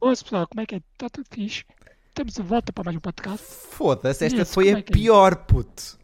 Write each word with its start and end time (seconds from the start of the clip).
Boas 0.00 0.22
pessoal, 0.22 0.46
como 0.46 0.60
é 0.60 0.66
que 0.66 0.76
é? 0.76 0.78
Está 0.92 1.08
tudo 1.10 1.26
fixe? 1.30 1.64
Estamos 2.08 2.34
de 2.34 2.42
volta 2.42 2.72
para 2.72 2.84
mais 2.84 2.96
um 2.96 3.00
podcast. 3.00 3.44
Foda-se, 3.70 4.24
esta 4.24 4.44
foi 4.44 4.70
a 4.72 4.76
é 4.76 4.78
é? 4.78 4.82
pior, 4.82 5.36
puto. 5.46 5.98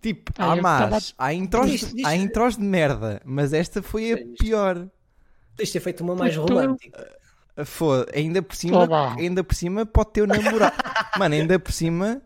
Tipo, 0.00 0.32
Ah, 0.38 0.52
há 0.52 0.56
más, 0.56 1.14
há 1.18 1.32
intros, 1.34 1.70
Diz- 1.70 1.92
diz- 1.94 2.04
há 2.06 2.14
intros 2.16 2.56
de 2.56 2.62
merda, 2.62 3.20
mas 3.24 3.52
esta 3.52 3.82
foi 3.82 4.12
a 4.12 4.16
isto- 4.16 4.34
pior. 4.38 4.88
Tens 5.56 5.68
de 5.68 5.72
ter 5.72 5.80
feito 5.80 6.02
uma 6.02 6.14
mais 6.14 6.34
tu- 6.34 6.42
romântica. 6.42 7.18
Foda, 7.64 8.06
ainda 8.14 8.40
por 8.40 8.54
cima, 8.54 8.78
Olá. 8.84 9.14
ainda 9.18 9.42
por 9.42 9.54
cima 9.54 9.84
pode 9.84 10.12
ter 10.12 10.22
o 10.22 10.26
namorado. 10.26 10.76
Mano, 11.18 11.34
ainda 11.34 11.58
por 11.58 11.72
cima 11.72 12.22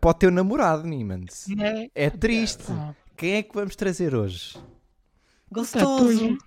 pode 0.00 0.20
ter 0.20 0.26
o 0.28 0.30
namorado, 0.30 0.86
Nimans. 0.86 1.46
Né? 1.48 1.88
É 1.94 2.08
triste. 2.08 2.64
Ah, 2.70 2.94
Quem 3.16 3.34
é 3.34 3.42
que 3.42 3.52
vamos 3.54 3.74
trazer 3.74 4.14
hoje? 4.14 4.54
tá, 4.54 4.60
Gostoso. 5.50 6.04
hoje 6.04 6.38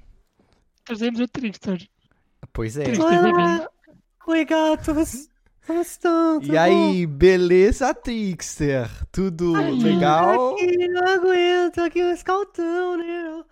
Trazemos 0.85 1.19
o 1.19 1.27
Trickster. 1.27 1.85
Pois 2.53 2.77
é. 2.77 2.85
Bem-vindo. 2.85 3.69
Oi, 4.27 4.45
gatos. 4.45 5.27
Como 5.65 5.81
estão? 5.81 6.41
Tudo 6.41 6.53
E 6.53 6.57
aí, 6.57 7.05
beleza, 7.05 7.93
Trickster? 7.93 8.89
Tudo 9.11 9.55
Ai. 9.55 9.71
legal? 9.71 10.55
Aqui, 10.55 10.87
não 10.89 11.07
aguento, 11.07 11.79
aqui 11.79 12.01
o 12.03 12.11
escaltão, 12.11 12.97
né? 12.97 13.43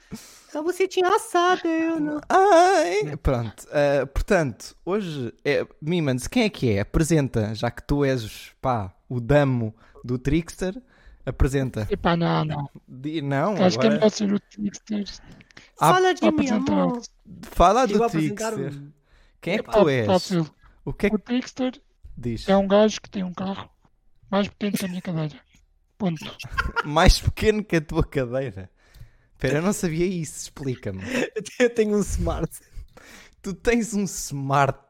A 0.53 0.61
bucetinha 0.61 1.07
assada, 1.07 1.65
eu 1.67 1.99
não. 2.01 2.19
Ai, 2.29 3.15
pronto. 3.17 3.65
ah, 3.71 4.05
portanto, 4.07 4.75
hoje, 4.85 5.33
é, 5.45 5.65
Mimans, 5.81 6.27
quem 6.27 6.43
é 6.43 6.49
que 6.49 6.69
é? 6.71 6.81
Apresenta, 6.81 7.55
já 7.55 7.71
que 7.71 7.81
tu 7.83 8.03
és, 8.03 8.51
pá, 8.61 8.93
o 9.07 9.21
damo 9.21 9.73
do 10.03 10.17
Trickster. 10.17 10.75
Apresenta. 11.25 11.87
Epá, 11.89 12.17
não, 12.17 12.43
não. 12.43 12.69
Di- 12.87 13.21
Não, 13.21 13.53
Acho 13.53 13.77
que 13.79 13.85
é 13.85 13.89
agora... 13.89 13.89
melhor 13.91 14.09
ser 14.09 14.33
o 14.33 14.39
Trickster. 14.39 15.05
Ah, 15.79 15.93
Fala 15.93 16.13
de 16.15 16.31
mim, 16.31 16.49
amor. 16.49 17.01
Fala 17.43 17.81
Eu 17.83 17.99
do 17.99 18.09
Trickster. 18.09 18.73
o... 18.73 18.91
Quem 19.39 19.53
é 19.53 19.57
que 19.63 19.71
tu 19.71 19.87
és? 19.87 20.07
fácil. 20.07 20.47
O 20.83 20.93
que 20.93 21.07
é 21.07 21.09
O 21.09 21.17
que 21.17 21.25
Trickster 21.25 21.81
diz? 22.17 22.47
é 22.47 22.55
um 22.57 22.67
gajo 22.67 23.01
que 23.01 23.09
tem 23.09 23.23
um 23.23 23.33
carro 23.33 23.69
mais 24.29 24.47
pequeno 24.47 24.77
que 24.77 24.85
a 24.85 24.87
minha 24.87 25.01
cadeira. 25.01 25.39
Ponto. 25.97 26.25
Mais 26.83 27.19
pequeno 27.19 27.63
que 27.63 27.75
a 27.75 27.81
tua 27.81 28.03
cadeira. 28.03 28.71
Espera, 29.33 29.59
eu 29.59 29.61
não 29.61 29.73
sabia 29.73 30.05
isso, 30.05 30.37
explica-me. 30.45 31.03
Eu 31.59 31.69
tenho 31.69 31.95
um 31.95 31.99
smart. 32.01 32.49
Tu 33.41 33.53
tens 33.53 33.93
um 33.93 34.03
smart. 34.05 34.81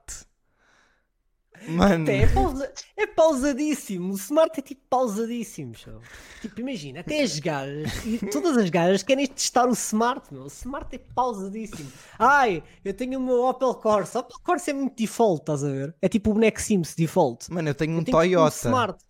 Mano, 1.68 2.10
É, 2.10 2.26
pausa... 2.28 2.72
é 2.98 3.06
pausadíssimo. 3.08 4.14
O 4.14 4.16
smart 4.16 4.60
é 4.60 4.64
tipo 4.64 4.82
pausadíssimo, 4.90 5.76
show. 5.76 6.02
Tipo, 6.42 6.60
imagina, 6.62 7.02
até 7.02 7.22
as 7.22 7.38
gajas, 7.40 8.06
e 8.06 8.18
todas 8.30 8.58
as 8.58 8.70
gajas 8.70 9.04
querem 9.04 9.28
testar 9.28 9.68
o 9.68 9.74
smart, 9.74 10.34
meu. 10.34 10.44
O 10.44 10.48
smart 10.48 10.94
é 10.96 11.00
pausadíssimo. 11.00 11.92
Ai, 12.18 12.64
eu 12.84 12.94
tenho 12.94 13.20
o 13.20 13.22
meu 13.24 13.44
Opel 13.44 13.74
Corsa. 13.76 14.20
O 14.20 14.22
Opel 14.22 14.38
Corsa 14.44 14.72
é 14.72 14.74
muito 14.74 14.96
default, 14.96 15.42
estás 15.42 15.64
a 15.64 15.70
ver? 15.70 15.96
É 16.02 16.10
tipo 16.10 16.32
o 16.32 16.34
boneco 16.34 16.60
Sims 16.62 16.96
default. 16.96 17.52
mano, 17.52 17.70
eu 17.70 17.76
tenho 17.76 17.92
um 17.94 18.00
Eu 18.00 18.04
tenho 18.06 18.06
tipo 18.06 18.18
Toyota. 18.18 18.56
smart. 18.56 19.04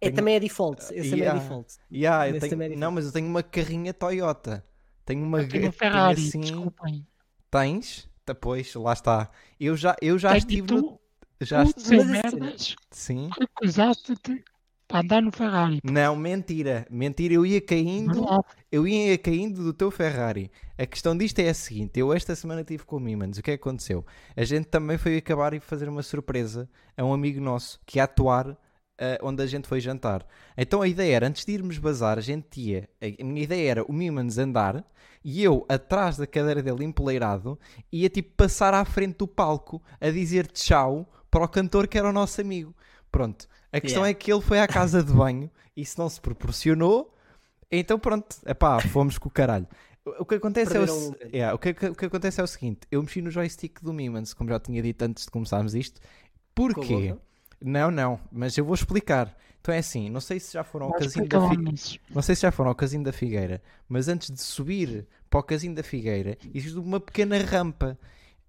É, 0.00 0.06
Tenho- 0.06 0.16
também 0.16 0.34
é 0.34 0.40
default. 0.40 0.80
Esse 0.82 0.94
também 0.94 1.12
é 1.12 1.16
Yeah. 1.16 1.40
default. 1.40 1.74
Yeah, 1.92 2.28
eu 2.28 2.40
tenho- 2.40 2.50
também 2.50 2.66
é 2.66 2.68
Não, 2.70 2.74
diferente. 2.76 2.94
mas 2.94 3.06
eu 3.06 3.12
tenho 3.12 3.26
uma 3.28 3.42
carrinha 3.42 3.94
Toyota. 3.94 4.64
Tenho 5.04 5.24
uma 5.24 5.44
Tenho 5.46 5.68
um 5.68 5.72
Ferrari, 5.72 6.26
assim- 6.28 6.40
desculpem. 6.40 7.06
Tens? 7.50 8.08
Tá, 8.24 8.34
pois, 8.34 8.74
lá 8.74 8.92
está. 8.92 9.30
Eu 9.60 9.76
já, 9.76 9.94
eu 10.00 10.18
já 10.18 10.36
estive 10.36 10.66
tu, 10.66 10.74
no... 10.76 11.00
Já 11.44 11.64
sem 11.66 12.04
merdas, 12.04 12.76
Sim. 12.90 13.30
recusaste-te 13.38 14.44
para 14.86 15.00
andar 15.00 15.22
no 15.22 15.32
Ferrari. 15.32 15.80
Não, 15.82 16.14
mentira. 16.14 16.86
Mentira, 16.90 17.34
eu 17.34 17.46
ia 17.46 17.60
caindo. 17.60 18.24
Eu 18.70 18.86
ia 18.86 19.16
caindo 19.16 19.64
do 19.64 19.72
teu 19.72 19.90
Ferrari. 19.90 20.50
A 20.78 20.86
questão 20.86 21.16
disto 21.16 21.38
é 21.38 21.48
a 21.48 21.54
seguinte: 21.54 21.98
eu 21.98 22.12
esta 22.12 22.34
semana 22.34 22.60
estive 22.60 22.84
com 22.84 22.96
o 22.96 23.00
Mimans. 23.00 23.38
O 23.38 23.42
que 23.42 23.50
é 23.50 23.56
que 23.56 23.62
aconteceu? 23.62 24.04
A 24.36 24.44
gente 24.44 24.66
também 24.66 24.98
foi 24.98 25.16
acabar 25.16 25.54
e 25.54 25.60
fazer 25.60 25.88
uma 25.88 26.02
surpresa 26.02 26.68
a 26.96 27.04
um 27.04 27.12
amigo 27.12 27.40
nosso 27.40 27.80
que 27.86 27.98
ia 27.98 28.04
atuar 28.04 28.56
ah, 28.98 29.18
onde 29.22 29.42
a 29.42 29.46
gente 29.46 29.66
foi 29.66 29.80
jantar. 29.80 30.24
Então 30.56 30.80
a 30.80 30.86
ideia 30.86 31.16
era, 31.16 31.26
antes 31.26 31.44
de 31.44 31.52
irmos 31.52 31.78
bazar, 31.78 32.18
a 32.18 32.20
gente 32.20 32.60
ia. 32.60 32.88
A 33.00 33.24
minha 33.24 33.42
ideia 33.42 33.70
era 33.70 33.84
o 33.84 33.92
Mimans 33.92 34.38
andar 34.38 34.84
e 35.24 35.42
eu, 35.42 35.64
atrás 35.68 36.16
da 36.16 36.26
cadeira 36.26 36.62
dele, 36.62 36.84
empoleirado, 36.84 37.58
ia 37.90 38.08
tipo 38.08 38.32
passar 38.36 38.74
à 38.74 38.84
frente 38.84 39.18
do 39.18 39.26
palco 39.26 39.82
a 40.00 40.10
dizer 40.10 40.46
tchau 40.48 41.10
para 41.32 41.44
o 41.44 41.48
cantor 41.48 41.88
que 41.88 41.98
era 41.98 42.08
o 42.08 42.12
nosso 42.12 42.40
amigo. 42.40 42.72
Pronto. 43.10 43.48
A 43.72 43.80
questão 43.80 44.02
Yeah. 44.02 44.10
é 44.10 44.14
que 44.14 44.30
ele 44.32 44.40
foi 44.42 44.60
à 44.60 44.68
casa 44.68 45.02
de 45.02 45.12
banho 45.12 45.50
e 45.76 45.80
isso 45.82 45.98
não 46.00 46.08
se 46.08 46.20
proporcionou. 46.20 47.12
Então 47.70 47.98
pronto, 47.98 48.36
epá, 48.46 48.78
fomos 48.80 49.16
com 49.18 49.28
o 49.28 49.32
caralho. 49.32 49.66
O 50.18 50.24
que 50.26 50.34
acontece 50.34 50.76
é 50.76 50.80
o, 50.80 50.86
se- 50.86 51.08
um 51.08 51.14
yeah, 51.32 51.54
o, 51.54 51.58
que, 51.58 51.70
o 51.70 51.94
que 51.94 52.04
acontece 52.06 52.40
é 52.40 52.44
o 52.44 52.46
seguinte: 52.46 52.80
eu 52.90 53.02
mexi 53.02 53.22
no 53.22 53.30
joystick 53.30 53.80
do 53.82 53.92
Mimans, 53.92 54.34
como 54.34 54.50
já 54.50 54.60
tinha 54.60 54.82
dito 54.82 55.02
antes 55.02 55.24
de 55.24 55.30
começarmos 55.30 55.74
isto. 55.74 56.00
Porquê? 56.54 57.14
Não, 57.60 57.90
não, 57.90 58.20
mas 58.30 58.56
eu 58.58 58.64
vou 58.64 58.74
explicar. 58.74 59.34
Então 59.60 59.72
é 59.72 59.78
assim, 59.78 60.10
não 60.10 60.20
sei 60.20 60.40
se 60.40 60.52
já 60.54 60.64
foram 60.64 60.86
ao 60.86 60.98
explica 60.98 61.38
da 61.38 61.44
lá 61.44 61.50
Fi- 61.50 61.56
nisso. 61.56 61.98
não 62.10 62.20
sei 62.20 62.34
se 62.34 62.42
já 62.42 62.50
foram 62.50 62.70
ao 62.70 62.74
casino 62.74 63.04
da 63.04 63.12
Figueira, 63.12 63.62
mas 63.88 64.08
antes 64.08 64.28
de 64.30 64.40
subir 64.42 65.06
para 65.30 65.38
o 65.38 65.42
casino 65.42 65.76
da 65.76 65.84
Figueira, 65.84 66.36
existe 66.52 66.76
uma 66.76 66.98
pequena 66.98 67.38
rampa. 67.38 67.96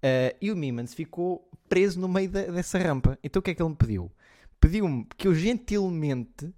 Ah, 0.06 0.34
e 0.40 0.52
o 0.52 0.56
Mimans 0.56 0.92
ficou 0.92 1.48
preso 1.68 1.98
no 1.98 2.08
meio 2.08 2.28
da- 2.28 2.42
dessa 2.42 2.78
rampa. 2.78 3.18
Então 3.24 3.40
o 3.40 3.42
que 3.42 3.52
é 3.52 3.54
que 3.54 3.62
ele 3.62 3.70
me 3.70 3.76
pediu? 3.76 4.12
Pediu-me 4.60 5.06
que 5.16 5.26
eu 5.26 5.34
gentilmente 5.34 6.52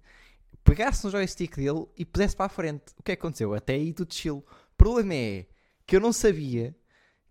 pegasse 0.63 1.05
no 1.05 1.11
joystick 1.11 1.55
dele 1.55 1.85
e 1.97 2.03
pusesse 2.03 2.35
para 2.35 2.47
a 2.47 2.49
frente. 2.49 2.83
O 2.99 3.03
que 3.03 3.11
é 3.13 3.15
que 3.15 3.21
aconteceu? 3.21 3.53
Até 3.53 3.73
aí 3.75 3.93
tudo 3.93 4.13
chill. 4.13 4.37
O 4.73 4.75
problema 4.77 5.13
é 5.13 5.45
que 5.85 5.95
eu 5.95 5.99
não 6.01 6.11
sabia 6.11 6.75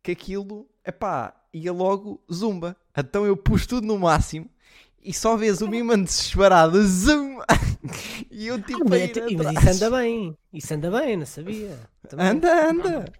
que 0.02 0.10
aquilo, 0.12 0.66
epá, 0.86 1.34
ia 1.52 1.72
logo 1.72 2.22
zumba. 2.32 2.74
Então 2.96 3.26
eu 3.26 3.36
pus 3.36 3.66
tudo 3.66 3.86
no 3.86 3.98
máximo 3.98 4.48
e 5.02 5.12
só 5.12 5.36
vês 5.36 5.60
o 5.60 5.68
Miman 5.68 6.02
disparado, 6.02 6.82
zoom! 6.86 7.38
e 8.30 8.46
eu 8.46 8.60
tipo 8.62 8.86
a 8.86 8.88
Mas, 8.88 9.16
é- 9.16 9.30
mas 9.36 9.64
isso 9.74 9.84
anda 9.84 9.96
bem. 9.98 10.36
Isso 10.52 10.74
anda 10.74 10.90
bem, 10.90 11.16
não 11.16 11.26
sabia. 11.26 11.78
Também. 12.08 12.26
Anda, 12.26 12.70
anda. 12.70 13.12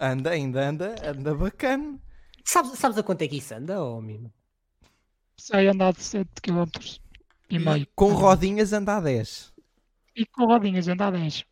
Anda, 0.00 0.30
ainda 0.30 0.68
anda, 0.68 0.94
anda 1.04 1.34
bacana. 1.34 1.98
Sabes, 2.44 2.78
sabes 2.78 2.98
a 2.98 3.02
quanto 3.02 3.22
é 3.22 3.28
que 3.28 3.36
isso 3.36 3.54
anda, 3.54 3.82
oh, 3.82 4.00
mimo? 4.00 4.32
Sei 5.36 5.68
andar 5.68 5.92
de 5.92 6.02
7 6.02 6.28
km 6.42 6.64
e 7.50 7.58
meio. 7.58 7.86
Com 7.94 8.12
rodinhas 8.12 8.72
anda 8.72 8.96
a 8.96 9.00
10. 9.00 9.52
E 10.16 10.26
com 10.26 10.46
rodinhas 10.46 10.88
andar 10.88 11.12
10. 11.12 11.44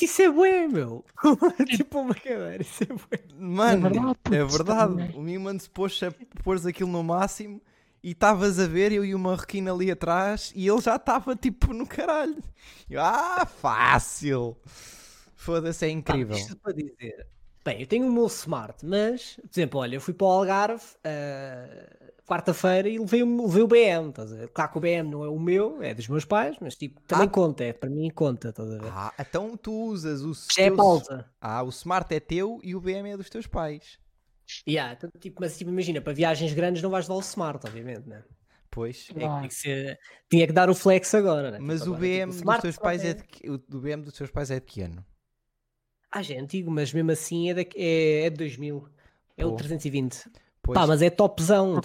Isso 0.00 0.22
é 0.22 0.30
bué, 0.30 0.66
meu. 0.66 1.04
tipo 1.76 2.00
uma 2.00 2.14
cadeira, 2.14 2.62
isso 2.62 2.84
é 2.84 2.86
bué. 2.86 3.22
Mano, 3.34 3.86
É 3.86 3.90
verdade, 3.90 4.14
puto, 4.22 4.34
é 4.34 4.44
verdade. 4.44 5.16
O 5.16 5.20
Miman 5.20 5.58
se 5.58 5.68
pôs 5.68 6.00
a 6.02 6.10
pôs 6.42 6.64
aquilo 6.64 6.90
no 6.90 7.02
máximo 7.02 7.60
e 8.02 8.12
estavas 8.12 8.58
a 8.58 8.66
ver 8.66 8.92
eu 8.92 9.04
e 9.04 9.14
o 9.14 9.18
Marroquino 9.18 9.72
ali 9.72 9.90
atrás 9.90 10.52
e 10.54 10.66
ele 10.66 10.80
já 10.80 10.96
estava 10.96 11.36
tipo 11.36 11.72
no 11.72 11.86
caralho. 11.86 12.42
Eu, 12.88 13.00
ah, 13.00 13.44
fácil. 13.46 14.56
Foda-se, 15.34 15.86
é 15.86 15.90
incrível. 15.90 16.34
Pá, 16.36 16.40
isto 16.42 16.56
para 16.56 16.72
dizer. 16.72 17.26
Bem, 17.64 17.80
eu 17.80 17.86
tenho 17.86 18.06
o 18.08 18.12
meu 18.12 18.26
smart, 18.26 18.84
mas, 18.86 19.36
por 19.36 19.50
exemplo, 19.52 19.80
olha, 19.80 19.94
eu 19.96 20.00
fui 20.00 20.14
para 20.14 20.26
o 20.26 20.30
Algarve 20.30 20.82
ah, 21.04 21.96
quarta-feira 22.26 22.88
e 22.88 22.98
levei, 22.98 23.22
o- 23.22 23.46
levei 23.46 23.62
o 23.62 23.66
BM, 23.66 24.08
estás 24.10 24.32
a 24.32 24.36
ver? 24.36 24.48
Claro 24.48 24.70
que 24.72 24.78
o 24.78 24.80
BM 24.80 25.10
não 25.10 25.24
é 25.24 25.28
o 25.28 25.38
meu, 25.38 25.82
é 25.82 25.92
dos 25.92 26.08
meus 26.08 26.24
pais, 26.24 26.56
mas 26.60 26.74
tipo, 26.76 27.00
também 27.02 27.26
Ah. 27.26 27.30
conta, 27.30 27.64
é, 27.64 27.72
para 27.72 27.90
mim 27.90 28.08
conta, 28.10 28.48
estás 28.50 28.70
a 28.70 28.78
ver? 28.78 28.90
Ah, 28.92 29.12
então 29.18 29.56
tu 29.56 29.72
usas 29.72 30.22
o 30.22 30.32
é 30.58 30.64
teus- 30.66 30.76
pausa. 30.76 31.28
Ah, 31.40 31.62
o 31.62 31.68
Smart 31.68 32.14
é 32.14 32.20
teu 32.20 32.60
e 32.62 32.74
o 32.74 32.80
BM 32.80 33.10
é 33.10 33.16
dos 33.16 33.28
teus 33.28 33.46
pais. 33.46 33.98
Yeah, 34.66 34.94
então, 34.94 35.10
tipo, 35.20 35.40
mas 35.40 35.56
tipo, 35.58 35.70
imagina, 35.70 36.00
para 36.00 36.12
viagens 36.12 36.52
grandes 36.54 36.82
não 36.82 36.90
vais 36.90 37.06
levar 37.06 37.18
o 37.18 37.22
smart, 37.22 37.64
obviamente, 37.66 38.08
né? 38.08 38.24
Pois. 38.70 39.08
É, 39.16 39.24
Ah. 39.24 39.36
tinha, 39.38 39.48
que 39.48 39.54
ser- 39.54 39.98
tinha 40.30 40.46
que 40.46 40.52
dar 40.52 40.70
o 40.70 40.74
flex 40.74 41.12
agora, 41.14 41.50
né? 41.52 41.58
Mas 41.60 41.80
Tipo, 41.80 41.92
o 41.92 41.94
agora, 41.96 42.08
tipo, 42.10 42.26
BM 42.32 42.42
dos 42.52 42.60
teus 42.62 42.76
pais 42.78 43.04
é 43.04 43.14
tem- 43.14 43.26
de 43.42 43.50
o 43.76 43.80
BM 43.80 44.02
dos 44.02 44.14
teus 44.14 44.30
pais 44.30 44.50
é 44.50 44.54
de 44.60 44.66
que 44.66 44.82
ano? 44.82 45.04
Ah, 46.10 46.22
já 46.22 46.34
é 46.34 46.38
antigo, 46.38 46.70
mas 46.70 46.92
mesmo 46.92 47.10
assim 47.10 47.50
é, 47.50 47.54
da... 47.54 47.60
é, 47.60 48.22
é 48.26 48.30
de 48.30 48.36
2000. 48.36 48.88
É 49.36 49.46
o 49.46 49.50
Pô. 49.50 49.56
320. 49.56 50.30
Pois. 50.62 50.78
Pá, 50.78 50.86
mas 50.86 51.00
é 51.00 51.08
topzão, 51.08 51.80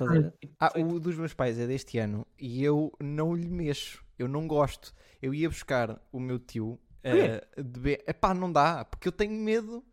Ah, 0.59 0.73
o 0.77 1.00
dos 1.00 1.15
meus 1.15 1.33
pais 1.33 1.57
é 1.57 1.65
deste 1.65 1.97
ano 1.97 2.27
e 2.38 2.63
eu 2.63 2.91
não 3.00 3.33
lhe 3.33 3.50
mexo. 3.50 4.03
Eu 4.17 4.27
não 4.27 4.47
gosto. 4.47 4.94
Eu 5.21 5.33
ia 5.33 5.50
buscar 5.50 6.01
o 6.11 6.19
meu 6.19 6.39
tio 6.39 6.79
eh, 7.03 7.45
de 7.55 7.79
be... 7.79 8.03
Epá, 8.07 8.33
não 8.33 8.51
dá, 8.51 8.83
porque 8.83 9.07
eu 9.07 9.11
tenho 9.11 9.33
medo 9.33 9.83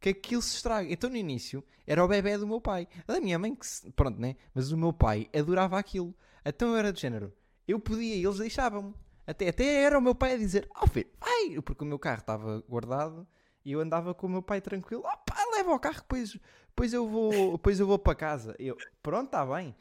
que 0.00 0.08
aquilo 0.08 0.42
se 0.42 0.56
estrague. 0.56 0.92
Então 0.92 1.08
no 1.08 1.16
início 1.16 1.62
era 1.86 2.04
o 2.04 2.08
bebê 2.08 2.36
do 2.36 2.46
meu 2.46 2.60
pai. 2.60 2.88
A 3.06 3.12
da 3.12 3.20
minha 3.20 3.38
mãe 3.38 3.54
que 3.54 3.66
se... 3.66 3.90
Pronto, 3.92 4.20
né? 4.20 4.36
Mas 4.54 4.72
o 4.72 4.76
meu 4.76 4.92
pai 4.92 5.28
adorava 5.34 5.78
aquilo. 5.78 6.14
Então 6.44 6.70
eu 6.70 6.76
era 6.76 6.92
do 6.92 6.98
género. 6.98 7.32
Eu 7.66 7.78
podia 7.78 8.16
e 8.16 8.24
eles 8.24 8.38
deixavam-me. 8.38 8.94
Até, 9.26 9.48
até 9.48 9.84
era 9.84 9.98
o 9.98 10.02
meu 10.02 10.14
pai 10.14 10.34
a 10.34 10.36
dizer, 10.36 10.68
ó 10.74 10.86
filho, 10.86 11.08
vai! 11.20 11.60
Porque 11.62 11.84
o 11.84 11.86
meu 11.86 11.98
carro 11.98 12.18
estava 12.18 12.60
guardado 12.68 13.26
e 13.64 13.72
eu 13.72 13.80
andava 13.80 14.14
com 14.14 14.26
o 14.26 14.30
meu 14.30 14.42
pai 14.42 14.60
tranquilo. 14.60 15.02
Ó 15.04 15.16
pá, 15.24 15.36
leva 15.54 15.72
o 15.74 15.78
carro, 15.78 15.96
depois, 16.00 16.36
depois, 16.68 16.92
eu, 16.92 17.08
vou, 17.08 17.52
depois 17.52 17.78
eu 17.80 17.86
vou 17.86 17.98
para 17.98 18.14
casa. 18.14 18.54
Eu, 18.58 18.76
pronto, 19.02 19.26
está 19.26 19.44
bem. 19.46 19.74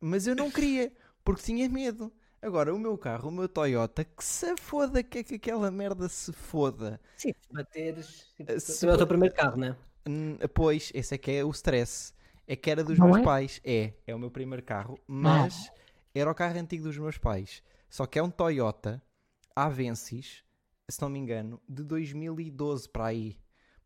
Mas 0.00 0.26
eu 0.26 0.34
não 0.34 0.50
queria, 0.50 0.92
porque 1.24 1.42
tinha 1.42 1.68
medo. 1.68 2.12
Agora, 2.40 2.74
o 2.74 2.78
meu 2.78 2.98
carro, 2.98 3.28
o 3.28 3.32
meu 3.32 3.48
Toyota, 3.48 4.04
que 4.04 4.24
se 4.24 4.56
foda, 4.56 5.00
que 5.02 5.18
é 5.18 5.22
que 5.22 5.36
aquela 5.36 5.70
merda 5.70 6.08
se 6.08 6.32
foda. 6.32 7.00
Sim, 7.16 7.32
se 7.40 7.52
bateres. 7.52 8.32
Tipo, 8.36 8.50
Eh, 8.52 8.58
se 8.58 8.84
é 8.86 8.92
o 8.92 8.96
teu 8.96 9.06
primeiro 9.06 9.32
carro, 9.34 9.56
né? 9.56 9.76
Hum, 10.08 10.36
pois, 10.52 10.90
esse 10.92 11.14
é 11.14 11.18
que 11.18 11.30
é 11.30 11.44
o 11.44 11.50
stress. 11.50 12.12
é 12.48 12.56
que 12.56 12.68
era 12.68 12.82
dos 12.82 12.98
Não 12.98 13.06
meus 13.06 13.18
é? 13.18 13.22
pais. 13.22 13.60
É, 13.64 13.92
é 14.04 14.12
o 14.14 14.18
meu 14.18 14.28
primeiro 14.30 14.64
carro, 14.64 14.98
mas 15.06 15.70
era 16.12 16.28
o 16.28 16.34
carro 16.34 16.58
antigo 16.58 16.82
dos 16.82 16.98
meus 16.98 17.16
pais. 17.16 17.62
Só 17.88 18.04
que 18.06 18.18
é 18.18 18.22
um 18.22 18.28
Toyota 18.30 19.00
Avensis, 19.54 20.42
se 20.88 21.00
não 21.00 21.08
me 21.08 21.18
engano, 21.18 21.60
de 21.68 21.82
2012 21.84 22.88
para 22.88 23.06
aí. 23.06 23.38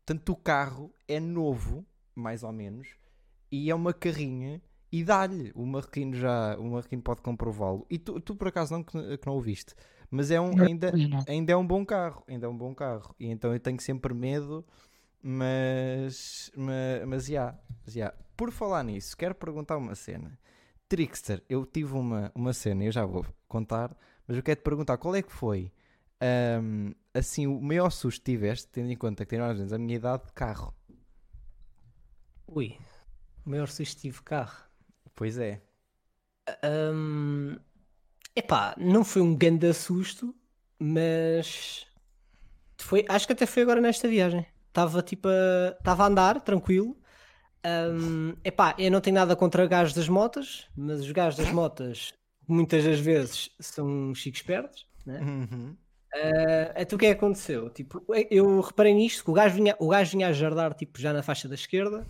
Portanto, 0.05 0.29
o 0.31 0.35
carro 0.35 0.93
é 1.07 1.19
novo, 1.19 1.85
mais 2.15 2.43
ou 2.43 2.51
menos, 2.51 2.95
e 3.51 3.69
é 3.69 3.75
uma 3.75 3.93
carrinha 3.93 4.61
e 4.91 5.03
dá-lhe. 5.03 5.51
O 5.53 5.65
Marroquino 5.65 6.15
já, 6.15 6.57
o 6.57 6.65
Marroquino 6.65 7.01
pode 7.01 7.21
comprová-lo. 7.21 7.85
E 7.89 7.97
tu, 7.97 8.19
tu 8.19 8.35
por 8.35 8.47
acaso 8.47 8.73
não 8.73 8.83
que, 8.83 8.97
não 9.25 9.37
o 9.37 9.41
viste, 9.41 9.75
mas 10.09 10.31
é 10.31 10.39
um 10.39 10.59
ainda 10.61 10.91
ainda 11.27 11.51
é 11.51 11.55
um 11.55 11.65
bom 11.65 11.85
carro, 11.85 12.23
ainda 12.27 12.45
é 12.45 12.49
um 12.49 12.57
bom 12.57 12.73
carro. 12.73 13.15
E 13.19 13.27
então 13.27 13.53
eu 13.53 13.59
tenho 13.59 13.79
sempre 13.81 14.13
medo, 14.13 14.65
mas 15.21 16.51
mas, 16.55 17.05
mas 17.07 17.25
já, 17.25 17.57
já. 17.85 18.13
Por 18.35 18.51
falar 18.51 18.83
nisso, 18.83 19.17
quero 19.17 19.35
perguntar 19.35 19.77
uma 19.77 19.95
cena. 19.95 20.37
Trickster, 20.87 21.43
eu 21.49 21.65
tive 21.65 21.93
uma, 21.93 22.31
uma 22.33 22.53
cena, 22.53 22.85
eu 22.85 22.91
já 22.91 23.05
vou 23.05 23.25
contar, 23.47 23.95
mas 24.25 24.37
eu 24.37 24.43
quero 24.43 24.61
te 24.61 24.63
perguntar 24.63 24.97
qual 24.97 25.15
é 25.15 25.21
que 25.21 25.33
foi 25.33 25.71
ahm, 26.21 26.91
assim 27.13 27.47
o 27.47 27.61
maior 27.61 27.89
susto 27.91 28.23
que 28.23 28.31
tiveste, 28.31 28.67
tendo 28.71 28.91
em 28.91 28.95
conta 28.95 29.25
que 29.25 29.29
tem 29.31 29.39
mais 29.39 29.51
ou 29.51 29.57
menos 29.57 29.73
a 29.73 29.77
minha 29.77 29.95
idade 29.95 30.25
de 30.25 30.33
carro. 30.33 30.73
Ui, 32.47 32.77
o 33.45 33.49
maior 33.49 33.67
susto 33.67 33.99
tive 33.99 34.21
carro. 34.23 34.65
Pois 35.15 35.37
é. 35.37 35.61
Hum, 36.63 37.57
epá, 38.35 38.73
não 38.77 39.03
foi 39.03 39.21
um 39.21 39.35
grande 39.35 39.73
susto, 39.73 40.33
mas 40.79 41.85
foi, 42.77 43.05
acho 43.09 43.27
que 43.27 43.33
até 43.33 43.45
foi 43.45 43.63
agora 43.63 43.81
nesta 43.81 44.07
viagem. 44.07 44.45
Estava 44.67 45.01
tipo 45.01 45.27
a, 45.27 45.75
estava 45.77 46.03
a 46.03 46.07
andar 46.07 46.41
tranquilo. 46.41 46.95
Hum, 47.65 48.35
epá, 48.45 48.75
eu 48.77 48.91
não 48.91 49.01
tenho 49.01 49.15
nada 49.15 49.35
contra 49.35 49.65
gajos 49.67 49.93
das 49.93 50.07
motas, 50.07 50.67
mas 50.75 51.01
os 51.01 51.11
gajos 51.11 51.37
das 51.37 51.51
motas 51.51 52.13
muitas 52.47 52.83
das 52.85 52.99
vezes 52.99 53.49
são 53.59 54.15
chicos 54.15 54.39
espertos, 54.39 54.87
né? 55.05 55.19
Uhum. 55.19 55.75
Ah, 56.13 56.73
então 56.77 56.95
o 56.95 56.99
que 56.99 57.05
é 57.05 57.13
que 57.13 57.17
aconteceu? 57.17 57.69
Tipo, 57.69 58.03
eu 58.29 58.61
reparei 58.61 58.93
nisto, 58.93 59.23
que 59.23 59.31
o 59.31 59.33
gajo 59.33 59.55
vinha, 59.55 59.75
o 59.79 59.87
gajo 59.89 60.11
vinha 60.11 60.27
a 60.27 60.33
jardar 60.33 60.73
tipo, 60.73 60.99
já 60.99 61.13
na 61.13 61.21
faixa 61.21 61.47
da 61.47 61.55
esquerda, 61.55 62.05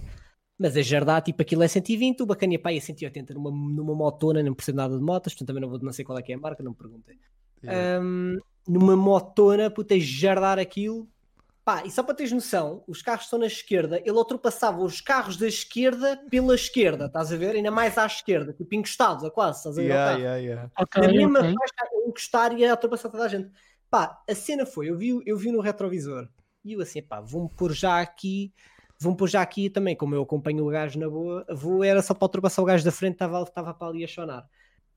mas 0.58 0.76
a 0.76 0.82
jardar, 0.82 1.22
tipo, 1.22 1.42
aquilo 1.42 1.64
é 1.64 1.68
120, 1.68 2.22
o 2.22 2.26
bacana 2.26 2.54
ia 2.54 2.60
para 2.60 2.72
aí 2.72 2.78
a 2.78 2.82
180 2.82 3.34
numa, 3.34 3.52
numa 3.52 3.96
motona, 3.96 4.42
não 4.42 4.54
percebo 4.54 4.78
nada 4.78 4.98
de 4.98 5.04
motas, 5.04 5.34
portanto 5.34 5.48
também 5.48 5.62
não, 5.62 5.70
vou, 5.70 5.80
não 5.80 5.94
sei 5.94 6.04
qual 6.04 6.18
é 6.18 6.22
que 6.22 6.32
é 6.32 6.36
a 6.36 6.40
marca, 6.40 6.64
não 6.64 6.72
me 6.72 6.78
perguntei. 6.78 7.18
Yeah. 7.64 7.98
Ahm, 8.00 8.38
numa 8.68 8.96
motona, 8.96 9.70
puta, 9.70 10.00
jardar 10.00 10.60
aquilo. 10.60 11.08
Pá, 11.64 11.84
e 11.86 11.92
só 11.92 12.02
para 12.02 12.16
teres 12.16 12.32
noção, 12.32 12.82
os 12.88 13.02
carros 13.02 13.26
estão 13.26 13.38
na 13.38 13.46
esquerda, 13.46 14.00
ele 14.00 14.12
ultrapassava 14.12 14.82
os 14.82 15.02
carros 15.02 15.36
da 15.36 15.48
esquerda 15.48 16.18
pela 16.30 16.56
esquerda, 16.56 17.08
estás 17.08 17.32
a 17.32 17.36
ver? 17.36 17.56
Ainda 17.56 17.70
mais 17.70 17.98
à 17.98 18.06
esquerda, 18.06 18.54
tipo 18.54 18.74
encostados, 18.74 19.26
a 19.26 19.30
quase, 19.30 19.58
estás 19.58 19.78
a 19.78 19.82
ver? 19.82 19.90
Yeah, 19.90 20.18
yeah, 20.18 20.38
yeah. 20.38 20.72
Ok, 20.80 21.02
na 21.02 21.10
mesma 21.10 21.40
ok. 21.40 21.54
faixa 21.54 21.94
a 21.94 22.08
encostar 22.08 22.58
e 22.58 22.66
a 22.66 22.72
ultrapassar 22.72 23.10
toda 23.10 23.26
a 23.26 23.28
gente. 23.28 23.52
Pá, 23.90 24.22
a 24.30 24.36
cena 24.36 24.66
foi, 24.66 24.90
eu 24.90 24.98
vi, 24.98 25.22
eu 25.26 25.38
vi 25.38 25.52
no 25.52 25.62
retrovisor 25.62 26.28
e 26.64 26.74
eu 26.74 26.82
assim, 26.82 27.02
pá, 27.02 27.22
vou-me 27.22 27.50
pôr 27.50 27.72
já 27.74 28.02
aqui, 28.02 28.54
vou-me 29.00 29.18
pôr 29.18 29.30
já 29.30 29.42
aqui 29.42 29.70
também, 29.70 29.96
como 29.96 30.14
eu 30.14 30.22
acompanho 30.22 30.66
o 30.66 30.70
gajo 30.70 31.00
na 31.00 31.10
boa, 31.10 31.46
vou, 31.50 31.84
era 31.84 32.02
só 32.02 32.14
para 32.14 32.26
ultrapassar 32.26 32.62
o 32.62 32.66
gajo 32.66 32.84
da 32.84 32.92
frente, 32.92 33.14
estava 33.14 33.42
estava 33.42 33.74
para 33.74 33.88
ali 33.88 34.04
a 34.04 34.08
chonar. 34.08 34.46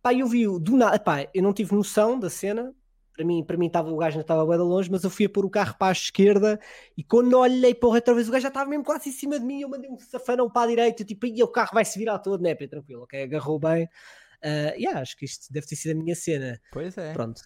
Pá, 0.02 0.12
eu 0.12 0.26
vi 0.26 0.46
do 0.58 0.76
nada, 0.76 0.98
pá, 0.98 1.28
eu 1.32 1.42
não 1.42 1.52
tive 1.52 1.72
noção 1.74 2.18
da 2.18 2.28
cena, 2.28 2.74
para 3.14 3.24
mim, 3.24 3.44
para 3.44 3.56
mim 3.56 3.66
estava, 3.66 3.90
o 3.92 3.96
gajo 3.96 4.16
não 4.16 4.22
estava 4.22 4.44
bem 4.44 4.56
de 4.56 4.64
longe, 4.64 4.90
mas 4.90 5.04
eu 5.04 5.10
fui 5.10 5.26
a 5.26 5.28
pôr 5.28 5.44
o 5.44 5.50
carro 5.50 5.76
para 5.78 5.88
a 5.88 5.92
esquerda 5.92 6.58
e 6.96 7.04
quando 7.04 7.34
olhei 7.38 7.74
para 7.74 7.88
o 7.88 7.92
retrovisor, 7.92 8.30
o 8.30 8.32
gajo 8.32 8.42
já 8.42 8.48
estava 8.48 8.68
mesmo 8.68 8.84
quase 8.84 9.10
em 9.10 9.12
cima 9.12 9.38
de 9.38 9.44
mim, 9.44 9.60
eu 9.60 9.68
mandei 9.68 9.88
um 9.88 9.98
safanão 9.98 10.50
para 10.50 10.62
a 10.62 10.66
direita, 10.66 11.04
tipo, 11.04 11.26
e 11.26 11.40
o 11.42 11.48
carro 11.48 11.70
vai 11.74 11.84
se 11.84 11.96
virar 11.96 12.18
todo, 12.18 12.42
né, 12.42 12.56
tranquilo, 12.56 13.02
ok, 13.02 13.22
agarrou 13.22 13.60
bem. 13.60 13.88
Ah, 14.42 14.74
e 14.76 14.86
acho 14.86 15.16
que 15.16 15.24
isto 15.24 15.52
deve 15.52 15.66
ter 15.66 15.76
sido 15.76 15.92
a 15.92 16.02
minha 16.02 16.16
cena. 16.16 16.60
Pois 16.72 16.96
é. 16.96 17.12
Pronto. 17.12 17.42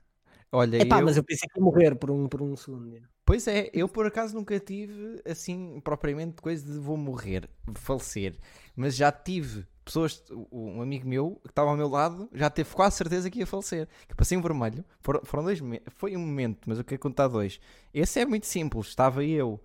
Olha, 0.55 0.81
Epá, 0.81 1.01
eu... 1.01 1.05
mas 1.05 1.17
eu 1.17 1.25
pensei 1.25 1.49
que 1.49 1.59
ia 1.59 1.65
morrer 1.65 1.97
por 1.97 2.13
um, 2.13 2.29
por 2.29 2.41
um 2.41 2.55
segundo. 2.55 3.03
Pois 3.25 3.49
é, 3.49 3.71
eu 3.73 3.89
por 3.89 4.07
acaso 4.07 4.35
nunca 4.35 4.59
tive 4.61 5.21
assim 5.25 5.81
propriamente 5.81 6.41
coisa 6.41 6.65
de 6.65 6.79
vou 6.79 6.97
morrer, 6.97 7.51
falecer, 7.75 8.39
mas 8.77 8.95
já 8.95 9.11
tive 9.11 9.67
pessoas, 9.85 10.23
um 10.53 10.81
amigo 10.81 11.09
meu 11.09 11.41
que 11.43 11.51
estava 11.51 11.71
ao 11.71 11.77
meu 11.77 11.89
lado 11.89 12.29
já 12.33 12.49
teve 12.49 12.73
quase 12.73 12.97
certeza 12.97 13.29
que 13.29 13.41
ia 13.41 13.47
falecer. 13.47 13.89
Que 14.07 14.15
passei 14.15 14.39
um 14.39 14.43
vermelho, 14.43 14.85
foram, 15.01 15.23
foram 15.25 15.43
dois, 15.43 15.59
foi 15.97 16.17
um 16.17 16.21
momento, 16.21 16.61
mas 16.67 16.79
eu 16.79 16.85
quero 16.85 17.01
contar 17.01 17.27
dois. 17.27 17.59
Esse 17.93 18.21
é 18.21 18.25
muito 18.25 18.47
simples, 18.47 18.87
estava 18.87 19.25
eu, 19.25 19.61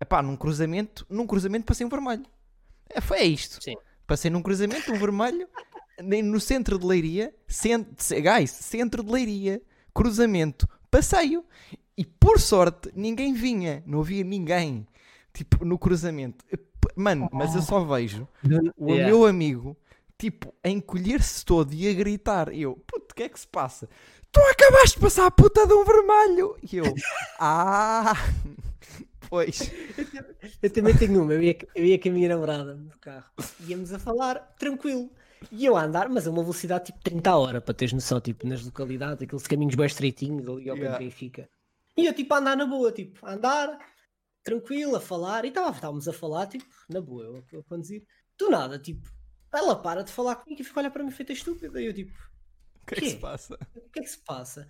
epá, 0.00 0.22
num 0.22 0.36
cruzamento, 0.36 1.06
num 1.10 1.26
cruzamento 1.26 1.66
passei 1.66 1.84
um 1.84 1.90
vermelho. 1.90 2.24
É, 2.88 3.02
foi 3.02 3.24
isto. 3.24 3.62
Sim. 3.62 3.76
Passei 4.06 4.30
num 4.30 4.40
cruzamento, 4.40 4.90
um 4.90 4.98
vermelho, 4.98 5.46
nem 6.02 6.22
no 6.22 6.40
centro 6.40 6.78
de 6.78 6.86
Leiria, 6.86 7.34
cent, 7.46 7.86
guys, 8.22 8.50
centro 8.50 9.04
de 9.04 9.12
Leiria, 9.12 9.60
cruzamento, 9.94 10.68
passeio. 10.90 11.44
E 11.96 12.04
por 12.04 12.40
sorte, 12.40 12.90
ninguém 12.94 13.34
vinha, 13.34 13.82
não 13.86 14.00
havia 14.00 14.24
ninguém, 14.24 14.86
tipo, 15.34 15.64
no 15.64 15.78
cruzamento. 15.78 16.44
Mano, 16.96 17.28
mas 17.32 17.54
eu 17.54 17.60
só 17.62 17.84
vejo 17.84 18.26
o 18.76 18.90
Yeah. 18.90 19.06
meu 19.06 19.26
amigo, 19.26 19.76
tipo, 20.16 20.54
a 20.64 20.68
encolher-se 20.70 21.44
todo 21.44 21.72
e 21.74 21.88
a 21.88 21.92
gritar. 21.92 22.52
E 22.52 22.62
eu, 22.62 22.76
puto, 22.86 23.12
o 23.12 23.14
que 23.14 23.24
é 23.24 23.28
que 23.28 23.38
se 23.38 23.46
passa? 23.46 23.88
Tu 24.32 24.40
acabaste 24.40 24.96
de 24.96 25.02
passar 25.02 25.26
a 25.26 25.30
puta 25.30 25.66
de 25.66 25.74
um 25.74 25.84
vermelho! 25.84 26.56
E 26.72 26.76
eu, 26.78 26.84
ah, 27.38 28.14
pois. 29.28 29.70
Eu 30.62 30.70
também 30.70 30.96
tenho 30.96 31.22
uma. 31.22 31.32
Eu 31.34 31.42
ia, 31.42 31.58
eu 31.74 31.84
ia 31.84 31.98
com 31.98 32.08
a 32.08 32.12
minha 32.12 32.28
namorada 32.28 32.74
no 32.74 32.90
carro. 33.00 33.24
Íamos 33.66 33.92
a 33.92 33.98
falar 33.98 34.36
tranquilo. 34.58 35.10
E 35.50 35.64
eu 35.64 35.76
a 35.76 35.84
andar, 35.84 36.08
mas 36.08 36.26
a 36.26 36.30
uma 36.30 36.42
velocidade 36.42 36.86
tipo 36.86 37.00
30 37.02 37.30
a 37.30 37.36
hora, 37.36 37.60
para 37.60 37.74
teres 37.74 37.92
noção, 37.92 38.20
tipo, 38.20 38.46
nas 38.46 38.64
localidades, 38.64 39.22
aqueles 39.22 39.46
caminhos 39.46 39.74
bem 39.74 39.86
estreitinhos 39.86 40.46
ali 40.48 40.68
ao 40.68 40.76
Yeah. 40.76 40.98
Benfica. 40.98 41.48
E 41.96 42.06
eu 42.06 42.14
tipo 42.14 42.32
a 42.34 42.38
andar 42.38 42.56
na 42.56 42.66
boa, 42.66 42.92
tipo, 42.92 43.24
a 43.26 43.32
andar 43.32 43.78
tranquilo, 44.42 44.96
a 44.96 45.00
falar, 45.00 45.44
e 45.44 45.48
estávamos 45.48 46.08
a 46.08 46.12
falar, 46.12 46.46
tipo, 46.46 46.64
na 46.88 47.00
boa, 47.00 47.24
eu, 47.24 47.44
eu 47.52 47.60
a 47.60 47.64
conduzir. 47.64 48.04
Do 48.38 48.50
nada, 48.50 48.78
tipo, 48.78 49.10
ela 49.52 49.76
para 49.76 50.02
de 50.02 50.12
falar 50.12 50.36
comigo 50.36 50.60
e 50.60 50.64
fica 50.64 50.78
a 50.78 50.82
olhar 50.82 50.90
para 50.90 51.02
mim 51.02 51.10
feita 51.10 51.32
estúpida. 51.32 51.80
E 51.80 51.86
eu 51.86 51.94
tipo, 51.94 52.12
O 52.82 52.86
que 52.86 52.94
é 52.94 53.00
que 53.00 53.10
se 53.10 53.16
passa? 53.16 53.58
o 53.74 53.90
que 53.90 54.00
é 54.00 54.02
que 54.02 54.08
se 54.10 54.18
passa? 54.18 54.68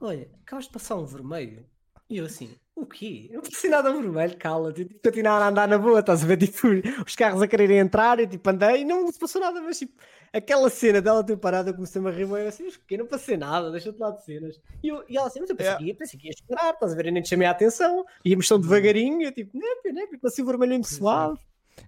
Olha, 0.00 0.30
acabas 0.42 0.64
de 0.64 0.72
passar 0.72 0.96
um 0.96 1.04
vermelho. 1.04 1.68
E 2.10 2.16
eu 2.18 2.26
assim, 2.26 2.50
o 2.74 2.84
quê? 2.84 3.28
Eu 3.30 3.36
não 3.36 3.42
passei 3.48 3.70
nada 3.70 3.92
vermelho, 3.92 4.36
cala-te. 4.36 4.82
Eu 4.82 4.88
que 4.88 4.98
continuar 4.98 5.40
a 5.40 5.48
andar 5.48 5.68
na 5.68 5.78
boa, 5.78 6.00
estás 6.00 6.24
a 6.24 6.26
ver? 6.26 6.36
Tipo, 6.50 6.66
os 7.06 7.14
carros 7.14 7.40
a 7.40 7.46
quererem 7.46 7.78
entrar, 7.78 8.18
eu 8.18 8.26
tipo 8.26 8.50
andei 8.50 8.80
e 8.80 8.84
não 8.84 9.06
se 9.12 9.18
passou 9.18 9.40
nada, 9.40 9.60
mas 9.62 9.78
tipo, 9.78 9.92
aquela 10.32 10.68
cena 10.68 11.00
dela 11.00 11.22
ter 11.24 11.36
parado, 11.36 11.70
eu 11.70 11.74
comecei-me 11.74 12.08
a 12.08 12.10
rir, 12.10 12.22
eu 12.22 12.48
assim, 12.48 12.64
mas 12.64 12.76
que 12.76 12.96
não 12.96 13.06
passei 13.06 13.36
nada, 13.36 13.70
deixa-te 13.70 13.98
lá 13.98 14.10
de 14.10 14.24
cenas. 14.24 14.60
E, 14.82 14.88
eu, 14.88 15.04
e 15.08 15.16
ela 15.16 15.28
assim, 15.28 15.40
mas 15.40 15.50
eu 15.50 15.56
pensei, 15.56 15.72
É. 15.72 15.76
que, 15.76 15.84
ia, 15.84 15.94
pensei 15.94 16.18
que 16.18 16.26
ias 16.26 16.36
chorar, 16.44 16.74
estás 16.74 16.92
a 16.92 16.96
ver? 16.96 17.06
Eu 17.06 17.12
nem 17.12 17.22
te 17.22 17.28
chamei 17.28 17.46
a 17.46 17.52
atenção, 17.52 18.04
íamos 18.24 18.48
tão 18.48 18.60
devagarinho, 18.60 19.22
eu 19.22 19.32
tipo, 19.32 19.56
né, 19.56 19.66
né, 19.92 20.06
passei 20.20 20.42
o 20.42 20.46
vermelho 20.46 20.74
é. 20.74 20.82
suave. 20.82 21.38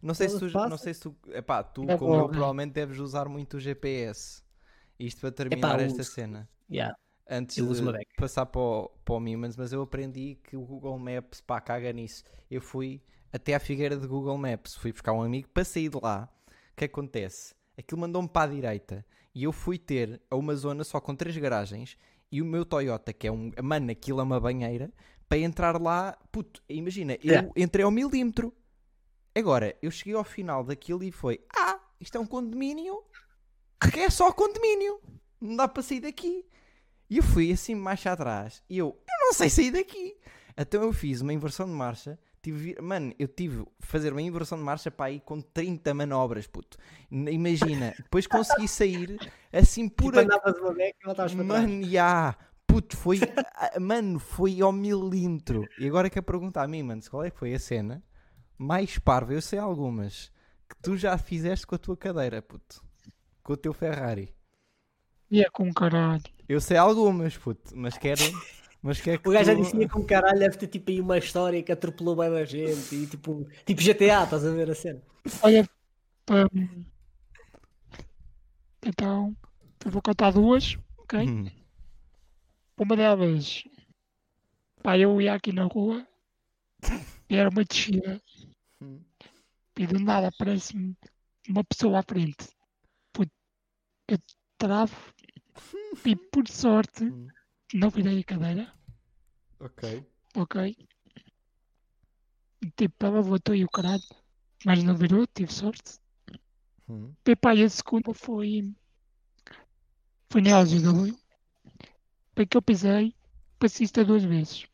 Não 0.00 0.14
sei 0.14 0.28
se 0.28 0.38
tu, 0.38 0.46
não 0.68 0.78
sei 0.78 0.94
se 0.94 1.00
tu, 1.00 1.16
epá, 1.32 1.62
tu 1.62 1.84
É 1.90 1.98
como 1.98 2.14
eu 2.14 2.20
bom, 2.20 2.24
é. 2.26 2.28
provavelmente 2.30 2.72
deves 2.72 2.98
usar 2.98 3.28
muito 3.28 3.56
o 3.56 3.60
GPS. 3.60 4.42
Isto 4.98 5.20
para 5.20 5.32
terminar 5.32 5.80
eu 5.80 5.86
esta 5.86 6.00
uso. 6.00 6.10
cena. 6.12 6.48
Yeah. 6.70 6.94
Antes 7.28 7.56
Eu 7.56 7.72
de 7.72 8.06
passar 8.16 8.46
para 8.46 8.60
o, 8.60 8.88
para 9.04 9.14
o 9.14 9.20
Mimans, 9.20 9.56
mas 9.56 9.72
eu 9.72 9.82
aprendi 9.82 10.38
que 10.42 10.56
o 10.56 10.62
Google 10.62 10.98
Maps, 10.98 11.40
pá, 11.40 11.60
caga 11.60 11.92
nisso. 11.92 12.24
Eu 12.50 12.60
fui 12.60 13.02
até 13.32 13.54
à 13.54 13.60
figueira 13.60 13.96
de 13.96 14.06
Google 14.06 14.36
Maps, 14.36 14.74
fui 14.74 14.92
buscar 14.92 15.12
um 15.12 15.22
amigo 15.22 15.48
para 15.48 15.64
sair 15.64 15.88
de 15.88 15.98
lá. 16.02 16.28
O 16.72 16.76
que 16.76 16.84
acontece? 16.84 17.54
Aquilo 17.78 18.00
mandou-me 18.00 18.28
para 18.28 18.50
a 18.50 18.54
direita 18.54 19.06
e 19.34 19.44
eu 19.44 19.52
fui 19.52 19.78
ter 19.78 20.20
a 20.30 20.36
uma 20.36 20.54
zona 20.54 20.84
só 20.84 21.00
com 21.00 21.14
três 21.14 21.36
garagens 21.36 21.96
e 22.30 22.42
o 22.42 22.44
meu 22.44 22.64
Toyota, 22.64 23.12
que 23.12 23.26
é 23.26 23.32
um. 23.32 23.50
Mano, 23.62 23.90
aquilo 23.90 24.20
é 24.20 24.22
uma 24.22 24.40
banheira, 24.40 24.92
para 25.28 25.38
entrar 25.38 25.80
lá, 25.80 26.18
puto, 26.30 26.62
imagina, 26.68 27.14
eu 27.14 27.30
Yeah. 27.30 27.50
entrei 27.56 27.84
ao 27.84 27.90
milímetro. 27.90 28.52
Agora, 29.34 29.74
eu 29.80 29.90
cheguei 29.90 30.14
ao 30.14 30.24
final 30.24 30.62
daquilo 30.64 31.02
e 31.02 31.10
foi: 31.10 31.40
Ah, 31.56 31.78
isto 32.00 32.16
é 32.18 32.20
um 32.20 32.26
condomínio 32.26 33.02
que 33.90 34.00
é 34.00 34.10
só 34.10 34.30
condomínio, 34.32 35.00
não 35.40 35.56
dá 35.56 35.66
para 35.68 35.82
sair 35.82 36.00
daqui. 36.00 36.44
E 37.12 37.18
eu 37.18 37.22
fui 37.22 37.52
assim 37.52 37.74
mais 37.74 38.06
atrás 38.06 38.62
e 38.70 38.78
eu, 38.78 38.86
eu 38.86 39.26
não 39.26 39.34
sei 39.34 39.50
sair 39.50 39.70
daqui. 39.70 40.16
Então 40.56 40.82
eu 40.82 40.94
fiz 40.94 41.20
uma 41.20 41.34
inversão 41.34 41.66
de 41.66 41.72
marcha. 41.74 42.18
Tive, 42.40 42.74
mano, 42.80 43.12
eu 43.18 43.28
tive 43.28 43.66
fazer 43.80 44.12
uma 44.12 44.22
inversão 44.22 44.56
de 44.56 44.64
marcha 44.64 44.90
para 44.90 45.10
aí 45.10 45.20
com 45.20 45.38
30 45.42 45.92
manobras, 45.92 46.46
puto. 46.46 46.78
Imagina, 47.10 47.92
depois 47.98 48.26
consegui 48.26 48.66
sair 48.66 49.18
assim 49.52 49.90
por 49.90 50.14
Tipo, 50.14 50.20
andavas 50.20 50.58
uma 50.58 50.72
beca 50.72 50.96
e 51.02 51.04
voltavas 51.04 51.34
para 51.34 51.44
trás. 51.44 51.62
Mano, 51.64 51.84
já, 51.84 52.34
puto, 52.66 52.96
foi, 52.96 53.20
mano, 53.78 54.18
foi 54.18 54.62
ao 54.62 54.72
milímetro. 54.72 55.68
E 55.78 55.86
agora 55.86 56.08
quer 56.08 56.22
perguntar 56.22 56.62
a 56.62 56.66
mim, 56.66 56.82
mano, 56.82 57.02
qual 57.10 57.24
é 57.24 57.30
que 57.30 57.38
foi 57.38 57.52
a 57.52 57.58
cena 57.58 58.02
mais 58.56 58.96
parva? 58.96 59.34
Eu 59.34 59.42
sei 59.42 59.58
algumas 59.58 60.32
que 60.66 60.76
tu 60.82 60.96
já 60.96 61.18
fizeste 61.18 61.66
com 61.66 61.74
a 61.74 61.78
tua 61.78 61.94
cadeira, 61.94 62.40
puto, 62.40 62.82
com 63.42 63.52
o 63.52 63.56
teu 63.58 63.74
Ferrari. 63.74 64.34
E 65.32 65.40
é 65.40 65.48
com 65.50 65.72
caralho. 65.72 66.22
Eu 66.48 66.60
sei 66.60 66.76
algumas, 66.76 67.36
puto, 67.36 67.74
mas 67.74 67.96
quero, 67.96 68.22
mas 68.82 69.00
quero 69.00 69.18
que 69.22 69.28
O 69.28 69.32
gajo 69.32 69.46
já 69.50 69.54
tu- 69.54 69.62
dizia 69.62 69.88
com 69.88 70.04
caralho 70.04 70.38
deve 70.38 70.58
ter 70.58 70.66
tipo 70.66 70.90
aí 70.90 71.00
uma 71.00 71.16
história 71.18 71.62
que 71.62 71.72
atropelou 71.72 72.14
bem 72.14 72.30
da 72.30 72.44
gente 72.44 72.94
e 72.94 73.06
tipo, 73.06 73.46
tipo 73.64 73.80
GTA, 73.80 74.24
estás 74.24 74.44
a 74.44 74.50
ver 74.50 74.70
a 74.70 74.74
cena? 74.74 75.02
Olha, 75.42 75.68
Hum, 76.30 76.84
então, 78.84 79.36
eu 79.84 79.90
vou 79.90 80.00
contar 80.02 80.30
duas, 80.30 80.76
ok? 80.98 81.18
Hum, 81.20 81.46
Uma 82.78 82.96
delas, 82.96 83.64
pá, 84.82 84.96
eu 84.98 85.20
ia 85.20 85.34
aqui 85.34 85.52
na 85.52 85.64
rua 85.64 86.06
e 87.28 87.36
era 87.36 87.48
uma 87.50 87.64
descida 87.64 88.20
hum. 88.80 89.00
e 89.78 89.86
do 89.86 89.98
nada 89.98 90.28
aparece-me 90.28 90.96
uma 91.48 91.64
pessoa 91.64 91.98
à 92.00 92.02
frente. 92.02 92.48
Puto, 93.12 93.30
eu 94.08 94.18
travo 94.58 94.94
e 96.06 96.16
por 96.16 96.48
sorte 96.48 97.04
Hum. 97.04 97.28
não 97.74 97.90
virei 97.90 98.20
a 98.20 98.24
cadeira, 98.24 98.72
Ok. 99.60 100.04
ok? 100.36 100.76
Tipo, 102.76 103.06
ela 103.06 103.20
voltou 103.20 103.54
e 103.54 103.64
o 103.64 103.68
caralho, 103.68 104.02
mas 104.64 104.82
não 104.84 104.96
virou, 104.96 105.26
tive 105.26 105.52
sorte. 105.52 105.98
Hum. 106.88 107.12
E 107.26 107.36
pá, 107.36 107.54
e 107.54 107.64
a 107.64 107.68
segunda 107.68 108.14
foi. 108.14 108.72
Foi 110.30 110.40
na 110.42 110.50
LGW. 110.60 111.16
Foi 112.34 112.46
que 112.46 112.56
eu 112.56 112.62
pisei 112.62 113.14
passista 113.58 114.04
duas 114.04 114.24
vezes. 114.24 114.66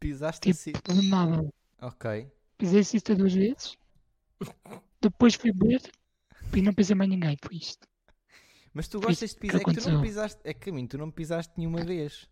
Pisaste 0.00 0.50
assim. 0.50 0.72
Tipo, 0.72 0.92
do 0.94 1.02
nada. 1.02 1.48
Ok. 1.80 2.30
Pisei 2.58 2.82
cista 2.84 3.14
duas 3.14 3.32
vezes. 3.32 3.76
Depois 5.00 5.34
fui 5.34 5.52
ver 5.52 5.82
e 6.54 6.62
não 6.62 6.72
pisei 6.74 6.96
mais 6.96 7.10
ninguém. 7.10 7.36
Foi 7.42 7.56
isto. 7.56 7.86
Mas 8.74 8.88
tu 8.88 9.00
gostas 9.00 9.30
de 9.30 9.36
pisar. 9.38 9.60
É 9.60 9.64
que 9.64 9.74
tu 9.80 9.88
não 9.90 10.02
pisaste. 10.02 10.40
É 10.44 10.52
que 10.52 10.68
a 10.68 10.72
mim, 10.72 10.86
tu 10.86 10.98
não 10.98 11.06
me 11.06 11.12
pisaste 11.12 11.52
nenhuma 11.56 11.82
vez. 11.84 12.28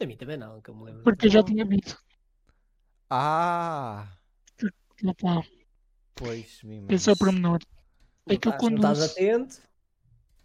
A 0.00 0.04
mim 0.04 0.16
também 0.16 0.36
não, 0.36 0.60
que 0.60 0.68
eu 0.68 0.74
me 0.74 0.84
lembro. 0.86 1.04
Porque 1.04 1.26
eu 1.26 1.30
já 1.30 1.42
tinha 1.44 1.64
visto. 1.64 1.96
Ah! 3.08 4.08
Opa, 5.04 5.42
Pois, 6.14 6.62
mim. 6.62 6.86
esse 6.88 7.08
é 7.08 7.12
o 7.12 7.16
pormenor. 7.16 7.58
Não 8.26 8.34
É 8.34 8.38
que 8.38 8.48
eu 8.48 8.52
não 8.52 8.56
estás 8.76 8.98
conduzo. 8.98 9.04
atento. 9.12 9.62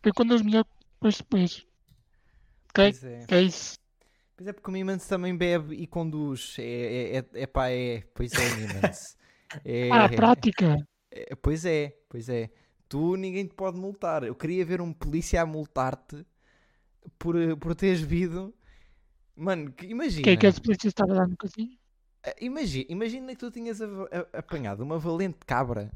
Eu 0.03 0.13
conduzo 0.13 0.43
melhor 0.43 0.65
depois 0.93 1.17
depois. 1.17 1.65
Ok? 2.69 2.91
Pois 2.91 3.03
é. 3.03 3.25
É 3.29 3.41
isso. 3.41 3.79
Pois 4.35 4.47
é 4.47 4.53
porque 4.53 4.69
o 4.69 4.73
Mimans 4.73 5.07
também 5.07 5.35
bebe 5.35 5.75
e 5.75 5.87
conduz. 5.87 6.55
É, 6.59 6.63
é, 6.63 7.17
é, 7.17 7.25
é 7.43 7.47
pá, 7.47 7.69
é. 7.69 8.01
Pois 8.13 8.31
é, 8.33 8.55
Mimans. 8.55 9.17
É, 9.63 9.89
Ah, 9.91 10.09
prática. 10.09 10.75
é, 11.09 11.33
pois 11.35 11.63
é, 11.63 11.97
pois 12.09 12.27
é. 12.27 12.51
Tu 12.89 13.15
ninguém 13.17 13.45
te 13.47 13.53
pode 13.53 13.77
multar. 13.79 14.23
Eu 14.23 14.35
queria 14.35 14.65
ver 14.65 14.81
um 14.81 14.93
polícia 14.93 15.41
a 15.41 15.45
multar-te 15.45 16.25
por, 17.19 17.35
por 17.57 17.75
teres 17.75 18.01
vindo. 18.01 18.53
Mano, 19.35 19.71
que- 19.71 19.87
imagina. 19.87 20.23
Que 20.23 20.31
é 20.31 20.37
que 20.37 20.47
esse 20.47 20.61
polícia 20.61 20.87
estava 20.87 21.13
lá 21.13 21.27
no 21.27 21.37
casinho? 21.37 21.77
Imagina, 22.41 22.85
imagina 22.89 23.27
que 23.33 23.39
tu 23.39 23.51
tinhas 23.51 23.81
a- 23.81 23.85
a- 23.85 24.39
apanhado 24.39 24.83
uma 24.83 24.99
valente 24.99 25.39
cabra 25.45 25.91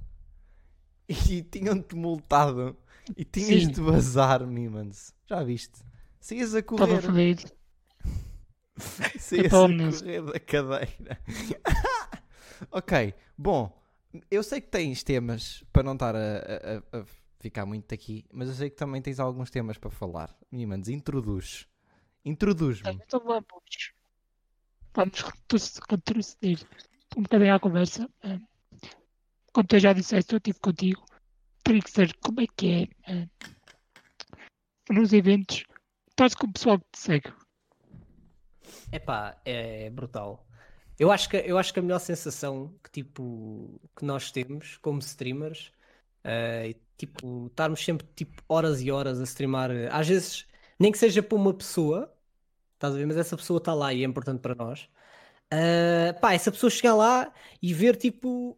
e 1.10 1.41
tinham-te 1.43 1.95
multado 1.95 2.77
e 3.17 3.25
tinhas 3.25 3.63
Sim. 3.63 3.71
de 3.71 3.81
vazar, 3.81 4.45
Mimans. 4.48 5.13
Já 5.27 5.43
viste? 5.43 5.81
Saías 6.19 6.55
a 6.55 6.60
Estava 6.60 7.00
correr. 7.00 7.01
fodido. 7.01 7.51
Saías 9.19 9.51
Tipo 9.51 9.55
a 9.65 9.67
correr 9.67 10.21
da 10.24 10.39
cadeira. 10.39 11.19
ok, 12.71 13.13
bom. 13.38 13.81
Eu 14.30 14.44
sei 14.44 14.60
que 14.62 14.68
tens 14.68 15.03
temas 15.03 15.63
para 15.72 15.84
não 15.84 15.94
estar 15.94 16.15
a, 16.15 16.20
a- 16.20 17.00
a- 17.00 17.06
ficar 17.39 17.65
muito 17.65 17.94
aqui, 17.94 18.25
mas 18.32 18.50
eu 18.50 18.53
sei 18.56 18.70
que 18.70 18.75
também 18.75 19.01
tens 19.01 19.20
alguns 19.20 19.50
temas 19.50 19.77
para 19.77 19.89
falar. 19.89 20.36
Mimans, 20.51 20.88
introduz. 20.89 21.68
Introduz-me. 22.25 22.91
Então 22.91 23.20
vamos. 23.22 23.94
Vamos 24.94 25.22
retroceder- 25.89 26.68
um 27.18 27.22
bocadinho 27.24 27.56
à 27.56 27.60
conversa. 27.60 28.10
Ah, 28.24 28.38
Como 29.53 29.68
tu 29.68 29.80
já 29.80 29.94
disseste, 29.94 30.34
eu 30.34 30.38
estive 30.38 30.60
contigo. 30.60 31.03
Trixer, 31.63 32.12
como 32.20 32.41
é 32.41 32.46
que 32.56 32.70
é? 32.72 32.88
ah, 33.12 33.27
nos 34.89 35.13
eventos, 35.13 35.63
estás 36.10 36.36
com 36.36 36.48
o 36.48 36.53
pessoal 36.53 36.80
que 36.80 36.86
te 36.91 37.00
segue. 37.00 37.34
Epá, 38.91 39.39
é 39.46 39.89
brutal. 39.89 40.46
Eu 41.00 41.12
acho 41.12 41.29
que, 41.29 41.38
eu 41.38 41.57
acho 41.57 41.74
que 41.74 41.79
a 41.79 41.81
melhor 41.81 42.00
sensação 42.00 42.77
que, 42.83 42.91
tipo, 42.91 43.81
que 43.95 44.05
nós 44.05 44.31
temos 44.31 44.77
como 44.77 45.00
streamers 45.00 45.71
eh, 46.24 46.69
e, 46.71 46.74
tipo, 46.98 47.48
estarmos 47.48 47.83
sempre 47.83 48.07
tipo, 48.15 48.43
horas 48.48 48.81
e 48.81 48.91
horas 48.91 49.19
a 49.19 49.24
streamar, 49.24 49.71
eh, 49.71 49.89
às 49.91 50.07
vezes, 50.07 50.48
nem 50.79 50.91
que 50.91 50.98
seja 50.98 51.24
para 51.24 51.36
uma 51.38 51.53
pessoa, 51.53 52.13
estás 52.75 52.93
a 52.95 52.98
ver? 52.98 53.07
Mas 53.07 53.17
essa 53.17 53.38
pessoa 53.38 53.57
está 53.60 53.74
lá 53.74 53.93
e 53.93 54.03
é 54.03 54.07
importante 54.07 54.41
para 54.41 54.55
nós. 54.55 54.89
Eh, 55.51 56.13
pá, 56.21 56.33
essa 56.33 56.51
pessoa 56.51 56.69
chegar 56.69 56.95
lá 56.95 57.33
e 57.62 57.74
ver 57.74 57.98
tipo, 57.98 58.57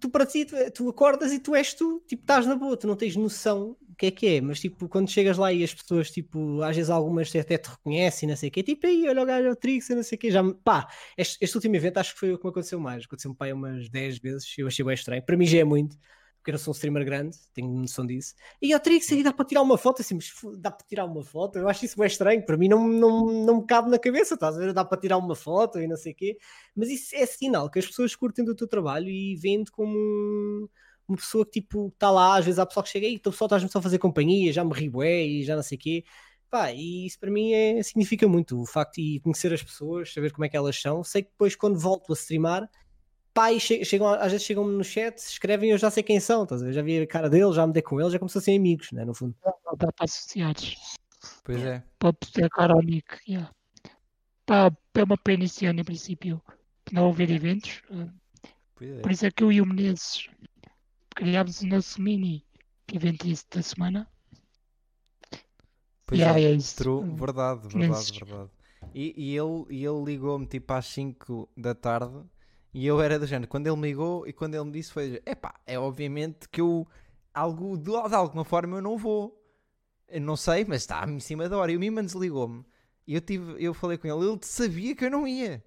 tu 0.00 0.10
para 0.10 0.26
ti, 0.26 0.44
tu, 0.44 0.56
tu 0.72 0.88
acordas 0.88 1.32
e 1.32 1.40
tu 1.40 1.54
és 1.54 1.74
tu, 1.74 2.00
tipo, 2.06 2.22
estás 2.22 2.46
na 2.46 2.56
boa, 2.56 2.76
tu 2.76 2.86
não 2.86 2.96
tens 2.96 3.16
noção 3.16 3.76
que 3.98 4.06
é 4.06 4.10
que 4.10 4.26
é, 4.36 4.40
mas 4.40 4.60
tipo, 4.60 4.88
quando 4.88 5.10
chegas 5.10 5.36
lá 5.38 5.52
e 5.52 5.64
as 5.64 5.74
pessoas, 5.74 6.10
tipo, 6.10 6.62
às 6.62 6.76
vezes 6.76 6.90
algumas 6.90 7.34
até 7.34 7.58
te 7.58 7.68
reconhecem, 7.68 8.28
não 8.28 8.36
sei 8.36 8.48
o 8.48 8.52
quê, 8.52 8.62
tipo, 8.62 8.86
aí, 8.86 9.08
olha 9.08 9.22
o 9.22 9.26
gajo, 9.26 9.48
é 9.48 9.50
o 9.50 9.56
Trix, 9.56 9.88
não 9.90 10.02
sei 10.02 10.16
o 10.16 10.18
quê, 10.20 10.30
já, 10.30 10.42
me- 10.42 10.54
pá, 10.54 10.88
este, 11.16 11.36
este 11.40 11.56
último 11.56 11.76
evento 11.76 11.98
acho 11.98 12.14
que 12.14 12.20
foi 12.20 12.32
o 12.32 12.38
que 12.38 12.44
me 12.44 12.50
aconteceu 12.50 12.78
mais, 12.80 13.04
aconteceu-me 13.04 13.36
pá, 13.36 13.52
umas 13.52 13.88
10 13.88 14.18
vezes, 14.18 14.46
eu 14.56 14.66
achei 14.68 14.84
bem 14.84 14.94
estranho, 14.94 15.22
para 15.24 15.36
mim 15.36 15.46
já 15.46 15.58
é 15.58 15.64
muito, 15.64 15.96
porque 16.38 16.50
eu 16.50 16.52
não 16.52 16.58
sou 16.58 16.72
um 16.72 16.74
streamer 16.76 17.04
grande, 17.04 17.36
tenho 17.52 17.68
noção 17.68 18.06
disso, 18.06 18.34
e 18.62 18.74
o 18.74 18.80
Trix 18.80 19.10
aí 19.12 19.22
dá 19.22 19.32
para 19.32 19.44
tirar 19.44 19.62
uma 19.62 19.76
foto, 19.76 20.00
assim, 20.02 20.14
mas 20.14 20.30
dá 20.58 20.70
para 20.70 20.86
tirar 20.86 21.04
uma 21.04 21.24
foto, 21.24 21.58
eu 21.58 21.68
acho 21.68 21.84
isso 21.84 21.96
bem 21.98 22.06
estranho, 22.06 22.44
para 22.46 22.56
mim 22.56 22.68
não, 22.68 22.86
não, 22.86 23.26
não 23.44 23.60
me 23.60 23.66
cabe 23.66 23.90
na 23.90 23.98
cabeça, 23.98 24.34
estás 24.34 24.56
a 24.56 24.58
ver, 24.60 24.72
dá 24.72 24.84
para 24.84 25.00
tirar 25.00 25.18
uma 25.18 25.34
foto 25.34 25.80
e 25.80 25.88
não 25.88 25.96
sei 25.96 26.12
o 26.12 26.14
quê, 26.14 26.38
mas 26.74 26.88
isso 26.88 27.14
é 27.16 27.26
sinal 27.26 27.68
que 27.68 27.78
as 27.80 27.86
pessoas 27.86 28.14
curtem 28.14 28.44
do 28.44 28.54
teu 28.54 28.68
trabalho 28.68 29.08
e 29.08 29.34
vêm-te 29.36 29.72
como 29.72 30.70
uma 31.08 31.16
pessoa 31.16 31.44
que 31.44 31.60
tipo 31.60 31.88
está 31.88 32.10
lá, 32.10 32.36
às 32.36 32.44
vezes 32.44 32.58
há 32.58 32.66
pessoal 32.66 32.84
que 32.84 32.90
chega 32.90 33.06
e 33.06 33.16
o 33.16 33.20
pessoal 33.20 33.46
estás-me 33.46 33.70
só 33.70 33.78
a 33.78 33.82
fazer 33.82 33.98
companhia, 33.98 34.52
já 34.52 34.62
me 34.62 34.72
ri 34.72 34.88
bué 34.88 35.22
e 35.22 35.42
já 35.42 35.56
não 35.56 35.62
sei 35.62 35.76
o 35.76 35.80
quê. 35.80 36.04
Pá, 36.50 36.72
e 36.72 37.06
isso 37.06 37.18
para 37.18 37.30
mim 37.30 37.52
é, 37.52 37.82
significa 37.82 38.26
muito, 38.26 38.60
o 38.60 38.66
facto 38.66 38.96
de 38.96 39.20
conhecer 39.20 39.52
as 39.52 39.62
pessoas, 39.62 40.12
saber 40.12 40.32
como 40.32 40.44
é 40.44 40.48
que 40.48 40.56
elas 40.56 40.80
são. 40.80 41.02
Sei 41.04 41.22
que 41.22 41.30
depois 41.30 41.54
quando 41.56 41.78
volto 41.78 42.12
a 42.12 42.16
streamar, 42.16 42.70
pá, 43.34 43.52
e 43.52 43.60
che- 43.60 43.84
chegam, 43.84 44.08
às 44.08 44.32
vezes 44.32 44.46
chegam-me 44.46 44.74
no 44.76 44.84
chat, 44.84 45.18
escrevem 45.18 45.70
e 45.70 45.72
eu 45.72 45.78
já 45.78 45.90
sei 45.90 46.02
quem 46.02 46.20
são, 46.20 46.44
estás 46.44 46.62
a 46.62 46.66
ver? 46.66 46.72
já 46.72 46.82
vi 46.82 47.00
a 47.00 47.06
cara 47.06 47.28
deles, 47.28 47.54
já 47.54 47.66
me 47.66 47.72
dei 47.72 47.82
com 47.82 48.00
eles, 48.00 48.14
é 48.14 48.18
como 48.18 48.28
se 48.28 48.34
fossem 48.34 48.56
amigos, 48.56 48.92
né, 48.92 49.04
no 49.04 49.14
fundo. 49.14 49.34
Não 49.44 49.76
dá 49.76 49.92
para 49.92 50.04
associares. 50.04 50.76
Pois 51.44 51.62
é. 51.62 51.82
Para 51.98 52.12
poder 52.12 52.48
cara 52.50 52.72
ao 52.72 52.82
Nick. 52.82 53.18
Yeah. 53.28 53.50
Pá, 54.46 54.72
é 54.94 55.02
uma 55.02 55.18
pena 55.18 55.44
esse 55.44 55.66
ano, 55.66 55.80
em 55.80 55.84
princípio, 55.84 56.42
não 56.90 57.10
haver 57.10 57.30
eventos. 57.30 57.82
Pois 58.74 58.90
é. 58.90 59.00
Por 59.00 59.12
isso 59.12 59.26
é 59.26 59.30
que 59.30 59.44
eu 59.44 59.52
e 59.52 59.60
o 59.60 59.66
Menezes 59.66 60.28
criámos 61.18 61.60
o 61.62 61.66
nosso 61.66 62.00
mini 62.00 62.46
evento 62.94 63.26
da 63.50 63.60
semana. 63.60 64.08
Pois 66.06 66.20
Yeah, 66.20 66.40
é. 66.40 66.44
é 66.44 66.52
isso. 66.52 66.76
True, 66.76 67.10
verdade, 67.16 67.68
verdade, 67.68 68.12
verdade. 68.12 68.50
E, 68.94 69.12
e 69.16 69.36
ele, 69.36 69.66
e 69.68 69.84
ele 69.84 70.04
ligou-me 70.04 70.46
tipo 70.46 70.72
às 70.72 70.86
5 70.86 71.48
da 71.56 71.74
tarde 71.74 72.22
e 72.72 72.86
eu 72.86 73.00
era 73.00 73.18
do 73.18 73.26
género. 73.26 73.48
Quando 73.48 73.66
ele 73.66 73.76
me 73.76 73.88
ligou 73.88 74.26
e 74.28 74.32
quando 74.32 74.54
ele 74.54 74.64
me 74.64 74.70
disse 74.70 74.92
foi: 74.92 75.20
epá, 75.26 75.54
é 75.66 75.76
obviamente 75.76 76.48
que 76.48 76.60
eu, 76.60 76.86
algo, 77.34 77.76
de, 77.76 77.90
de 77.90 78.14
alguma 78.14 78.44
forma, 78.44 78.78
eu 78.78 78.82
não 78.82 78.96
vou. 78.96 79.36
Eu 80.08 80.20
não 80.20 80.36
sei, 80.36 80.64
mas 80.64 80.82
está 80.82 81.04
em 81.06 81.20
cima 81.20 81.48
da 81.48 81.58
hora. 81.58 81.72
E 81.72 81.76
o 81.76 81.80
Mimans 81.80 82.12
ligou-me 82.12 82.64
e 83.06 83.14
eu, 83.14 83.20
tive, 83.20 83.62
eu 83.62 83.74
falei 83.74 83.98
com 83.98 84.06
ele. 84.06 84.24
Ele 84.24 84.38
sabia 84.42 84.94
que 84.94 85.04
eu 85.04 85.10
não 85.10 85.26
ia. 85.26 85.62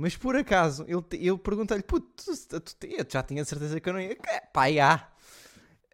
Mas 0.00 0.16
por 0.16 0.34
acaso, 0.34 0.84
ele, 0.88 1.04
eu 1.26 1.36
perguntei-lhe: 1.38 1.82
puto, 1.82 2.06
tu, 2.48 2.60
tu- 2.60 2.86
eu 2.86 3.04
já 3.08 3.22
tinha 3.22 3.44
certeza 3.44 3.78
que 3.78 3.88
eu 3.88 3.92
não 3.92 4.00
ia. 4.00 4.14
"Que- 4.16 4.40
Pá, 4.52 4.70
já. 4.72 5.10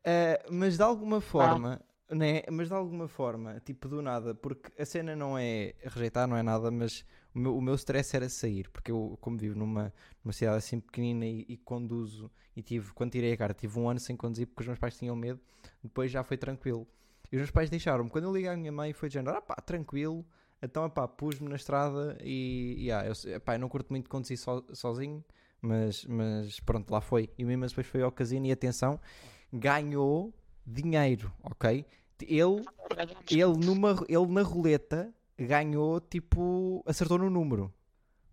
Ah, 0.04 0.44
mas 0.50 0.76
de 0.76 0.82
alguma 0.82 1.20
forma, 1.20 1.80
né? 2.08 2.42
Mas 2.50 2.68
de 2.68 2.75
alguma 2.75 3.08
forma, 3.08 3.60
tipo 3.64 3.88
do 3.88 4.00
nada, 4.00 4.34
porque 4.34 4.70
a 4.80 4.84
cena 4.84 5.16
não 5.16 5.36
é 5.36 5.75
rejeitar, 5.82 6.28
não 6.28 6.36
é 6.36 6.42
nada, 6.42 6.70
mas 6.70 7.04
o 7.34 7.38
meu, 7.40 7.56
o 7.56 7.60
meu 7.60 7.75
stress 7.75 8.14
era 8.14 8.28
sair, 8.28 8.68
porque 8.70 8.92
eu, 8.92 9.18
como 9.20 9.36
vivo 9.36 9.58
numa, 9.58 9.92
numa 10.25 10.32
cidade 10.32 10.58
assim 10.58 10.78
pequenina 10.78 11.26
e, 11.26 11.44
e 11.48 11.56
conduzo, 11.56 12.30
e 12.54 12.62
tive, 12.62 12.92
quando 12.92 13.10
tirei 13.12 13.32
a 13.32 13.36
cara, 13.36 13.52
tive 13.52 13.76
um 13.78 13.88
ano 13.88 13.98
sem 13.98 14.16
conduzir 14.16 14.46
porque 14.46 14.62
os 14.62 14.66
meus 14.68 14.78
pais 14.78 14.96
tinham 14.96 15.16
medo, 15.16 15.40
depois 15.82 16.10
já 16.10 16.22
foi 16.22 16.36
tranquilo. 16.36 16.86
E 17.32 17.34
os 17.36 17.40
meus 17.40 17.50
pais 17.50 17.68
deixaram-me. 17.68 18.08
Quando 18.08 18.25
eu 18.25 18.32
liguei 18.32 18.48
à 18.48 18.56
minha 18.56 18.70
mãe, 18.70 18.92
foi 18.92 19.08
de 19.08 19.14
género, 19.14 19.36
ah 19.36 19.42
pá, 19.42 19.56
tranquilo. 19.56 20.25
Então, 20.66 20.88
pá, 20.90 21.08
pus-me 21.08 21.49
na 21.49 21.56
estrada 21.56 22.16
e, 22.23 22.75
e 22.78 22.92
ah, 22.92 23.04
eu, 23.06 23.12
eu 23.30 23.58
não 23.58 23.68
curto 23.68 23.90
muito 23.90 24.08
conduzir 24.11 24.38
so- 24.38 24.64
sozinho, 24.73 25.25
mas, 25.61 26.04
mas 26.06 26.61
pronto, 26.61 26.90
lá 26.90 27.00
foi. 27.00 27.30
E 27.38 27.44
mesmo 27.44 27.66
depois 27.66 27.87
foi 27.87 28.02
ao 28.02 28.12
casino 28.12 28.46
e 28.46 28.52
atenção, 28.52 29.00
ganhou 29.52 30.32
dinheiro, 30.66 31.32
ok? 31.42 31.85
Ele, 32.23 32.64
ele, 33.30 33.56
numa, 33.64 34.04
ele 34.08 34.26
na 34.26 34.42
roleta 34.42 35.12
ganhou, 35.38 36.00
tipo, 36.00 36.82
acertou 36.87 37.18
no 37.18 37.30
número. 37.30 37.73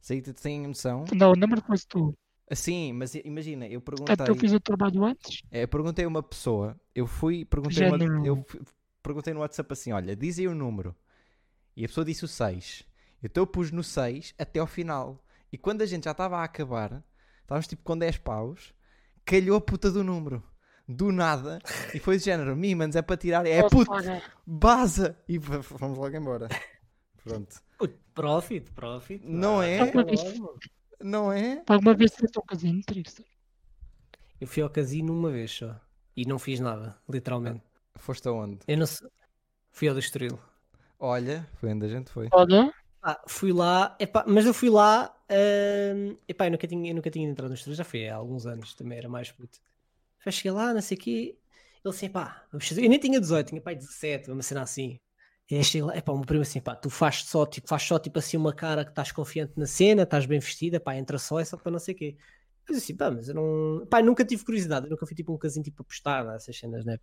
Sei 0.02 0.22
que 0.22 0.34
tem 0.34 0.68
noção. 0.68 1.06
Não, 1.16 1.32
o 1.32 1.36
número 1.36 1.62
fosse 1.62 1.88
tu. 1.88 2.14
Assim, 2.50 2.92
mas 2.94 3.16
imagina, 3.16 3.66
eu 3.68 3.82
perguntei. 3.82 4.16
Portanto, 4.16 4.36
eu 4.36 4.42
fiz 4.42 4.54
o 4.54 4.60
trabalho 4.60 5.04
antes. 5.06 5.42
É, 5.50 5.64
eu 5.64 5.68
perguntei 5.68 6.04
a 6.06 6.08
uma 6.08 6.22
pessoa, 6.22 6.80
eu 6.94 7.08
fui, 7.08 7.46
perguntei, 7.46 7.88
uma- 7.88 7.98
eu 8.26 8.46
perguntei 9.02 9.34
no 9.34 9.40
WhatsApp 9.40 9.72
assim: 9.72 9.92
olha, 9.92 10.16
diz 10.16 10.40
aí 10.40 10.48
o 10.48 10.54
número. 10.56 10.96
E 11.76 11.84
a 11.86 11.88
pessoa 11.88 12.06
disse 12.06 12.24
o 12.26 12.28
6. 12.28 12.84
Então 13.24 13.42
eu 13.44 13.48
pus 13.48 13.72
no 13.72 13.84
6 13.84 14.34
até 14.38 14.60
ao 14.60 14.68
final. 14.68 15.24
E 15.52 15.58
quando 15.58 15.82
a 15.82 15.86
gente 15.86 16.06
já 16.06 16.12
estava 16.12 16.38
a 16.38 16.44
acabar, 16.44 17.04
estávamos 17.42 17.68
tipo 17.68 17.84
com 17.84 17.98
10 17.98 18.18
paus, 18.18 18.74
calhou 19.26 19.58
a 19.58 19.62
puta 19.62 19.92
do 19.92 20.04
número. 20.04 20.44
do 20.86 21.14
nada, 21.14 21.60
e 21.94 22.00
foi 22.00 22.18
de 22.18 22.26
género, 22.26 22.58
Mimans 22.58 22.96
é 22.98 23.02
para 23.02 23.16
tirar, 23.16 23.46
é 23.46 23.62
pagar. 23.70 24.22
baza, 24.46 25.18
e 25.30 25.38
vamos 25.38 25.98
logo 25.98 26.14
embora. 26.16 26.50
Pronto. 27.24 27.56
Profit, 28.14 28.70
profit. 28.72 29.24
Não 29.26 29.64
é? 29.64 29.80
Alguma 29.80 30.04
vez- 30.04 30.38
logo. 30.40 30.60
Não 31.02 31.32
é? 31.32 31.64
Alguma 31.68 31.94
vez 31.96 32.14
foste 32.14 32.38
a 32.38 32.42
um 32.42 32.46
casino, 32.46 32.82
Trickster? 32.84 33.26
Eu 34.42 34.46
fui 34.48 34.62
ao 34.62 34.70
casino 34.70 35.14
uma 35.14 35.32
vez 35.32 35.52
só. 35.52 35.80
E 36.18 36.26
não 36.26 36.38
fiz 36.38 36.60
nada, 36.60 36.98
literalmente. 37.10 37.64
Foste 37.96 38.28
aonde? 38.28 38.60
Eu 38.68 38.78
não 38.78 38.86
sei. 38.86 39.08
Fui 39.72 39.88
ao 39.88 39.94
do 39.94 40.00
Estoril. 40.02 40.38
Olha, 41.06 41.46
foi 41.60 41.70
onde 41.74 41.86
a 41.86 41.90
gente 41.90 42.10
foi. 42.10 42.30
Olha, 42.32 42.74
Ah, 43.02 43.22
fui 43.28 43.52
lá, 43.52 43.98
epá, 44.00 44.24
mas 44.26 44.46
eu 44.46 44.54
fui 44.54 44.70
lá, 44.70 45.14
hum, 45.30 46.18
epá, 46.26 46.48
eu 46.48 46.52
nunca 46.52 46.66
tinha, 46.66 46.90
eu 46.92 46.96
nunca 46.96 47.12
tinha 47.12 47.28
entrado 47.30 47.50
no 47.50 47.56
Estoril, 47.56 47.76
já 47.76 47.84
foi 47.84 48.08
há 48.08 48.16
alguns 48.16 48.46
anos, 48.46 48.74
também 48.76 48.98
era 48.98 49.10
mais 49.10 49.30
puto. 49.30 49.60
Depois 50.20 50.36
cheguei 50.36 50.52
lá, 50.52 50.74
não 50.74 50.82
sei 50.82 50.98
o 50.98 51.02
quê, 51.02 51.38
ele 51.86 51.94
assim, 51.96 52.10
pá, 52.10 52.46
vamos 52.52 52.68
fazer- 52.68 52.84
eu 52.86 52.90
nem 52.90 53.00
tinha 53.00 53.20
18, 53.20 53.50
tinha 53.50 53.62
pá 53.62 53.74
17, 53.74 54.32
uma 54.32 54.44
cena 54.44 54.64
assim. 54.64 55.00
E 55.52 55.56
aí 55.58 55.64
cheguei 55.66 55.84
lá, 55.84 55.98
epá, 55.98 56.14
o 56.14 56.18
meu 56.18 56.26
primo 56.26 56.44
assim, 56.44 56.62
pá, 56.62 56.76
tu 56.76 56.90
fazes 56.90 57.26
só, 57.26 57.46
tipo, 57.46 57.68
faz 57.68 57.84
só 57.84 58.00
tipo 58.00 58.20
assim 58.20 58.38
uma 58.38 58.54
cara 58.54 58.86
que 58.86 58.92
estás 58.92 59.12
confiante 59.12 59.54
na 59.58 59.68
cena, 59.68 60.04
estás 60.04 60.26
bem 60.26 60.40
vestida, 60.40 60.80
pá, 60.80 60.96
entra 60.96 61.18
só, 61.20 61.40
é 61.40 61.46
só 61.46 61.58
para 61.58 61.72
não 61.74 61.80
sei 61.80 61.96
o 61.96 61.98
quê. 61.98 62.18
Mas 62.70 62.78
assim, 62.80 62.96
pá, 62.96 63.12
mas 63.12 63.30
eu 63.30 63.36
não, 63.36 63.86
pá, 63.88 64.00
eu 64.02 64.06
nunca 64.06 64.26
tive 64.26 64.46
curiosidade, 64.46 64.88
eu 64.88 64.92
nunca 64.92 65.06
fui 65.08 65.16
tipo 65.16 65.34
um 65.34 65.38
casinho 65.40 65.64
tipo 65.66 65.82
a 65.82 65.86
apostar 65.86 66.26
nessas 66.26 66.58
cenas, 66.58 66.86
né? 66.86 67.00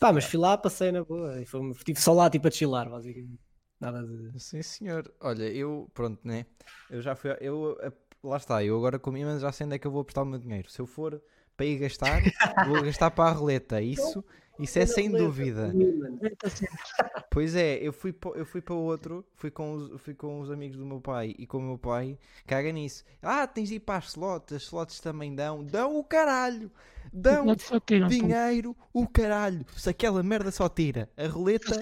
Pá, 0.00 0.12
mas 0.12 0.24
fui 0.24 0.38
lá, 0.40 0.58
passei 0.58 0.92
na 0.92 1.04
boa, 1.04 1.40
e 1.42 1.46
foi, 1.46 1.70
estive 1.72 2.00
só 2.00 2.12
lá 2.14 2.30
tipo 2.30 2.48
a 2.48 2.50
chilar, 2.50 2.90
basicamente. 2.90 3.43
Nada 3.80 4.02
de... 4.02 4.38
Sim, 4.40 4.62
senhor. 4.62 5.12
Olha, 5.20 5.44
eu, 5.44 5.90
pronto, 5.94 6.20
né? 6.26 6.46
Eu 6.88 7.02
já 7.02 7.14
fui. 7.14 7.30
Eu, 7.40 7.76
eh, 7.80 7.92
lá 8.22 8.36
está, 8.36 8.64
eu 8.64 8.76
agora 8.76 8.98
comi, 8.98 9.24
mas 9.24 9.42
já 9.42 9.52
sei 9.52 9.66
onde 9.66 9.76
é 9.76 9.78
que 9.78 9.86
eu 9.86 9.90
vou 9.90 10.02
apostar 10.02 10.24
o 10.24 10.26
meu 10.26 10.38
dinheiro. 10.38 10.70
Se 10.70 10.80
eu 10.80 10.86
for 10.86 11.20
para 11.56 11.66
ir 11.66 11.78
gastar, 11.78 12.20
vou 12.66 12.82
gastar 12.82 13.10
para 13.10 13.30
a 13.30 13.32
roleta. 13.32 13.80
Isso, 13.80 14.24
isso 14.58 14.78
é 14.78 14.86
sem 14.86 15.10
dúvida. 15.10 15.72
eita, 16.22 16.48
sim. 16.48 16.66
Pois 17.30 17.56
é, 17.56 17.76
eu 17.76 17.92
fui 17.92 18.12
para, 18.12 18.30
eu 18.38 18.46
fui 18.46 18.60
para 18.60 18.74
outro, 18.74 19.24
fui 19.34 19.50
com, 19.50 19.74
os, 19.74 20.00
fui 20.00 20.14
com 20.14 20.40
os 20.40 20.50
amigos 20.50 20.76
do 20.76 20.86
meu 20.86 21.00
pai 21.00 21.34
e 21.36 21.46
com 21.46 21.58
o 21.58 21.62
meu 21.62 21.76
pai, 21.76 22.16
caga 22.46 22.70
nisso. 22.70 23.04
Ah, 23.20 23.44
tens 23.46 23.68
de 23.68 23.74
ir 23.76 23.80
para 23.80 23.98
as 23.98 24.10
slots, 24.10 24.54
as 24.54 24.62
slots 24.62 25.00
também 25.00 25.34
dão, 25.34 25.64
dão 25.64 25.98
o 25.98 26.04
caralho, 26.04 26.70
dão 27.12 27.46
pô. 27.46 28.06
dinheiro, 28.08 28.76
o 28.92 29.08
caralho. 29.08 29.66
Se 29.76 29.90
aquela 29.90 30.22
merda 30.22 30.52
só 30.52 30.68
tira, 30.68 31.10
a 31.16 31.26
roleta 31.26 31.74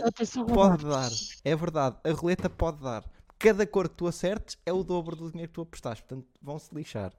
pode 0.54 0.86
dar, 0.86 1.10
é 1.44 1.54
verdade, 1.54 1.96
a 2.02 2.12
roleta 2.12 2.48
pode 2.48 2.82
dar. 2.82 3.04
Cada 3.38 3.66
cor 3.66 3.88
que 3.88 3.96
tu 3.96 4.06
acertes 4.06 4.56
é 4.64 4.72
o 4.72 4.82
dobro 4.82 5.16
do 5.16 5.30
dinheiro 5.30 5.50
que 5.50 5.54
tu 5.54 5.62
apostaste, 5.62 6.02
portanto 6.04 6.26
vão-se 6.40 6.74
lixar. 6.74 7.12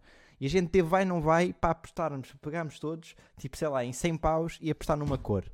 E 0.44 0.46
a 0.46 0.50
gente 0.50 0.68
teve 0.68 0.90
vai 0.90 1.06
não 1.06 1.22
vai 1.22 1.54
para 1.54 1.70
apostarmos, 1.72 2.34
pegámos 2.42 2.78
todos, 2.78 3.16
tipo 3.38 3.56
sei 3.56 3.70
lá, 3.70 3.86
em 3.86 3.94
100 3.94 4.18
paus 4.18 4.58
e 4.60 4.70
apostar 4.70 4.98
numa 4.98 5.18
cor. 5.18 5.46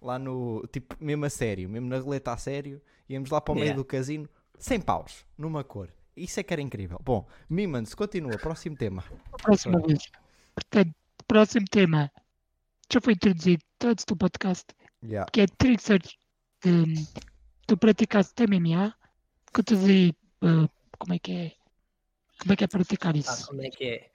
Lá 0.00 0.18
no, 0.18 0.66
tipo, 0.72 0.96
mesmo 0.98 1.24
a 1.24 1.30
sério, 1.30 1.68
mesmo 1.68 1.88
na 1.88 1.96
roleta 2.00 2.32
a 2.32 2.36
sério, 2.36 2.82
íamos 3.08 3.30
lá 3.30 3.40
para 3.40 3.52
o 3.52 3.54
meio 3.54 3.66
Yeah. 3.66 3.76
do 3.80 3.84
casino, 3.84 4.28
100 4.58 4.80
paus, 4.80 5.24
numa 5.38 5.62
cor. 5.62 5.90
Isso 6.16 6.40
é 6.40 6.42
que 6.42 6.52
era 6.52 6.60
incrível. 6.60 6.98
Bom, 7.04 7.24
Mimans, 7.48 7.94
continua, 7.94 8.36
próximo 8.36 8.74
tema. 8.76 9.04
Próxima 9.40 9.80
vez. 9.80 10.10
Portanto, 10.56 10.92
próximo 11.28 11.66
tema 11.70 12.10
já 12.92 13.00
foi 13.00 13.12
introduzido 13.12 13.62
antes 13.84 14.04
do 14.04 14.16
podcast, 14.16 14.64
Yeah. 15.04 15.30
que 15.32 15.42
é 15.42 15.46
Trickster. 15.46 16.00
de- 16.00 17.06
Tu 17.68 17.76
praticaste 17.76 18.42
MMA, 18.42 18.92
contas 19.54 19.84
aí 19.84 20.12
eh, 20.42 20.68
como 20.98 21.14
é 21.14 21.18
que 21.20 21.32
é. 21.32 21.52
Como 22.42 22.52
é 22.52 22.56
que 22.58 22.64
é 22.66 22.68
praticar 22.74 23.14
Ah, 23.24 23.36
isso? 23.36 23.46
como 23.46 23.62
é 23.62 23.70
que 23.70 23.84
é? 23.84 24.10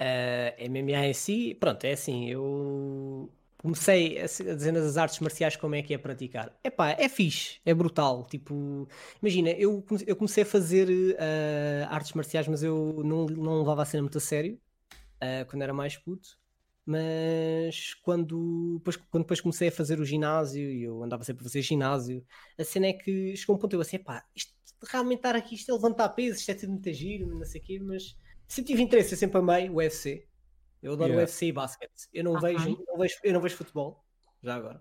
Ah, 0.00 0.54
MMA 0.58 1.06
em 1.06 1.14
si, 1.14 1.54
pronto, 1.60 1.84
é 1.84 1.92
assim, 1.92 2.28
eu 2.30 3.30
comecei 3.58 4.18
a 4.20 4.28
se- 4.28 4.48
a 4.48 4.54
dizer 4.54 4.72
nas 4.72 4.96
artes 4.96 5.18
marciais 5.20 5.56
como 5.56 5.74
é 5.74 5.82
que 5.82 5.92
é 5.94 5.98
praticar. 5.98 6.56
Epá, 6.64 6.90
é 6.92 7.08
fixe, 7.08 7.60
é 7.66 7.74
brutal, 7.74 8.24
tipo, 8.26 8.88
imagina, 9.22 9.50
eu, 9.50 9.84
eu 10.06 10.16
comecei 10.16 10.44
a 10.44 10.46
fazer 10.46 10.88
ah, 11.20 11.94
artes 11.94 12.12
marciais, 12.14 12.46
mas 12.48 12.62
eu 12.62 13.02
não, 13.04 13.26
não 13.26 13.58
levava 13.60 13.82
a 13.82 13.84
cena 13.84 14.02
muito 14.02 14.18
a 14.18 14.20
sério, 14.20 14.58
ah, 15.20 15.44
quando 15.46 15.62
era 15.62 15.74
mais 15.74 15.96
puto, 15.96 16.38
mas 16.86 17.94
quando 18.02 18.76
depois, 18.78 18.96
quando 18.96 19.24
depois 19.24 19.40
comecei 19.40 19.68
a 19.68 19.72
fazer 19.72 20.00
o 20.00 20.04
ginásio, 20.04 20.70
e 20.70 20.82
eu 20.84 21.02
andava 21.02 21.24
sempre 21.24 21.42
a 21.42 21.44
fazer 21.44 21.62
ginásio, 21.62 22.24
a 22.58 22.64
cena 22.64 22.86
é 22.88 22.92
que 22.94 23.36
chegou 23.36 23.56
um 23.56 23.58
ponto 23.58 23.74
eu 23.74 23.80
assim, 23.80 23.98
pá, 23.98 24.24
isto 24.34 24.52
realmente 24.86 25.18
estar 25.18 25.34
aqui, 25.36 25.54
isto 25.54 25.70
é 25.70 25.74
levantar 25.74 26.08
pesos, 26.10 26.40
isto 26.40 26.50
é 26.50 26.54
tudo 26.54 26.72
muito 26.72 26.92
giro, 26.92 27.26
não 27.26 27.44
sei 27.44 27.60
o 27.60 27.64
quê, 27.64 27.78
mas 27.80 28.16
sempre 28.46 28.72
tive 28.72 28.82
interesse, 28.82 29.14
eu 29.14 29.18
sempre 29.18 29.38
amei 29.38 29.68
o 29.68 29.74
UFC. 29.76 30.26
Eu 30.82 30.92
adoro 30.92 31.08
Yeah. 31.10 31.22
o 31.22 31.26
UFC 31.26 31.46
e 31.46 31.52
basquete. 31.52 32.08
Eu 32.12 32.22
não, 32.24 32.38
vejo, 32.40 32.84
não 32.86 32.96
vejo, 32.98 33.16
eu 33.24 33.32
não 33.32 33.40
vejo 33.40 33.56
futebol, 33.56 34.04
já 34.42 34.54
agora. 34.54 34.80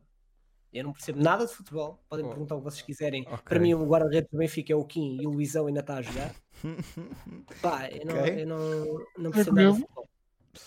Eu 0.71 0.83
não 0.83 0.93
percebo 0.93 1.19
nada 1.23 1.45
de 1.47 1.53
futebol. 1.53 2.03
Podem 2.07 2.25
Oh. 2.25 2.29
perguntar 2.29 2.55
o 2.55 2.59
que 2.59 2.65
vocês 2.65 2.81
quiserem. 2.83 3.23
Ok. 3.25 3.37
Para 3.45 3.59
mim, 3.59 3.73
o 3.73 3.83
guarda-redes 3.87 4.29
do 4.29 4.37
Benfica 4.37 4.73
é 4.73 4.75
o 4.75 4.83
Kim 4.85 5.17
e 5.19 5.25
o 5.25 5.31
Luizão 5.31 5.65
ainda 5.65 5.79
está 5.79 5.95
a 5.95 6.01
jogar. 6.01 6.35
Pá, 7.61 7.89
eu 7.89 8.05
não, 8.05 8.19
Ok. 8.19 8.41
eu 8.43 8.47
não, 8.47 9.05
não 9.17 9.31
percebo 9.31 9.55
nada 9.55 9.71
de 9.71 9.79
futebol. 9.79 10.09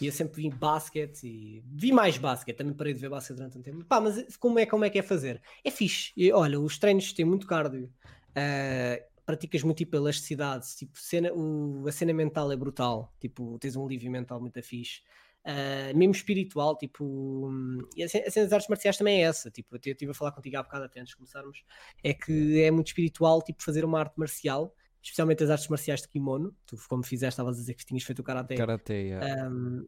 E 0.01 0.07
eu 0.07 0.13
sempre 0.13 0.43
vi 0.43 0.51
basquete 0.51 1.25
e 1.27 1.63
vi 1.67 1.93
mais 1.93 2.17
basquete, 2.17 2.57
também 2.57 2.73
parei 2.75 2.95
de 2.95 3.01
ver 3.01 3.11
basquete 3.11 3.37
durante 3.37 3.59
um 3.59 3.63
tempo. 3.63 3.85
Pá, 3.85 4.01
mas 4.01 4.37
como 4.37 4.59
é, 4.59 4.67
como 4.67 4.85
é 4.85 4.91
que 4.91 4.99
é 4.99 5.03
fazer? 5.03 5.43
É 5.65 5.71
fixe. 5.71 6.13
E, 6.17 6.33
olha, 6.33 6.59
os 6.61 6.79
treinos 6.79 7.13
têm 7.13 7.25
muito 7.25 7.47
cardio, 7.47 7.93
ah, 8.35 9.01
praticas 9.31 9.63
muito 9.63 9.79
tipo 9.79 9.97
elasticidade, 9.97 10.67
tipo, 10.77 10.99
cena, 10.99 11.33
o, 11.33 11.87
a 11.87 11.93
cena 11.93 12.13
mental 12.13 12.51
é 12.51 12.57
brutal, 12.57 13.15
tipo, 13.21 13.59
tens 13.59 13.77
um 13.77 13.85
alívio 13.85 14.11
mental 14.11 14.41
muito 14.41 14.61
fixe. 14.63 15.03
Ah, 15.45 15.93
mesmo 15.95 16.13
espiritual, 16.13 16.77
tipo, 16.77 17.49
hum, 17.49 17.79
e 17.97 18.03
a 18.03 18.09
cena 18.09 18.25
das 18.27 18.53
artes 18.53 18.69
marciais 18.69 18.97
também 18.97 19.23
é 19.23 19.27
essa, 19.27 19.51
tipo, 19.51 19.75
eu 19.75 19.93
estive 19.93 20.11
a 20.11 20.15
falar 20.15 20.33
contigo 20.33 20.59
há 20.59 20.63
bocado 20.63 20.85
até 20.85 21.01
antes 21.01 21.11
de 21.11 21.17
começarmos, 21.17 21.65
é 22.03 22.13
que 22.13 22.61
é 22.63 22.71
muito 22.71 22.89
espiritual, 22.89 23.41
tipo, 23.43 23.63
fazer 23.63 23.85
uma 23.85 23.99
arte 23.99 24.19
marcial, 24.19 24.75
especialmente 25.03 25.43
as 25.43 25.51
artes 25.51 25.69
marciais 25.69 26.03
de 26.03 26.09
kimono, 26.09 26.55
tu 26.67 26.77
como 26.89 27.03
fizeste, 27.03 27.35
estavas 27.35 27.57
a 27.57 27.61
dizer 27.61 27.75
que 27.75 27.87
tinhas 27.87 28.03
feito 28.03 28.19
o 28.19 28.23
karate, 28.23 28.55
Karate, 28.55 28.93
yeah. 28.93 29.49
um, 29.49 29.87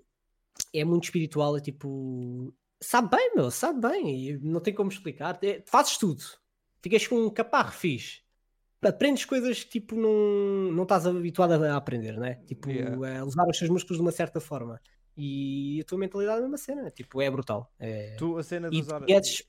é 0.73 0.85
muito 0.85 1.05
espiritual, 1.05 1.57
é 1.57 1.61
tipo, 1.61 2.55
sabe 2.81 3.15
bem, 3.15 3.35
meu, 3.35 3.51
sabe 3.51 3.87
bem, 3.87 4.29
e 4.29 4.39
não 4.39 4.61
tem 4.61 4.73
como 4.73 4.91
explicar. 4.91 5.39
É, 5.43 5.63
fazes 5.67 5.99
tudo, 5.99 6.23
ficas 6.81 7.07
com 7.07 7.27
um 7.27 7.31
caparro 7.31 7.73
fixe, 7.73 8.22
aprendes 8.83 9.25
coisas 9.25 9.63
que 9.65 9.71
tipo 9.81 9.95
não, 9.95 10.73
não 10.73 10.83
estás 10.83 11.07
habituado 11.07 11.53
a 11.65 11.77
aprender, 11.77 12.19
né? 12.19 12.41
Tipo, 12.47 12.71
Yeah. 12.71 13.21
a 13.21 13.25
usar 13.25 13.47
os 13.49 13.59
teus 13.59 13.71
músculos 13.71 13.99
de 13.99 14.03
uma 14.03 14.13
certa 14.13 14.41
forma. 14.41 14.81
E 15.17 15.81
a 15.81 15.85
tua 15.85 15.99
mentalidade 15.99 16.37
é 16.37 16.39
a 16.39 16.43
mesma 16.43 16.59
cena, 16.59 16.91
tipo, 16.91 17.21
é 17.21 17.31
brutal. 17.31 17.71
É... 17.79 18.15
Tu, 18.17 18.37
a 18.39 18.43
cena 18.43 18.71
de 18.71 18.81
usar... 18.81 19.01
guedes, 19.01 19.45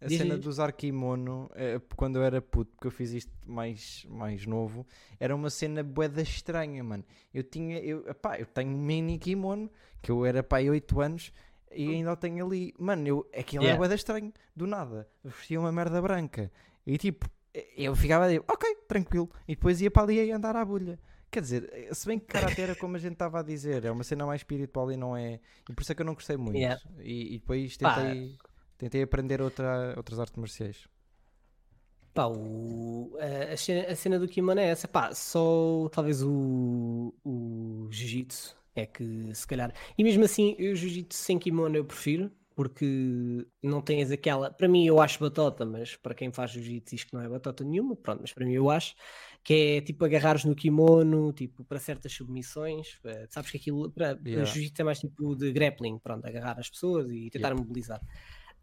A 0.00 0.06
Diz, 0.06 0.18
cena 0.18 0.38
de 0.38 0.48
usar 0.48 0.70
kimono, 0.72 1.50
eh, 1.56 1.80
quando 1.96 2.16
eu 2.16 2.22
era 2.22 2.40
puto, 2.40 2.70
porque 2.72 2.86
eu 2.86 2.90
fiz 2.92 3.10
isto 3.12 3.32
mais, 3.44 4.06
mais 4.08 4.46
novo, 4.46 4.86
era 5.18 5.34
uma 5.34 5.50
cena 5.50 5.82
boeda 5.82 6.22
estranha, 6.22 6.84
mano. 6.84 7.04
Eu 7.34 7.42
tinha, 7.42 7.80
eu, 7.80 8.08
epá, 8.08 8.38
eu 8.38 8.46
tenho 8.46 8.70
um 8.70 8.78
mini 8.78 9.18
kimono, 9.18 9.68
que 10.00 10.12
eu 10.12 10.24
era 10.24 10.40
pai 10.40 10.70
8 10.70 11.00
anos, 11.00 11.32
e 11.72 11.90
ainda 11.90 12.12
o 12.12 12.16
tenho 12.16 12.46
ali. 12.46 12.72
Mano, 12.78 13.06
eu, 13.08 13.30
aquilo 13.36 13.64
Yeah. 13.64 13.76
boeda 13.76 13.96
estranho, 13.96 14.32
do 14.54 14.68
nada. 14.68 15.08
Vestia 15.24 15.58
uma 15.58 15.72
merda 15.72 16.00
branca. 16.00 16.50
E 16.86 16.96
tipo, 16.96 17.28
eu 17.76 17.94
ficava 17.96 18.24
ali, 18.24 18.38
ok, 18.38 18.74
tranquilo. 18.86 19.30
E 19.46 19.54
depois 19.54 19.80
ia 19.80 19.90
para 19.90 20.02
ali 20.02 20.30
a 20.30 20.36
andar 20.36 20.56
à 20.56 20.64
bolha. 20.64 20.98
Quer 21.30 21.40
dizer, 21.42 21.68
eh, 21.72 21.92
se 21.92 22.06
bem 22.06 22.18
que 22.18 22.26
karate 22.26 22.60
era 22.60 22.74
como 22.74 22.96
a 22.96 22.98
gente 22.98 23.12
estava 23.12 23.40
a 23.40 23.42
dizer, 23.42 23.84
é 23.84 23.90
uma 23.90 24.02
cena 24.04 24.24
mais 24.24 24.40
espiritual 24.40 24.90
e 24.90 24.96
não 24.96 25.16
é. 25.16 25.40
E 25.68 25.72
por 25.74 25.82
isso 25.82 25.92
é 25.92 25.94
que 25.94 26.00
eu 26.02 26.06
não 26.06 26.14
gostei 26.14 26.36
muito. 26.36 26.56
Yeah. 26.56 26.80
E, 27.00 27.34
e 27.34 27.38
depois 27.38 27.76
Pá, 27.76 27.94
tentei, 27.94 28.38
tentei 28.78 29.02
aprender 29.02 29.42
outra, 29.42 29.92
outras 29.96 30.18
artes 30.18 30.36
marciais. 30.36 30.88
Pá, 32.14 32.26
o- 32.26 33.16
a, 33.20 33.52
a 33.52 33.56
cena, 33.56 33.92
a 33.92 33.94
cena 33.94 34.18
do 34.18 34.26
kimono 34.26 34.60
é 34.60 34.68
essa, 34.68 34.88
pá, 34.88 35.14
só 35.14 35.88
talvez 35.92 36.22
o, 36.22 37.14
o 37.24 37.88
jiu-jitsu 37.90 38.56
é 38.74 38.86
que 38.86 39.34
se 39.34 39.46
calhar. 39.46 39.72
E 39.96 40.02
mesmo 40.02 40.24
assim, 40.24 40.56
eu 40.58 40.74
jiu-jitsu 40.74 41.16
sem 41.18 41.38
kimono 41.38 41.76
eu 41.76 41.84
prefiro, 41.84 42.30
porque 42.58 43.46
não 43.62 43.80
tens 43.80 44.10
aquela. 44.10 44.50
Para 44.50 44.66
mim, 44.66 44.84
eu 44.84 45.00
acho 45.00 45.20
batota, 45.20 45.64
mas 45.64 45.94
para 45.94 46.12
quem 46.12 46.32
faz 46.32 46.50
jiu-jitsu 46.50 46.96
diz 46.96 47.04
que 47.04 47.14
não 47.14 47.20
é 47.22 47.28
batota 47.28 47.62
nenhuma, 47.62 47.94
pronto, 47.94 48.20
mas 48.22 48.32
para 48.32 48.44
mim 48.44 48.54
eu 48.54 48.68
acho 48.68 48.96
que 49.44 49.76
é 49.76 49.80
tipo 49.80 50.04
agarrares 50.04 50.44
no 50.44 50.56
kimono, 50.56 51.32
tipo 51.32 51.64
para 51.64 51.78
certas 51.78 52.12
submissões. 52.12 52.98
eh, 53.04 53.26
Sabes 53.30 53.52
que 53.52 53.58
aquilo. 53.58 53.88
Para, 53.92 54.18
Yeah. 54.26 54.44
jiu-jitsu 54.44 54.82
é 54.82 54.84
mais 54.84 54.98
tipo 54.98 55.36
de 55.36 55.52
grappling, 55.52 56.00
pronto, 56.00 56.26
agarrar 56.26 56.58
as 56.58 56.68
pessoas 56.68 57.08
e 57.12 57.30
tentar 57.30 57.54
mobilizar. 57.54 58.00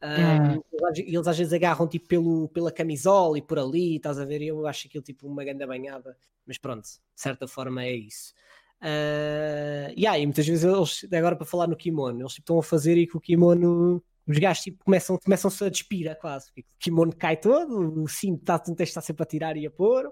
Yeah. 0.03 0.55
Um, 0.55 0.62
eles, 0.73 0.99
eles 0.99 1.27
às 1.27 1.38
vezes 1.38 1.53
agarram 1.53 1.88
tipo 1.88 2.05
pelo, 2.10 2.49
pela 2.49 2.73
camisola 2.73 3.38
e 3.38 3.41
por 3.41 3.58
ali, 3.58 3.95
estás 3.95 4.19
a 4.19 4.25
ver? 4.25 4.41
e 4.41 4.47
Eu 4.47 4.67
acho 4.67 4.88
aquilo 4.88 5.05
tipo 5.05 5.25
uma 5.25 5.45
grande 5.45 5.65
banhada, 5.65 6.17
mas 6.45 6.58
pronto, 6.58 6.84
de 6.84 6.99
certa 7.15 7.47
forma 7.47 7.81
é 7.81 7.95
isso. 7.95 8.34
Uh, 8.81 9.89
yeah, 9.97 10.17
e 10.19 10.25
muitas 10.25 10.45
vezes 10.45 10.63
eles, 10.63 11.05
agora 11.11 11.35
para 11.35 11.45
falar 11.45 11.67
no 11.67 11.75
kimono, 11.75 12.21
eles 12.21 12.33
tipo, 12.33 12.43
estão 12.43 12.59
a 12.59 12.63
fazer 12.63 12.97
e 12.97 13.07
que 13.07 13.17
o 13.17 13.19
kimono, 13.21 14.03
os 14.27 14.38
gajos 14.38 14.63
tipo, 14.63 14.83
começam, 14.83 15.17
começam-se 15.17 15.63
a 15.63 15.69
despira 15.69 16.15
quase, 16.15 16.47
porque 16.47 16.61
o 16.61 16.65
kimono 16.79 17.15
cai 17.15 17.38
todo, 17.38 18.03
o 18.03 18.07
cinto 18.07 18.41
está, 18.41 18.61
estar 18.83 19.01
sempre 19.01 19.23
a 19.23 19.25
tirar 19.25 19.57
e 19.57 19.65
a 19.65 19.71
pôr, 19.71 20.11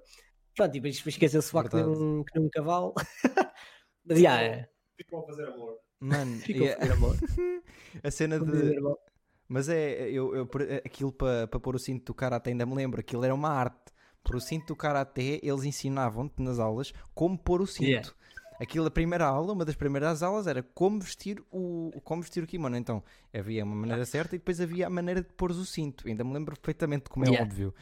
pronto, 0.55 0.75
e 0.75 0.79
depois, 0.79 1.01
dizer, 1.03 1.41
suar 1.41 1.69
que 1.69 1.75
nem 1.75 1.85
Verdade. 1.85 2.03
um, 2.03 2.23
que 2.23 2.39
um 2.39 2.49
cavalo. 2.49 2.93
mas 4.05 4.17
yeah, 4.19 4.41
é, 4.41 4.69
Ficam 4.97 5.19
a 5.19 5.25
fazer 5.25 5.47
amor. 5.47 5.77
Mano, 5.99 6.37
ficam 6.41 6.63
yeah, 6.63 6.77
a 6.83 6.87
fazer 6.87 6.93
amor. 6.93 7.17
a 8.03 8.11
cena 8.11 8.39
de. 8.39 8.79
o. 8.79 8.97
Mas 9.47 9.69
é, 9.69 10.09
eu, 10.09 10.33
eu- 10.35 10.49
aquilo 10.85 11.11
para 11.11 11.47
para 11.47 11.59
pôr 11.59 11.75
o 11.75 11.79
cinto 11.79 12.05
do 12.05 12.13
karate, 12.13 12.49
ainda 12.49 12.65
me 12.65 12.73
lembro, 12.75 12.99
aquilo 12.99 13.23
era 13.23 13.33
uma 13.35 13.49
arte. 13.49 13.91
Por 14.23 14.37
o 14.37 14.39
cinto 14.39 14.67
do 14.67 14.75
karate, 14.75 15.39
eles 15.43 15.65
ensinavam-te 15.65 16.41
nas 16.41 16.57
aulas 16.57 16.93
como 17.13 17.37
pôr 17.37 17.61
o 17.61 17.67
cinto. 17.67 17.89
Yeah. 17.89 18.09
Aquilo, 18.63 18.87
a 18.87 18.91
primeira 18.91 19.25
aula, 19.25 19.53
uma 19.53 19.65
das 19.65 19.75
primeiras 19.75 20.23
aulas 20.23 20.47
era 20.47 20.63
como 20.63 20.99
vestir 20.99 21.43
o, 21.51 21.91
como 22.03 22.21
vestir 22.21 22.43
o 22.43 22.47
kimono. 22.47 22.75
Então, 22.77 23.03
havia 23.33 23.63
uma 23.63 23.75
maneira 23.75 24.05
certa 24.05 24.35
e 24.35 24.39
depois 24.39 24.59
havia 24.61 24.87
a 24.87 24.89
maneira 24.89 25.21
de 25.21 25.29
pôr 25.33 25.51
o 25.51 25.65
cinto. 25.65 26.07
Ainda 26.07 26.23
me 26.23 26.33
lembro 26.33 26.55
perfeitamente, 26.59 27.09
como 27.09 27.25
é 27.25 27.29
Yeah. 27.29 27.43
óbvio. 27.43 27.73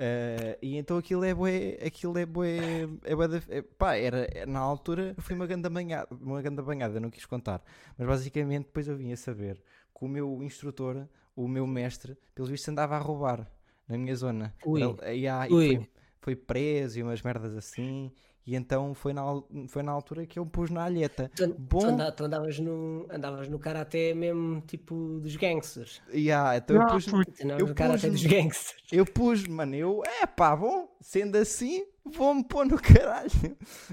Eh, 0.00 0.56
e 0.62 0.76
então 0.76 0.96
aquilo 0.96 1.24
é 1.24 1.34
bué, 1.34 1.76
aquilo 1.84 2.16
é 2.18 2.24
bué, 2.24 2.88
é 3.02 3.16
bué 3.16 3.26
da- 3.26 3.42
é- 3.48 3.62
pá, 3.62 3.96
era, 3.96 4.28
na 4.46 4.60
altura 4.60 5.16
foi 5.18 5.34
uma 5.34 5.44
grande 5.44 5.68
banhada, 5.68 6.06
uma 6.20 6.40
grande 6.40 6.62
banhada, 6.62 7.00
não 7.00 7.10
quis 7.10 7.26
contar. 7.26 7.64
Mas 7.98 8.06
basicamente 8.06 8.66
depois 8.66 8.86
eu 8.86 8.96
vim 8.96 9.12
a 9.12 9.16
saber 9.16 9.60
que 9.92 10.04
o 10.04 10.08
meu 10.08 10.40
instrutor, 10.42 11.08
o 11.34 11.48
meu 11.48 11.66
mestre, 11.66 12.16
pelos 12.32 12.48
vistos 12.48 12.68
andava 12.68 12.94
a 12.94 12.98
roubar 13.00 13.50
na 13.88 13.98
minha 13.98 14.14
zona. 14.14 14.54
Ui. 14.64 14.80
Ele- 14.80 15.16
e, 15.18 15.26
ah, 15.26 15.48
e 15.48 15.52
Ui. 15.52 15.66
foi, 15.76 15.88
foi 16.20 16.36
preso 16.36 17.00
e 17.00 17.02
umas 17.02 17.20
merdas 17.20 17.56
assim. 17.56 18.12
E 18.48 18.56
então 18.56 18.94
foi 18.94 19.12
na, 19.12 19.22
foi 19.68 19.82
na 19.82 19.92
altura 19.92 20.24
que 20.24 20.38
eu 20.38 20.46
pus 20.46 20.70
na 20.70 20.82
alheta. 20.84 21.30
Tu, 21.36 21.46
Bom. 21.58 21.80
tu 21.80 21.84
anda- 21.86 22.10
tu 22.10 22.24
andavas, 22.24 22.58
no, 22.58 23.06
andavas 23.10 23.46
no 23.46 23.58
karaté 23.58 24.14
mesmo 24.14 24.62
tipo 24.62 25.20
dos 25.20 25.36
gangsters. 25.36 26.00
E 26.10 26.32
ah, 26.32 26.56
então 26.56 26.76
eu 26.76 26.82
Ah, 26.82 26.86
pus, 26.86 27.04
foi. 27.04 27.26
Tu 27.26 27.44
andavas 27.44 27.60
Eu 27.60 27.66
no 27.68 27.74
karaté 27.74 28.08
pus- 28.08 28.22
dos 28.22 28.30
gangsters. 28.32 28.82
eu 28.90 29.04
pus, 29.04 29.46
mano, 29.46 29.74
eu, 29.74 30.02
é 30.22 30.24
pá, 30.24 30.56
bom, 30.56 30.88
sendo 30.98 31.36
assim, 31.36 31.84
vou-me 32.02 32.42
pôr 32.42 32.64
no 32.64 32.78
caralho. 32.80 33.30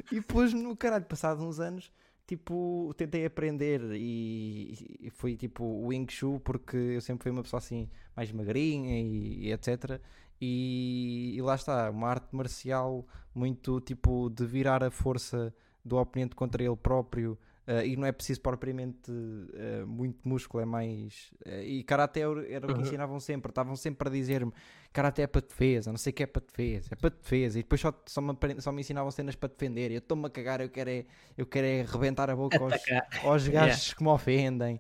E 0.10 0.22
pus 0.22 0.54
no 0.54 0.74
caralho, 0.74 1.04
passado 1.04 1.44
uns 1.44 1.60
anos, 1.60 1.92
tipo, 2.26 2.94
tentei 2.96 3.26
aprender 3.26 3.82
e, 3.94 4.98
e 5.02 5.10
foi 5.10 5.36
tipo 5.36 5.66
o 5.66 5.88
Wing 5.88 6.08
Chun, 6.10 6.40
porque 6.40 6.78
eu 6.78 7.02
sempre 7.02 7.24
fui 7.24 7.32
uma 7.34 7.44
pessoa 7.44 7.58
assim, 7.58 7.90
mais 8.16 8.32
magrinha 8.32 9.02
e, 9.02 9.48
e 9.48 9.52
etc. 9.52 10.00
E, 10.42 11.34
e 11.36 11.42
lá 11.42 11.56
está, 11.56 11.90
uma 11.90 12.08
arte 12.10 12.36
marcial 12.36 13.06
muito 13.34 13.80
tipo 13.82 14.30
de 14.30 14.46
virar 14.46 14.84
a 14.84 14.92
força 14.92 15.54
do 15.84 15.98
oponente 15.98 16.36
contra 16.36 16.64
ele 16.64 16.76
próprio. 16.76 17.38
eh, 17.68 17.88
e 17.88 17.96
não 17.96 18.06
é 18.06 18.12
preciso 18.12 18.42
propriamente 18.42 19.12
eh, 19.54 19.84
muito 19.86 20.28
músculo, 20.28 20.62
é 20.62 20.66
mais. 20.66 21.32
eh, 21.46 21.64
e 21.66 21.84
karaté 21.84 22.22
era 22.50 22.68
o 22.68 22.72
que 22.72 22.82
ensinavam 22.82 23.20
sempre, 23.20 23.50
estavam 23.50 23.76
sempre 23.76 24.08
a 24.08 24.12
dizer-me 24.12 24.52
karaté 24.94 25.24
é 25.24 25.28
para 25.28 25.42
defesa, 25.42 25.92
não 25.92 25.98
sei 25.98 26.12
o 26.12 26.14
que 26.14 26.24
é 26.24 26.26
para 26.28 26.42
defesa, 26.46 26.90
é 26.94 26.96
para 26.96 27.10
defesa, 27.10 27.60
e 27.60 27.64
depois 27.64 27.82
só, 27.82 27.94
só, 28.06 28.22
me, 28.22 28.34
só 28.60 28.72
me 28.72 28.82
ensinavam 28.82 29.12
cenas 29.12 29.36
para 29.36 29.50
defender. 29.50 29.92
Eu 29.92 29.98
estou-me 29.98 30.26
a 30.28 30.30
cagar, 30.30 30.62
eu 30.62 30.70
quero 30.70 30.90
é, 30.90 31.06
eu 31.38 31.46
quero 31.46 31.68
é 31.68 31.82
rebentar 31.84 32.30
a 32.30 32.36
boca 32.36 32.64
aos, 32.64 32.94
aos 33.22 33.48
Yeah. 33.48 33.50
gajos 33.50 33.94
que 33.94 34.04
me 34.04 34.10
ofendem. 34.10 34.80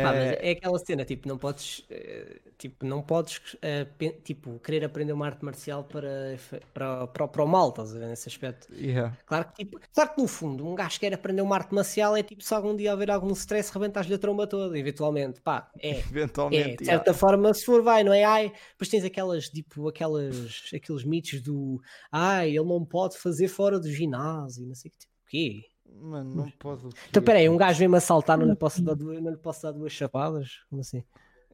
Pá, 0.00 0.14
Eh, 0.14 0.50
é 0.50 0.50
aquela 0.52 0.78
cena, 0.78 1.04
tipo, 1.04 1.26
não 1.28 1.38
podes, 1.38 1.84
eh, 1.90 2.40
tipo, 2.58 2.84
não 2.84 3.02
podes, 3.02 3.56
eh, 3.62 3.86
tipo, 4.24 4.58
querer 4.60 4.84
aprender 4.84 5.12
uma 5.12 5.26
arte 5.26 5.44
marcial 5.44 5.84
para, 5.84 6.36
para, 6.74 7.06
para, 7.06 7.28
para 7.28 7.44
o 7.44 7.46
mal, 7.46 7.70
estás 7.70 7.94
a 7.94 7.98
ver, 7.98 8.06
nesse 8.08 8.28
aspecto. 8.28 8.68
yeah. 8.74 9.16
Claro 9.26 9.46
que, 9.48 9.64
tipo, 9.64 9.80
claro 9.92 10.14
que 10.14 10.20
no 10.20 10.28
fundo, 10.28 10.66
um 10.66 10.74
gajo 10.74 10.94
que 10.94 11.00
quer 11.00 11.14
aprender 11.14 11.42
uma 11.42 11.56
arte 11.56 11.74
marcial 11.74 12.16
é 12.16 12.22
tipo, 12.22 12.42
se 12.42 12.52
algum 12.54 12.76
dia 12.76 12.92
houver 12.92 13.10
algum 13.10 13.32
stress, 13.32 13.72
rebentas-lhe 13.72 14.14
a 14.14 14.18
tromba 14.18 14.46
toda, 14.46 14.78
eventualmente, 14.78 15.40
pá, 15.40 15.70
é. 15.80 16.02
É, 16.52 16.70
Eventualmente, 16.70 16.76
de 16.78 16.84
yeah. 16.84 17.02
certa 17.04 17.14
forma, 17.14 17.52
se 17.54 17.64
for, 17.64 17.82
vai, 17.82 18.04
não 18.04 18.12
é? 18.12 18.24
Ai, 18.24 18.52
depois 18.72 18.88
tens 18.88 19.04
aquelas, 19.04 19.48
tipo, 19.48 19.88
aquelas, 19.88 20.70
aqueles 20.74 21.04
mitos 21.04 21.40
do 21.40 21.80
ai, 22.12 22.50
ele 22.50 22.64
não 22.64 22.84
pode 22.84 23.16
fazer 23.18 23.48
fora 23.48 23.78
do 23.80 23.90
ginásio, 23.90 24.66
não 24.66 24.74
sei 24.74 24.88
o 24.90 24.92
que, 24.92 24.98
tipo, 24.98 25.12
o 25.24 25.26
quê? 25.28 25.62
Mano, 26.00 26.34
não 26.34 26.50
pode. 26.52 26.88
Então, 27.08 27.22
peraí, 27.22 27.48
um 27.48 27.56
gajo 27.56 27.78
vem-me 27.78 27.96
assaltar, 27.96 28.38
não 28.38 28.46
lhe 28.46 28.54
posso 28.54 28.82
dar 28.82 28.94
duas, 28.94 29.20
não 29.20 29.30
lhe 29.30 29.36
posso 29.36 29.62
dar 29.62 29.72
duas 29.72 29.92
chapadas? 29.92 30.60
Como 30.70 30.80
assim? 30.80 31.02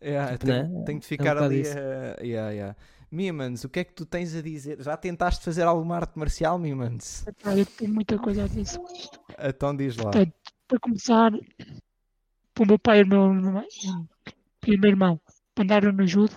Yeah, 0.02 0.32
Tipo, 0.32 0.46
tenho, 0.46 0.68
né? 0.68 0.84
tenho 0.84 0.98
de 1.00 1.04
É 1.04 1.06
um 1.06 1.08
ficar 1.08 1.38
ali. 1.38 1.60
isso. 1.62 1.78
a- 1.78 2.22
yeah, 2.22 2.50
yeah. 2.50 2.76
Mimans, 3.10 3.64
o 3.64 3.68
que 3.68 3.80
é 3.80 3.84
que 3.84 3.94
tu 3.94 4.04
tens 4.04 4.34
a 4.34 4.42
dizer? 4.42 4.82
Já 4.82 4.96
tentaste 4.96 5.44
fazer 5.44 5.62
alguma 5.62 5.96
arte 5.96 6.18
marcial, 6.18 6.58
Mimans? 6.58 7.24
Eu 7.56 7.64
tenho 7.64 7.94
muita 7.94 8.18
coisa 8.18 8.44
a 8.44 8.46
dizer 8.48 8.66
sobre 8.66 8.92
isto. 8.92 9.20
Então 9.38 9.74
diz 9.74 9.96
lá. 9.96 10.10
Portanto, 10.10 10.34
para 10.66 10.78
começar, 10.80 11.32
o 11.32 12.66
meu 12.66 12.78
pai 12.78 13.00
e 13.00 13.02
o 13.04 13.06
meu 13.06 13.22
irmão, 13.22 13.64
o 14.66 14.70
meu 14.78 14.90
irmão 14.90 15.20
andaram 15.58 15.92
no 15.92 16.06
judo, 16.06 16.34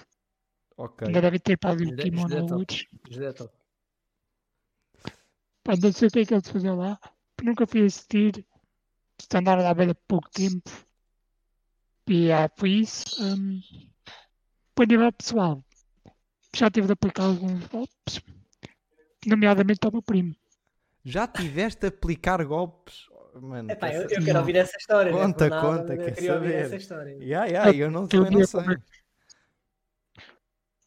Ok. 0.77 1.07
ainda 1.07 1.21
devem 1.21 1.39
ter 1.39 1.57
para 1.57 1.73
o 1.73 1.95
kimono 1.95 2.57
outros. 2.57 2.85
José, 3.09 3.33
top. 3.33 3.51
Pá, 5.63 5.73
não 5.81 5.91
sei 5.91 6.07
o 6.07 6.11
que 6.11 6.19
é 6.19 6.25
que 6.25 6.33
eles 6.33 6.47
faziam 6.49 6.77
lá, 6.77 6.99
nunca 7.43 7.67
fui 7.67 7.85
assistir, 7.85 8.45
se 9.19 9.37
andaram 9.37 9.63
lá 9.63 9.73
bem 9.73 9.89
há 9.91 9.95
pouco 9.95 10.29
tempo. 10.31 10.69
E 12.07 12.31
ah, 12.31 12.49
foi 12.57 12.69
isso. 12.71 13.05
hum, 13.23 13.61
para 14.73 14.85
nível 14.85 15.11
pessoal, 15.11 15.63
já 16.55 16.69
tive 16.71 16.87
de 16.87 16.93
aplicar 16.93 17.23
alguns 17.25 17.67
golpes, 17.67 18.21
nomeadamente 19.25 19.85
ao 19.85 19.91
meu 19.91 20.01
primo. 20.01 20.35
Já 21.03 21.27
tiveste 21.27 21.85
a 21.85 21.89
aplicar 21.89 22.43
golpes? 22.45 23.07
Mano, 23.41 23.71
Epá, 23.71 23.89
eu, 23.89 24.01
essa- 24.03 24.15
eu 24.15 24.25
quero 24.25 24.39
ouvir 24.39 24.55
essa 24.55 24.77
história. 24.77 25.11
não 25.11 25.19
é 25.19 25.27
Conta, 25.27 25.49
nada, 25.49 25.61
conta, 25.61 25.93
eu 25.93 25.97
quer 26.05 26.15
queria 26.15 26.33
ouvir 26.33 26.47
saber. 26.47 26.65
essa 26.65 26.75
história. 26.75 27.11
Yeah, 27.23 27.45
yeah, 27.45 27.73
eu 27.73 27.91
não, 27.91 28.07
Eu 28.11 28.31
não 28.31 28.43
sei. 28.43 28.61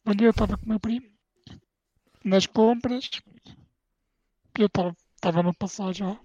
Um 0.05 0.13
dia 0.15 0.27
eu 0.27 0.31
estava 0.31 0.57
com 0.57 0.65
o 0.65 0.69
meu 0.69 0.79
primo 0.79 1.07
nas 2.23 2.45
compras, 2.45 3.09
eu 4.59 4.67
estava 4.67 5.49
a 5.49 5.53
passar 5.53 5.93
já, 5.93 6.19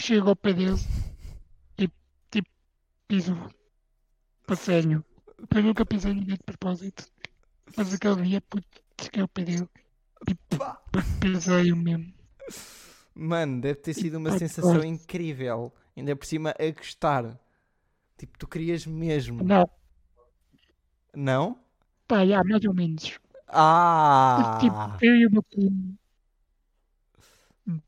chego 0.00 0.30
ao 0.30 0.36
pé 0.36 0.52
dele 0.52 0.76
e 1.78 1.88
tipo 2.30 2.48
piso 3.06 3.34
para 4.46 4.56
sério. 4.56 5.04
Eu 5.54 5.62
nunca 5.62 5.86
pisei 5.86 6.12
ninguém 6.14 6.36
de 6.36 6.42
propósito, 6.42 7.04
mas 7.76 7.94
aquele 7.94 8.22
dia 8.22 8.40
puto, 8.42 8.66
cheguei 9.00 9.22
ao 9.22 9.28
pé 9.28 9.44
dele 9.44 9.68
e 10.28 10.34
Pá. 10.56 10.80
pisei 11.20 11.72
o 11.72 11.76
mesmo. 11.76 12.12
Mano, 13.14 13.60
deve 13.60 13.80
ter 13.80 13.94
sido 13.94 14.16
uma 14.18 14.30
Pá, 14.30 14.38
sensação 14.38 14.84
incrível. 14.84 15.72
Ainda 15.96 16.16
por 16.16 16.24
cima 16.26 16.54
a 16.58 16.70
gostar. 16.70 17.38
Tipo, 18.18 18.38
tu 18.38 18.46
querias 18.46 18.86
mesmo. 18.86 19.44
Não, 19.44 19.68
Não? 21.14 21.58
pá, 22.06 22.26
já, 22.26 22.42
mais 22.44 22.64
ou 22.64 22.74
menos. 22.74 23.18
Ah! 23.48 24.58
Tipo, 24.60 25.04
eu 25.04 25.16
e 25.16 25.26
o 25.26 25.30
meu 25.30 25.42
primo, 25.42 25.98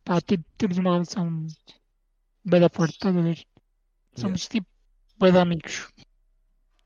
pá, 0.05 0.21
tipo, 0.21 0.45
temos 0.57 0.79
uma 0.79 0.93
relação 0.93 1.47
bem 2.45 2.61
da 2.61 2.69
forte, 2.69 2.93
estás 2.93 3.17
a 3.17 3.21
ver? 3.21 3.47
Somos 4.17 4.49
tipo, 4.49 4.69
bem 5.19 5.33
de 5.33 5.39
amigos. 5.39 5.89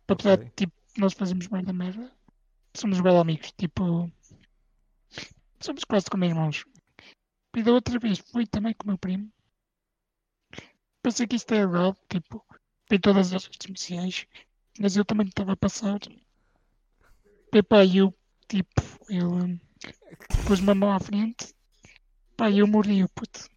Apesar 0.08 0.34
Ok. 0.34 0.44
de, 0.44 0.50
tipo, 0.54 0.74
nós 0.98 1.14
fazemos 1.14 1.46
bem 1.46 1.64
da 1.64 1.72
merda, 1.72 2.12
somos 2.74 3.00
bem 3.00 3.12
de 3.12 3.18
amigos, 3.18 3.52
tipo, 3.52 4.10
somos 5.60 5.84
quase 5.84 6.06
como 6.10 6.24
irmãos. 6.24 6.64
E 7.56 7.62
da 7.62 7.72
outra 7.72 7.98
vez 7.98 8.18
fui 8.18 8.46
também 8.46 8.74
com 8.74 8.84
o 8.84 8.88
meu 8.88 8.98
primo. 8.98 9.32
Pensei 11.02 11.26
que 11.26 11.36
isto 11.36 11.52
é 11.54 11.64
legal, 11.64 11.96
tipo, 12.08 12.44
tem 12.88 13.00
todas 13.00 13.32
as 13.32 13.48
marciais, 13.68 14.26
mas 14.78 14.96
eu 14.96 15.04
também 15.04 15.26
estava 15.26 15.52
a 15.52 15.56
passar. 15.56 15.98
E 17.52 17.62
pá, 17.62 17.84
eu, 17.84 18.14
tipo, 18.48 18.82
eu 19.08 19.30
hum, 19.32 19.58
pus-me 20.46 20.70
a 20.70 20.74
mão 20.74 20.92
à 20.92 21.00
frente, 21.00 21.54
pá, 22.36 22.50
e 22.50 22.58
eu 22.58 22.66
mordi 22.66 23.02
o 23.02 23.08
puto. 23.08 23.48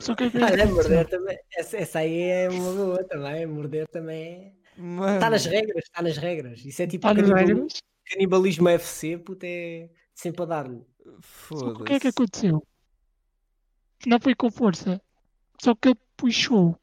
Só 0.00 0.14
que 0.14 0.24
é 0.24 0.30
que 0.30 0.38
Olha, 0.38 0.66
morder 0.66 1.08
também. 1.08 1.38
Essa, 1.56 1.76
essa 1.76 1.98
aí 2.00 2.20
é 2.22 2.48
uma 2.50 2.72
boa 2.72 3.04
também. 3.04 3.46
Morder 3.46 3.88
também 3.88 4.54
é. 4.76 4.80
Mano, 4.80 5.14
Está 5.14 5.30
nas 5.30 5.44
regras, 5.46 5.84
está 5.84 6.02
nas 6.02 6.16
regras. 6.16 6.64
Isso 6.64 6.82
é 6.82 6.86
tipo 6.86 7.06
canibalismo, 7.06 7.54
regras? 7.62 7.82
canibalismo 8.04 8.68
FC, 8.68 9.18
puto, 9.18 9.44
é 9.46 9.88
sempre 10.12 10.42
a 10.42 10.46
dar-lhe. 10.46 10.84
Só 11.52 11.74
que 11.74 11.82
o 11.82 11.84
que 11.84 11.92
é 11.92 12.00
que 12.00 12.06
foda-se. 12.06 12.08
aconteceu? 12.08 12.66
Não 14.06 14.18
foi 14.20 14.34
com 14.34 14.50
força. 14.50 15.00
Só 15.62 15.74
que 15.74 15.88
ele 15.90 15.98
puxou. 16.16 16.76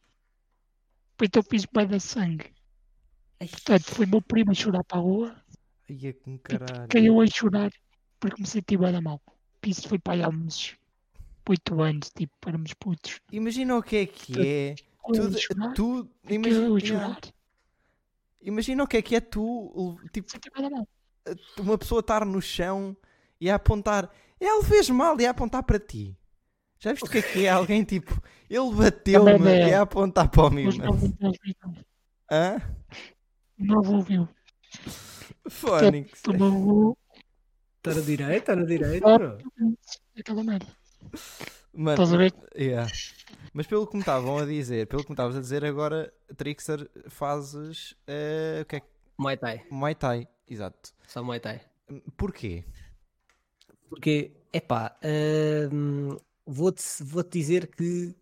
Então 1.21 1.43
fiz 1.43 1.65
bem 1.65 1.85
de 1.87 1.99
sangue. 1.99 2.51
Ai, 3.39 3.47
Portanto, 3.47 3.83
foi 3.93 4.05
meu 4.05 4.21
primo 4.21 4.51
a 4.51 4.53
chorar 4.55 4.83
para 4.85 4.97
a 4.97 5.01
rua. 5.01 5.35
Ai, 5.89 5.99
é 6.07 6.13
com 6.13 6.37
Tipo, 6.37 6.59
caralho. 6.59 6.87
caiu 6.87 7.21
a 7.21 7.27
chorar 7.27 7.71
porque 8.19 8.41
me 8.41 8.47
senti 8.47 8.77
bem 8.77 8.91
da 8.93 9.01
mal. 9.01 9.21
Isso 9.65 9.87
foi 9.87 9.99
para 9.99 10.13
aí 10.13 10.23
há 10.23 10.29
uns 10.29 10.75
8 11.49 11.81
anos, 11.81 12.09
tipo, 12.09 12.33
éramos 12.45 12.73
putos. 12.73 13.19
Imagina 13.31 13.77
o 13.77 13.83
que 13.83 13.95
é 13.97 14.05
que 14.05 14.47
é. 14.47 14.75
Tu, 15.13 15.73
tu 15.73 16.09
a 16.27 16.33
imagina, 16.33 16.79
chorar. 16.79 17.19
imagina 18.41 18.83
o 18.83 18.87
que 18.87 18.97
é 18.97 19.01
que 19.01 19.15
é 19.15 19.19
tu, 19.19 19.97
tipo, 20.13 20.27
mal. 20.61 20.87
uma 21.59 21.77
pessoa 21.77 22.01
estar 22.01 22.25
no 22.25 22.41
chão 22.41 22.95
e 23.39 23.49
a 23.49 23.55
apontar. 23.55 24.09
Ele 24.39 24.63
fez 24.63 24.89
mal 24.89 25.19
e 25.19 25.25
a 25.25 25.31
apontar 25.31 25.63
para 25.63 25.79
ti. 25.79 26.17
Já 26.79 26.91
viste 26.91 27.05
o 27.05 27.11
que 27.11 27.17
é 27.19 27.21
que 27.21 27.45
é? 27.45 27.49
Alguém 27.51 27.83
tipo, 27.83 28.21
ele 28.49 28.73
bateu-me 28.73 29.49
é. 29.49 29.69
e 29.69 29.73
a 29.73 29.81
apontar 29.81 30.29
para 30.29 30.49
viu. 30.49 30.69
Hã? 32.31 32.61
Não 33.57 33.77
ouviu. 33.77 34.27
Fónix. 35.49 36.19
Está 36.19 36.33
no 37.95 38.01
direito, 38.05 38.39
está 38.39 38.55
no 38.55 38.65
direito. 38.65 39.07
Ah. 39.07 39.17
bro. 39.17 39.37
aquela 40.17 40.43
merda. 40.43 40.80
Mano, 41.73 41.93
Estás 42.03 42.13
a 42.13 42.17
ver? 42.17 42.33
yeah. 42.55 42.91
Mas 43.53 43.67
pelo 43.67 43.85
que 43.87 43.95
me 43.95 44.01
estavam 44.01 44.37
a 44.39 44.45
dizer, 44.45 44.87
pelo 44.87 45.03
que 45.03 45.09
me 45.09 45.13
estavas 45.13 45.35
a 45.35 45.39
dizer 45.41 45.63
agora, 45.65 46.13
Trixer, 46.37 46.89
fazes. 47.09 47.95
eh, 48.07 48.59
o 48.61 48.65
que 48.65 48.75
é 48.77 48.79
que- 48.79 48.87
Muay 49.17 49.37
Thai. 49.37 49.65
Muay 49.69 49.95
Thai, 49.95 50.27
exato. 50.47 50.91
Só 51.07 51.23
Muay 51.23 51.39
Thai. 51.39 51.61
Porquê? 52.17 52.63
Porque, 53.89 54.31
epá, 54.53 54.97
hum, 55.71 56.17
vou-te 56.45 56.81
vou 57.01 57.23
-te 57.23 57.37
dizer 57.39 57.67
que, 57.67 58.15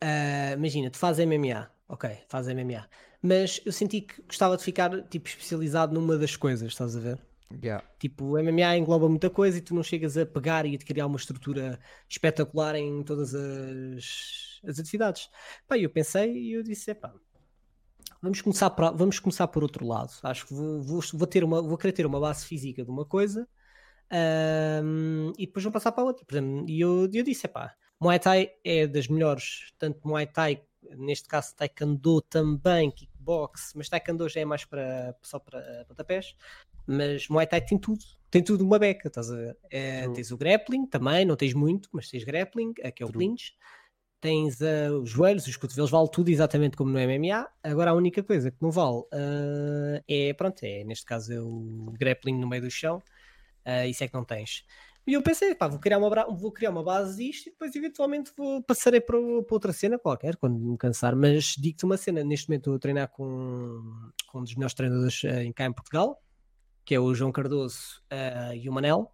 ah, 0.00 0.52
imagina, 0.56 0.90
tu 0.90 0.98
fazes 0.98 1.24
MMA, 1.26 1.68
ok, 1.88 2.08
fazes 2.28 2.54
MMA, 2.54 2.88
mas 3.22 3.60
eu 3.64 3.72
senti 3.72 4.02
que 4.02 4.22
gostava 4.22 4.56
de 4.56 4.62
ficar, 4.62 5.02
tipo, 5.08 5.28
especializado 5.28 5.92
numa 5.92 6.16
das 6.16 6.36
coisas, 6.36 6.68
estás 6.68 6.96
a 6.96 7.00
ver? 7.00 7.18
Yeah. 7.62 7.84
Tipo, 7.98 8.24
o 8.24 8.42
MMA 8.42 8.76
engloba 8.76 9.08
muita 9.08 9.28
coisa 9.28 9.58
e 9.58 9.60
tu 9.60 9.74
não 9.74 9.82
chegas 9.82 10.16
a 10.16 10.24
pegar 10.24 10.64
e 10.66 10.74
a 10.74 10.78
criar 10.78 11.06
uma 11.06 11.16
estrutura 11.16 11.80
espetacular 12.08 12.76
em 12.76 13.02
todas 13.02 13.34
as, 13.34 14.60
as 14.64 14.78
atividades. 14.78 15.28
Pá, 15.66 15.76
eu 15.76 15.90
pensei 15.90 16.32
e 16.32 16.52
eu 16.52 16.62
disse, 16.62 16.92
epá, 16.92 17.12
vamos 18.22 18.40
começar, 18.40 18.70
por, 18.70 18.96
vamos 18.96 19.18
começar 19.18 19.48
por 19.48 19.62
outro 19.62 19.86
lado. 19.86 20.12
Acho 20.22 20.46
que 20.46 20.54
vou, 20.54 20.80
vou, 20.80 21.00
vou, 21.12 21.26
ter 21.26 21.42
uma, 21.42 21.60
vou 21.60 21.76
querer 21.76 21.92
ter 21.92 22.06
uma 22.06 22.20
base 22.20 22.46
física 22.46 22.84
de 22.84 22.90
uma 22.90 23.04
coisa 23.04 23.48
um, 24.84 25.32
e 25.38 25.46
depois 25.46 25.64
vou 25.64 25.72
passar 25.72 25.92
para 25.92 26.04
outra. 26.04 26.24
Exemplo, 26.30 26.68
e 26.68 26.80
eu, 26.80 27.08
eu 27.12 27.24
disse, 27.24 27.46
epá, 27.46 27.74
Muay 28.00 28.18
Thai 28.18 28.50
é 28.64 28.86
das 28.86 29.08
melhores, 29.08 29.72
tanto 29.78 30.06
Muay 30.06 30.26
Thai, 30.26 30.62
neste 30.96 31.28
caso 31.28 31.54
Taekwondo 31.54 32.20
também, 32.22 32.90
kickbox, 32.90 33.72
mas 33.74 33.88
Taekwondo 33.88 34.28
já 34.28 34.40
é 34.40 34.44
mais 34.44 34.64
para, 34.64 35.14
só 35.22 35.38
para 35.38 35.84
pontapés. 35.86 36.34
Mas 36.86 37.28
Muay 37.28 37.46
Thai 37.46 37.60
tem 37.60 37.78
tudo, 37.78 38.04
tem 38.30 38.42
tudo 38.42 38.64
uma 38.64 38.78
beca, 38.78 39.08
estás 39.08 39.30
a 39.30 39.36
ver? 39.36 39.58
É, 39.70 40.08
tens 40.08 40.30
o 40.30 40.36
grappling 40.36 40.86
também, 40.86 41.24
não 41.24 41.36
tens 41.36 41.54
muito, 41.54 41.88
mas 41.92 42.08
tens 42.08 42.24
grappling, 42.24 42.72
aqui 42.82 43.02
é 43.02 43.06
o 43.06 43.12
clinch. 43.12 43.52
Tens 44.20 44.60
uh, 44.60 45.00
os 45.02 45.08
joelhos, 45.08 45.46
os 45.46 45.56
cotovelos, 45.56 45.90
vale 45.90 46.10
tudo 46.10 46.28
exatamente 46.28 46.76
como 46.76 46.90
no 46.90 46.98
MMA. 46.98 47.48
Agora 47.62 47.90
a 47.90 47.94
única 47.94 48.22
coisa 48.22 48.50
que 48.50 48.60
não 48.60 48.70
vale 48.70 48.98
uh, 48.98 50.04
é, 50.06 50.34
pronto, 50.34 50.62
é 50.62 50.84
neste 50.84 51.06
caso 51.06 51.32
é 51.32 51.40
o 51.40 51.90
grappling 51.98 52.38
no 52.38 52.46
meio 52.46 52.62
do 52.62 52.70
chão. 52.70 53.02
Uh, 53.66 53.86
isso 53.88 54.04
é 54.04 54.08
que 54.08 54.14
não 54.14 54.24
tens. 54.24 54.64
E 55.06 55.14
eu 55.14 55.22
pensei, 55.22 55.54
pá, 55.54 55.66
vou 55.66 55.80
criar 55.80 55.98
uma, 55.98 56.26
vou 56.26 56.52
criar 56.52 56.70
uma 56.70 56.84
base 56.84 57.16
disto 57.16 57.48
e 57.48 57.50
depois 57.50 57.74
eventualmente 57.74 58.30
vou, 58.36 58.62
passarei 58.62 59.00
para, 59.00 59.16
para 59.18 59.54
outra 59.54 59.72
cena 59.72 59.98
qualquer, 59.98 60.36
quando 60.36 60.58
me 60.58 60.76
cansar. 60.76 61.16
Mas 61.16 61.54
digo-te 61.58 61.84
uma 61.84 61.96
cena, 61.96 62.22
neste 62.22 62.48
momento 62.48 62.60
estou 62.60 62.74
a 62.76 62.78
treinar 62.78 63.08
com, 63.08 64.12
com 64.28 64.40
um 64.40 64.44
dos 64.44 64.54
melhores 64.54 64.74
treinadores 64.74 65.22
uh, 65.24 65.52
cá 65.54 65.64
em 65.64 65.72
Portugal, 65.72 66.22
que 66.90 66.94
é 66.96 66.98
o 66.98 67.14
João 67.14 67.30
Cardoso 67.30 68.02
uh, 68.12 68.52
e 68.52 68.68
o 68.68 68.72
Manel. 68.72 69.12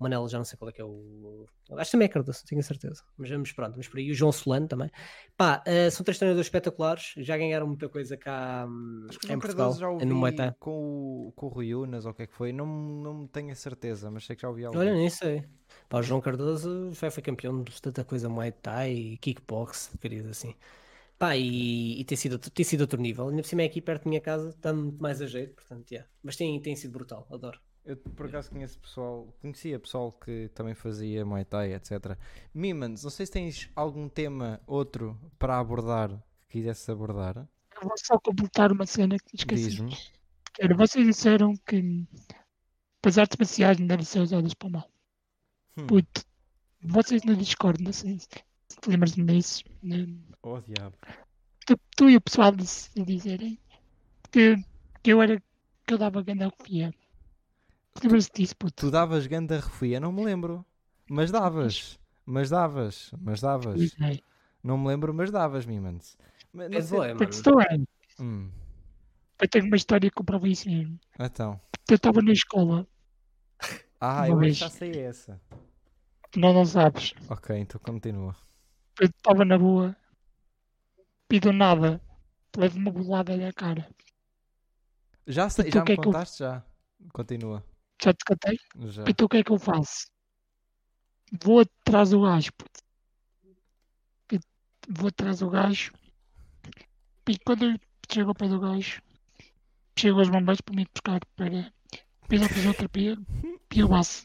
O 0.00 0.04
Manel 0.04 0.26
já 0.30 0.38
não 0.38 0.46
sei 0.46 0.56
qual 0.56 0.70
é 0.70 0.72
que 0.72 0.80
é 0.80 0.84
o. 0.84 1.44
Acho 1.72 1.90
que 1.90 1.92
também 1.92 2.06
é 2.06 2.08
Cardoso, 2.08 2.42
tenho 2.46 2.58
a 2.58 2.64
certeza. 2.64 3.02
Mas 3.18 3.28
vamos 3.28 3.52
pronto, 3.52 3.72
vamos 3.72 3.86
por 3.86 3.98
aí. 3.98 4.10
O 4.10 4.14
João 4.14 4.32
Solano 4.32 4.66
também. 4.66 4.90
Pá, 5.36 5.62
uh, 5.68 5.90
são 5.90 6.02
três 6.04 6.16
treinadores 6.16 6.46
espetaculares, 6.46 7.12
já 7.18 7.36
ganharam 7.36 7.66
muita 7.66 7.86
coisa 7.86 8.16
cá 8.16 8.66
Acho 9.10 9.18
que 9.18 9.30
em 9.30 9.36
o 9.36 9.40
Portugal. 9.40 9.66
Cardoso 9.66 9.80
já 9.80 9.90
ouvi 9.90 10.06
no 10.06 10.32
Thai. 10.32 10.54
com, 10.58 10.70
o, 10.70 11.32
com 11.36 11.46
o 11.46 11.48
Rui 11.50 11.74
Unas 11.74 12.06
ou 12.06 12.12
o 12.12 12.14
que 12.14 12.22
é 12.22 12.26
que 12.26 12.32
foi, 12.32 12.50
não, 12.50 12.64
não 12.64 13.26
tenho 13.26 13.52
a 13.52 13.54
certeza, 13.54 14.10
mas 14.10 14.24
sei 14.24 14.34
que 14.34 14.40
já 14.40 14.48
ouvi 14.48 14.64
algo. 14.64 14.78
Olha, 14.78 14.94
nem 14.94 15.10
sei. 15.10 15.44
Pá, 15.86 15.98
o 15.98 16.02
João 16.02 16.22
Cardoso 16.22 16.92
já 16.94 17.10
foi 17.10 17.22
campeão 17.22 17.62
de 17.62 17.82
tanta 17.82 18.02
coisa 18.04 18.26
Muay 18.30 18.52
Thai, 18.52 19.18
kickbox, 19.20 19.90
querido 20.00 20.30
assim. 20.30 20.54
Pá, 21.18 21.36
e, 21.36 22.00
e 22.00 22.04
tem, 22.04 22.16
sido, 22.16 22.38
tem 22.38 22.64
sido 22.64 22.82
outro 22.82 23.00
nível. 23.00 23.28
Ainda 23.28 23.42
por 23.42 23.48
cima 23.48 23.62
é 23.62 23.64
aqui 23.64 23.80
perto 23.80 24.04
da 24.04 24.08
minha 24.08 24.20
casa, 24.20 24.50
está 24.50 24.72
muito 24.72 25.02
mais 25.02 25.20
a 25.20 25.26
jeito, 25.26 25.54
portanto, 25.54 25.90
yeah. 25.90 26.08
Mas 26.22 26.36
tem, 26.36 26.60
tem 26.60 26.76
sido 26.76 26.92
brutal, 26.92 27.26
adoro. 27.30 27.60
Eu 27.84 27.96
por 27.96 28.26
acaso 28.26 28.50
conheço 28.50 28.78
pessoal, 28.78 29.34
conhecia 29.40 29.78
pessoal 29.80 30.12
que 30.12 30.50
também 30.54 30.74
fazia 30.74 31.24
Muay 31.24 31.44
Thai, 31.44 31.72
etc. 31.72 32.16
Mimans, 32.54 33.02
não 33.02 33.10
sei 33.10 33.26
se 33.26 33.32
tens 33.32 33.70
algum 33.74 34.08
tema 34.08 34.60
outro 34.66 35.18
para 35.38 35.58
abordar 35.58 36.10
que 36.48 36.58
quisesse 36.58 36.90
abordar. 36.90 37.48
Eu 37.80 37.88
vou 37.88 37.96
só 37.96 38.18
completar 38.18 38.70
uma 38.70 38.86
cena 38.86 39.16
que 39.18 39.36
esqueci. 39.36 39.70
Diz-me. 39.70 39.96
Era, 40.58 40.76
vocês 40.76 41.06
disseram 41.06 41.56
que 41.56 42.06
as 43.04 43.16
artes 43.16 43.38
marciais 43.38 43.78
não 43.78 43.86
devem 43.86 44.04
ser 44.04 44.20
usadas 44.20 44.52
para 44.54 44.68
o 44.68 44.72
mal. 44.72 44.90
Hum. 45.76 45.86
Puto, 45.86 46.24
vocês 46.82 47.22
no 47.24 47.34
Discord, 47.36 47.82
não 47.82 47.92
sei 47.92 48.18
lembras-me 48.86 49.24
disso. 49.24 49.64
né? 49.82 50.06
Oh 50.42 50.60
diabo. 50.60 50.96
Tu, 51.66 51.78
tu 51.96 52.08
e 52.10 52.16
o 52.16 52.20
pessoal 52.20 52.52
disse, 52.52 52.90
dizerem 53.04 53.58
que, 54.30 54.56
que 55.02 55.10
eu 55.12 55.20
era 55.22 55.40
que 55.86 55.94
eu 55.94 55.98
dava 55.98 56.22
grande 56.22 56.50
confia. 56.50 56.92
Lembras-te 58.02 58.42
disso, 58.42 58.56
puto? 58.56 58.74
Tu 58.74 58.90
davas 58.90 59.26
ganda 59.26 59.56
refia, 59.60 59.98
não 60.00 60.12
me 60.12 60.24
lembro. 60.24 60.64
Mas 61.10 61.30
davas. 61.30 61.98
Mas 62.24 62.50
davas. 62.50 63.10
Mas 63.20 63.40
davas. 63.40 63.92
É. 64.00 64.20
Não 64.62 64.76
me 64.78 64.88
lembro, 64.88 65.12
mas 65.14 65.30
davas, 65.30 65.64
Mimans. 65.66 66.16
Mas 66.52 66.70
não 66.70 66.78
É 66.78 66.82
sei- 66.82 66.98
mano. 66.98 67.18
questão 67.18 67.60
é, 67.60 67.78
Hum, 68.20 68.50
eu 69.40 69.48
tenho 69.48 69.66
uma 69.66 69.76
história 69.76 70.10
que 70.10 70.14
comprova 70.16 70.48
isso 70.48 70.68
mesmo. 70.68 70.98
Então. 71.18 71.60
Eu 71.88 71.96
estava 71.96 72.20
na 72.20 72.32
escola, 72.32 72.86
Ah, 74.00 74.22
Uma 74.22 74.26
eu 74.28 74.38
vez. 74.38 74.56
já 74.56 74.68
sei 74.68 74.92
essa. 75.00 75.40
tu 76.30 76.38
não, 76.40 76.52
não 76.52 76.64
sabes. 76.64 77.14
Ok, 77.28 77.56
então 77.56 77.80
continua. 77.80 78.36
Eu 79.00 79.06
estava 79.06 79.44
na 79.44 79.58
boa 79.58 79.96
e 81.30 81.38
do 81.40 81.52
nada 81.52 82.00
levo 82.56 82.78
uma 82.78 82.90
bolada 82.90 83.36
na 83.36 83.52
cara. 83.52 83.88
Já 85.26 85.48
sei, 85.50 85.70
já 85.70 85.84
me 85.84 85.92
é 85.92 85.94
que 85.94 86.00
eu- 86.00 86.04
contaste 86.04 86.38
já. 86.38 86.64
Continua. 87.12 87.64
Já 88.02 88.12
te 88.12 88.24
contei? 88.24 88.58
Já. 88.86 89.04
Então 89.08 89.26
o 89.26 89.28
que 89.28 89.36
é 89.38 89.44
que 89.44 89.52
eu 89.52 89.58
faço? 89.58 90.06
Vou 91.42 91.60
atrás 91.60 92.10
do 92.10 92.22
gajo, 92.22 92.50
Vou 94.90 95.08
atrás 95.08 95.40
do 95.40 95.50
gajo 95.50 95.92
e 97.28 97.38
quando 97.40 97.66
eu 97.66 97.78
chego 98.10 98.30
ao 98.30 98.34
pé 98.34 98.48
do 98.48 98.58
gajo, 98.58 99.02
chego 99.98 100.18
aos 100.18 100.30
bombeiros 100.30 100.62
para 100.62 100.74
me 100.74 100.86
buscar 100.86 101.20
para 101.36 101.70
pela 102.26 102.48
fisioterapia 102.48 103.16
e 103.74 103.80
eu 103.80 103.88
baço. 103.88 104.24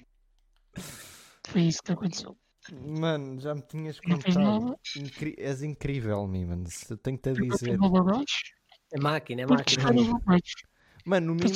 Foi 1.45 1.63
isso 1.63 1.83
que 1.83 1.91
aconteceu. 1.91 2.37
Mano, 2.71 3.39
já 3.41 3.53
me 3.53 3.61
tinhas 3.61 3.99
contado. 3.99 4.77
Incri- 4.97 5.35
És 5.37 5.61
incrível, 5.63 6.25
Mimans. 6.27 6.89
Eu 6.89 6.97
tenho-te 6.97 7.29
a 7.29 7.33
dizer. 7.33 7.77
É 8.93 8.97
máquina, 8.99 9.41
é 9.41 9.45
máquina. 9.57 9.83
Mano, 11.05 11.33
o 11.33 11.35
Mimans. 11.35 11.51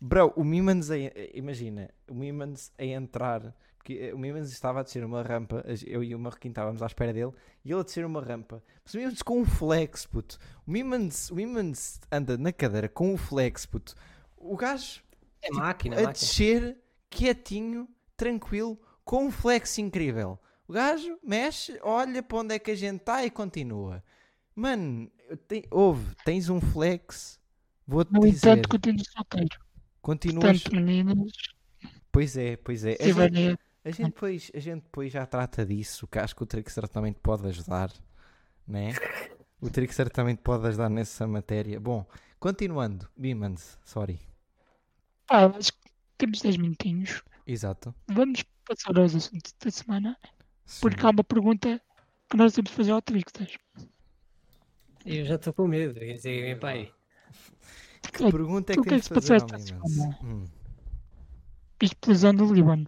Bro, 0.00 0.32
o 0.36 0.44
Mimans, 0.44 0.90
a, 0.90 0.96
imagina, 1.34 1.90
o 2.08 2.14
Mimans 2.14 2.72
a 2.78 2.84
entrar, 2.84 3.54
porque 3.76 3.94
eh, 3.94 4.14
o 4.14 4.18
Mimans 4.18 4.50
estava 4.52 4.80
a 4.80 4.82
descer 4.82 5.04
uma 5.04 5.22
rampa, 5.22 5.64
eu 5.86 6.02
e 6.04 6.14
o 6.14 6.18
Marroquim 6.18 6.48
estávamos 6.50 6.82
à 6.82 6.86
espera 6.86 7.12
dele, 7.12 7.32
e 7.64 7.70
ele 7.72 7.80
a 7.80 7.82
descer 7.82 8.04
uma 8.04 8.20
rampa, 8.22 8.62
mas 8.84 8.94
o 8.94 8.96
Mimans 8.98 9.22
com 9.22 9.40
um 9.40 9.44
flex, 9.44 10.06
puto. 10.06 10.38
O 10.66 10.70
Mimans, 10.70 11.30
o 11.30 11.34
Mimans 11.36 12.00
anda 12.12 12.38
na 12.38 12.52
cadeira 12.52 12.88
com 12.88 13.12
um 13.12 13.16
flex, 13.16 13.66
puto. 13.66 13.94
O 14.36 14.56
gajo 14.56 15.02
É 15.42 15.50
máquina, 15.50 15.96
é 15.96 15.98
a 15.98 16.02
máquina. 16.06 16.12
descer, 16.12 16.78
quietinho, 17.10 17.88
tranquilo, 18.16 18.78
com 19.08 19.24
um 19.26 19.30
flex 19.30 19.78
incrível. 19.78 20.38
O 20.68 20.72
gajo 20.72 21.18
mexe, 21.22 21.78
olha 21.82 22.22
para 22.22 22.38
onde 22.38 22.54
é 22.54 22.58
que 22.58 22.70
a 22.70 22.74
gente 22.74 23.00
está 23.00 23.24
e 23.24 23.30
continua. 23.30 24.04
Mano, 24.54 25.10
te- 25.48 25.66
ouve, 25.70 26.14
tens 26.24 26.48
um 26.50 26.60
flex, 26.60 27.40
vou-te 27.86 28.12
No 28.12 28.20
dizer, 28.20 28.58
entanto, 28.58 28.68
continuo 28.68 29.04
solteiro. 29.06 29.58
continuas... 30.02 30.62
Portanto, 30.62 30.74
meninas, 30.74 31.32
Pois 32.12 32.36
é, 32.36 32.56
pois 32.56 32.84
é. 32.84 32.96
se 32.96 33.02
A 33.02 33.06
gente, 33.12 33.30
tiverem 33.30 33.58
a 33.84 33.90
gente 33.90 34.12
depois, 34.12 34.50
a 34.54 34.58
gente 34.58 34.82
depois 34.82 35.12
já 35.12 35.24
trata 35.26 35.64
disso, 35.64 36.06
que 36.06 36.18
acho 36.18 36.36
que 36.36 36.42
o 36.42 36.46
Trickster 36.46 36.86
também 36.88 37.12
te 37.12 37.20
pode 37.20 37.46
ajudar, 37.48 37.90
né? 38.66 38.92
O 39.60 39.70
Trickster 39.70 40.10
também 40.10 40.34
te 40.36 40.42
pode 40.42 40.66
ajudar 40.68 40.90
nessa 40.90 41.26
matéria. 41.26 41.80
Bom, 41.80 42.06
continuando, 42.38 43.08
Bimans, 43.16 43.78
sorry. 43.84 44.20
Pá, 45.26 45.46
acho 45.56 45.72
que 45.72 45.90
temos 46.18 46.40
10 46.42 46.56
minutinhos. 46.58 47.22
Exato. 47.48 47.94
Vamos 48.08 48.44
passar 48.66 48.98
aos 48.98 49.14
assuntos 49.14 49.54
da 49.58 49.70
semana, 49.70 50.18
Sim. 50.66 50.80
porque 50.82 51.04
há 51.06 51.08
uma 51.08 51.24
pergunta 51.24 51.80
que 52.28 52.36
nós 52.36 52.52
temos 52.52 52.70
de 52.70 52.76
fazer 52.76 52.92
ao 52.92 53.00
Trickster. 53.00 53.58
Eu 55.06 55.24
já 55.24 55.36
estou 55.36 55.54
com 55.54 55.66
medo. 55.66 55.94
Quer 55.98 56.12
dizer, 56.12 56.62
aí. 56.62 56.92
Que 58.12 58.30
pergunta 58.30 58.74
é 58.74 58.76
que 58.76 58.82
que 58.82 58.88
é 58.88 58.90
temos 58.90 59.08
que 59.08 59.14
de 59.14 59.20
fazer 59.20 59.32
ao 59.32 59.36
esta 59.36 59.56
Mimans? 59.58 59.92
semana? 59.92 60.18
Hum. 60.22 60.44
Explosão 61.80 62.34
do 62.34 62.52
Líbano. 62.52 62.86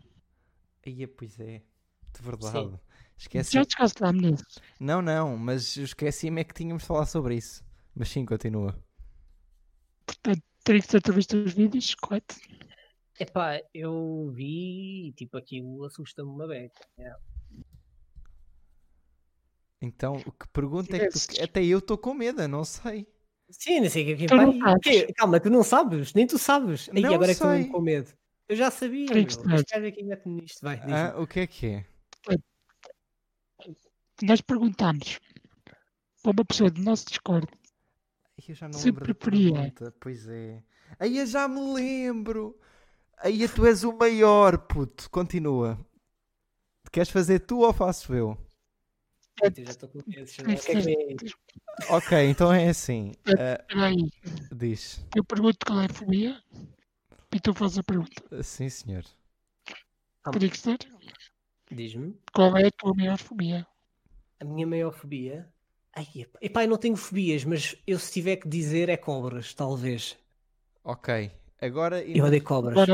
Aí, 0.87 1.07
pois 1.07 1.40
é, 1.40 1.62
de 2.14 2.23
verdade. 2.23 2.79
Esqueci. 3.16 3.53
Já 3.53 3.64
chegaste 3.64 4.03
lá 4.03 4.12
nisso? 4.12 4.44
Não, 4.79 5.01
não, 5.01 5.37
mas 5.38 5.77
esqueci-me 5.77 6.40
é 6.42 6.44
que 6.44 6.55
tínhamos 6.55 6.83
de 6.83 6.87
falar 6.87 7.07
sobre 7.07 7.37
isso. 7.37 7.64
Mas 7.94 8.11
sim, 8.11 8.27
continua. 8.27 8.79
Portanto, 10.05 10.42
Trickster, 10.64 11.01
tu 11.01 11.12
viste 11.12 11.37
os 11.37 11.55
vídeos, 11.55 11.94
correto? 11.94 12.35
Epá, 13.20 13.61
eu 13.74 14.30
vi 14.33 15.09
e 15.09 15.12
tipo 15.12 15.37
aquilo 15.37 15.85
assusta-me 15.85 16.30
uma 16.30 16.46
beca. 16.46 16.80
É. 16.98 17.14
Então, 19.83 20.18
que 20.20 20.48
pergunta 20.52 20.96
é 20.96 21.06
que 21.06 21.09
tu... 21.09 21.42
Até 21.42 21.64
eu 21.64 21.78
estou 21.78 21.96
com 21.96 22.14
medo, 22.14 22.42
eu 22.42 22.48
não 22.48 22.64
sei. 22.64 23.06
Sim, 23.50 23.80
não 23.80 23.90
sei 23.90 24.02
o 24.02 24.06
que 24.06 24.12
é 24.12 24.16
que 24.16 24.26
Tu 24.26 24.37
não 24.37 24.59
Calma, 25.16 25.40
tu 25.40 25.50
não 25.50 25.62
sabes, 25.62 26.14
nem 26.14 26.26
tu 26.26 26.38
sabes. 26.38 26.88
E 26.94 27.00
Não 27.00 27.14
agora 27.14 27.33
é 27.33 27.35
que 27.35 27.42
estou 27.42 27.50
sei. 27.50 27.66
com 27.66 27.80
medo. 27.80 28.12
Eu 28.48 28.56
já 28.56 28.70
sabia. 28.70 29.06
Gajo 29.06 29.87
aqui 29.87 30.02
mete-me 30.02 30.40
nisto. 30.40 30.61
Vai. 30.62 30.80
Ah, 30.83 31.14
o 31.20 31.26
que 31.26 31.40
é 31.40 31.46
que 31.46 31.66
é? 31.66 31.87
Nós 34.22 34.40
perguntámos 34.40 35.18
para 36.22 36.33
uma 36.33 36.44
pessoa 36.44 36.70
do 36.70 36.83
nosso 36.83 37.06
Discord 37.06 37.46
Eu 38.46 38.54
já 38.54 38.68
não 38.68 38.78
Se 38.78 38.87
lembro 38.87 39.04
preferia. 39.04 39.72
Pois 39.98 40.28
é. 40.28 40.62
Aí 40.98 41.18
eu 41.18 41.26
já 41.26 41.48
me 41.48 41.61
lembro. 41.72 42.59
Aí 43.22 43.46
tu 43.48 43.66
és 43.66 43.85
o 43.85 43.92
maior, 43.92 44.59
puto. 44.59 45.11
Continua. 45.11 45.78
Queres 46.90 47.11
fazer 47.11 47.40
tu 47.40 47.61
ou 47.61 47.72
faço 47.72 48.14
eu? 48.14 48.37
Eu 49.42 49.64
já 49.64 49.70
estou 49.70 49.88
com 49.88 49.98
medo. 50.06 50.30
é? 51.88 51.94
Ok, 51.94 52.18
então 52.28 52.52
é 52.52 52.68
assim. 52.68 53.12
aí. 53.74 54.11
diz. 54.52 55.04
Eu 55.14 55.24
pergunto 55.24 55.59
qual 55.66 55.80
é 55.80 55.87
a 55.87 55.88
fobia 55.94 56.42
e 57.33 57.40
tu 57.40 57.54
fazes 57.54 57.78
a 57.78 57.83
pergunta. 57.83 58.42
Sim, 58.42 58.68
senhor. 58.68 59.04
Ah. 60.24 60.30
Trickster, 60.30 60.78
Diz-me. 61.70 62.18
qual 62.35 62.56
é 62.56 62.66
a 62.66 62.70
tua 62.70 62.94
maior 62.94 63.18
fobia? 63.18 63.66
A 64.40 64.44
minha 64.44 64.66
maior 64.66 64.92
fobia. 64.92 65.48
Ai, 65.94 66.06
epá, 66.14 66.38
epá, 66.42 66.64
eu 66.64 66.68
não 66.68 66.76
tenho 66.76 66.96
fobias, 66.96 67.44
mas 67.44 67.76
eu 67.87 67.98
se 67.98 68.12
tiver 68.12 68.37
que 68.37 68.48
dizer 68.48 68.88
é 68.88 68.96
cobras, 68.96 69.54
talvez. 69.54 70.16
Ok. 70.85 71.30
Agora, 71.61 72.03
Eu 72.03 72.25
odeio 72.25 72.42
cobras. 72.42 72.88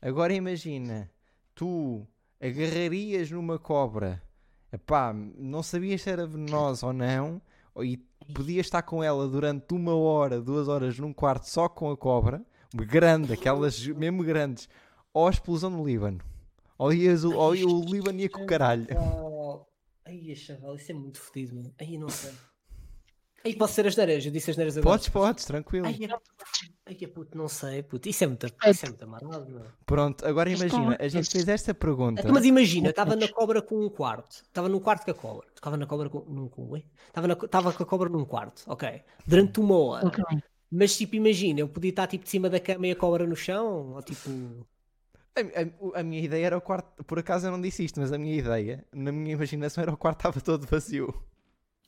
Agora 0.00 0.32
imagina. 0.32 1.10
Tu 1.54 2.06
agarrarias 2.40 3.30
numa 3.30 3.58
cobra. 3.58 4.22
Epá, 4.72 5.12
não 5.12 5.62
sabias 5.62 6.02
se 6.02 6.10
era 6.10 6.26
venenosa 6.26 6.86
ou 6.86 6.92
não. 6.92 7.40
E 7.82 7.96
podias 8.32 8.66
estar 8.66 8.82
com 8.82 9.02
ela 9.02 9.26
durante 9.28 9.72
uma 9.74 9.94
hora, 9.94 10.40
duas 10.40 10.68
horas 10.68 10.98
num 10.98 11.12
quarto 11.12 11.48
só 11.48 11.68
com 11.68 11.90
a 11.90 11.96
cobra. 11.96 12.44
Grande, 12.74 13.32
aquelas 13.32 13.86
mesmo 13.86 14.22
grandes. 14.22 14.68
Ou 15.12 15.26
a 15.26 15.30
explosão 15.30 15.70
no 15.70 15.86
Líbano. 15.86 16.20
Ou, 16.78 16.92
ias, 16.92 17.24
o- 17.24 17.32
ou 17.34 17.52
o 17.52 17.84
Líbano 17.90 18.20
ia 18.20 18.28
com 18.28 18.42
o 18.42 18.46
caralho. 18.46 18.86
Ai, 20.04 20.34
chaval, 20.34 20.76
isso 20.76 20.92
é 20.92 20.94
muito 20.94 21.18
fodido, 21.18 21.56
mano. 21.56 21.74
Ai, 21.80 21.96
não 21.98 22.08
sei. 22.08 22.32
Ai, 23.46 23.54
posso 23.54 23.74
ser 23.74 23.86
as 23.86 23.96
neiras? 23.96 24.24
Eu 24.26 24.32
disse 24.32 24.50
as 24.50 24.56
neiras 24.56 24.76
agora. 24.76 24.92
Podes, 24.96 25.08
podes, 25.08 25.44
tranquilo. 25.44 25.86
Ai, 25.86 25.96
é... 26.02 26.08
Ai, 26.86 26.96
é 27.00 27.06
puto, 27.06 27.38
não 27.38 27.46
sei, 27.48 27.82
puto. 27.82 28.08
Isso 28.08 28.24
é 28.24 28.26
muito, 28.26 28.46
isso 28.46 28.84
é 28.86 28.88
muito 28.88 29.04
amarrado, 29.04 29.48
meu. 29.48 29.62
Pronto, 29.84 30.26
agora 30.26 30.50
imagina, 30.50 30.96
a 30.98 31.08
gente 31.08 31.30
fez 31.30 31.46
esta 31.48 31.72
pergunta. 31.72 32.20
Então, 32.20 32.32
mas 32.32 32.44
imagina, 32.44 32.90
estava 32.90 33.14
na 33.14 33.28
cobra 33.28 33.62
com 33.62 33.76
um 33.84 33.88
quarto. 33.88 34.42
Estava 34.42 34.68
num 34.68 34.80
quarto 34.80 35.04
com 35.04 35.10
a 35.10 35.14
cobra. 35.14 35.46
Estava 35.54 35.76
na 35.76 35.86
cobra 35.86 36.08
com. 36.10 36.20
Num, 36.28 36.48
com 36.48 36.70
ué? 36.70 36.82
Estava, 37.06 37.28
na, 37.28 37.34
estava 37.34 37.72
com 37.72 37.82
a 37.82 37.86
cobra 37.86 38.08
num 38.08 38.24
quarto, 38.24 38.62
ok. 38.66 39.02
Durante 39.26 39.60
uma 39.60 39.78
hora. 39.78 40.10
Mas 40.70 40.96
tipo, 40.96 41.14
imagina, 41.14 41.60
eu 41.60 41.68
podia 41.68 41.90
estar 41.90 42.08
tipo 42.08 42.24
de 42.24 42.30
cima 42.30 42.50
da 42.50 42.58
cama 42.58 42.86
e 42.88 42.90
a 42.90 42.96
cobra 42.96 43.24
no 43.26 43.36
chão, 43.36 43.92
ou 43.94 44.02
tipo. 44.02 44.28
A, 45.36 45.40
a- 45.40 46.00
a 46.00 46.02
minha 46.02 46.22
ideia 46.22 46.46
era 46.46 46.56
o 46.58 46.60
quarto. 46.60 47.04
Por 47.04 47.18
acaso 47.18 47.46
eu 47.46 47.52
não 47.52 47.60
disse 47.60 47.84
isto, 47.84 48.00
mas 48.00 48.12
a 48.12 48.18
minha 48.18 48.34
ideia, 48.34 48.84
na 48.92 49.12
minha 49.12 49.34
imaginação, 49.34 49.82
era 49.82 49.92
o 49.92 49.96
quarto 49.96 50.18
estava 50.20 50.40
todo 50.40 50.66
vazio. 50.66 51.14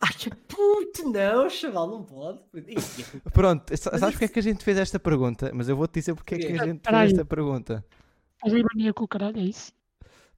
Ai, 0.00 0.12
que 0.16 0.30
puto, 0.30 1.11
não, 1.11 1.50
chaval, 1.50 1.88
não 1.90 2.04
pode. 2.04 2.40
Pronto, 3.32 3.76
sa- 3.76 3.98
sabes 3.98 4.14
porque 4.14 4.24
é 4.26 4.28
que 4.28 4.38
a 4.38 4.42
gente 4.42 4.64
fez 4.64 4.78
esta 4.78 4.98
pergunta? 5.00 5.50
Mas 5.52 5.68
eu 5.68 5.76
vou-te 5.76 5.94
dizer 5.94 6.14
porque 6.14 6.37
é 6.37 6.38
que 6.38 6.46
a 6.52 6.64
gente 6.66 6.80
Peraí. 6.80 7.00
fez 7.08 7.12
esta 7.12 7.24
pergunta. 7.24 7.84
O 8.44 8.48
Líbano 8.48 8.80
ia 8.80 8.94
com 8.94 9.04
o 9.04 9.08
caralho, 9.08 9.38
é 9.38 9.42
isso? 9.42 9.72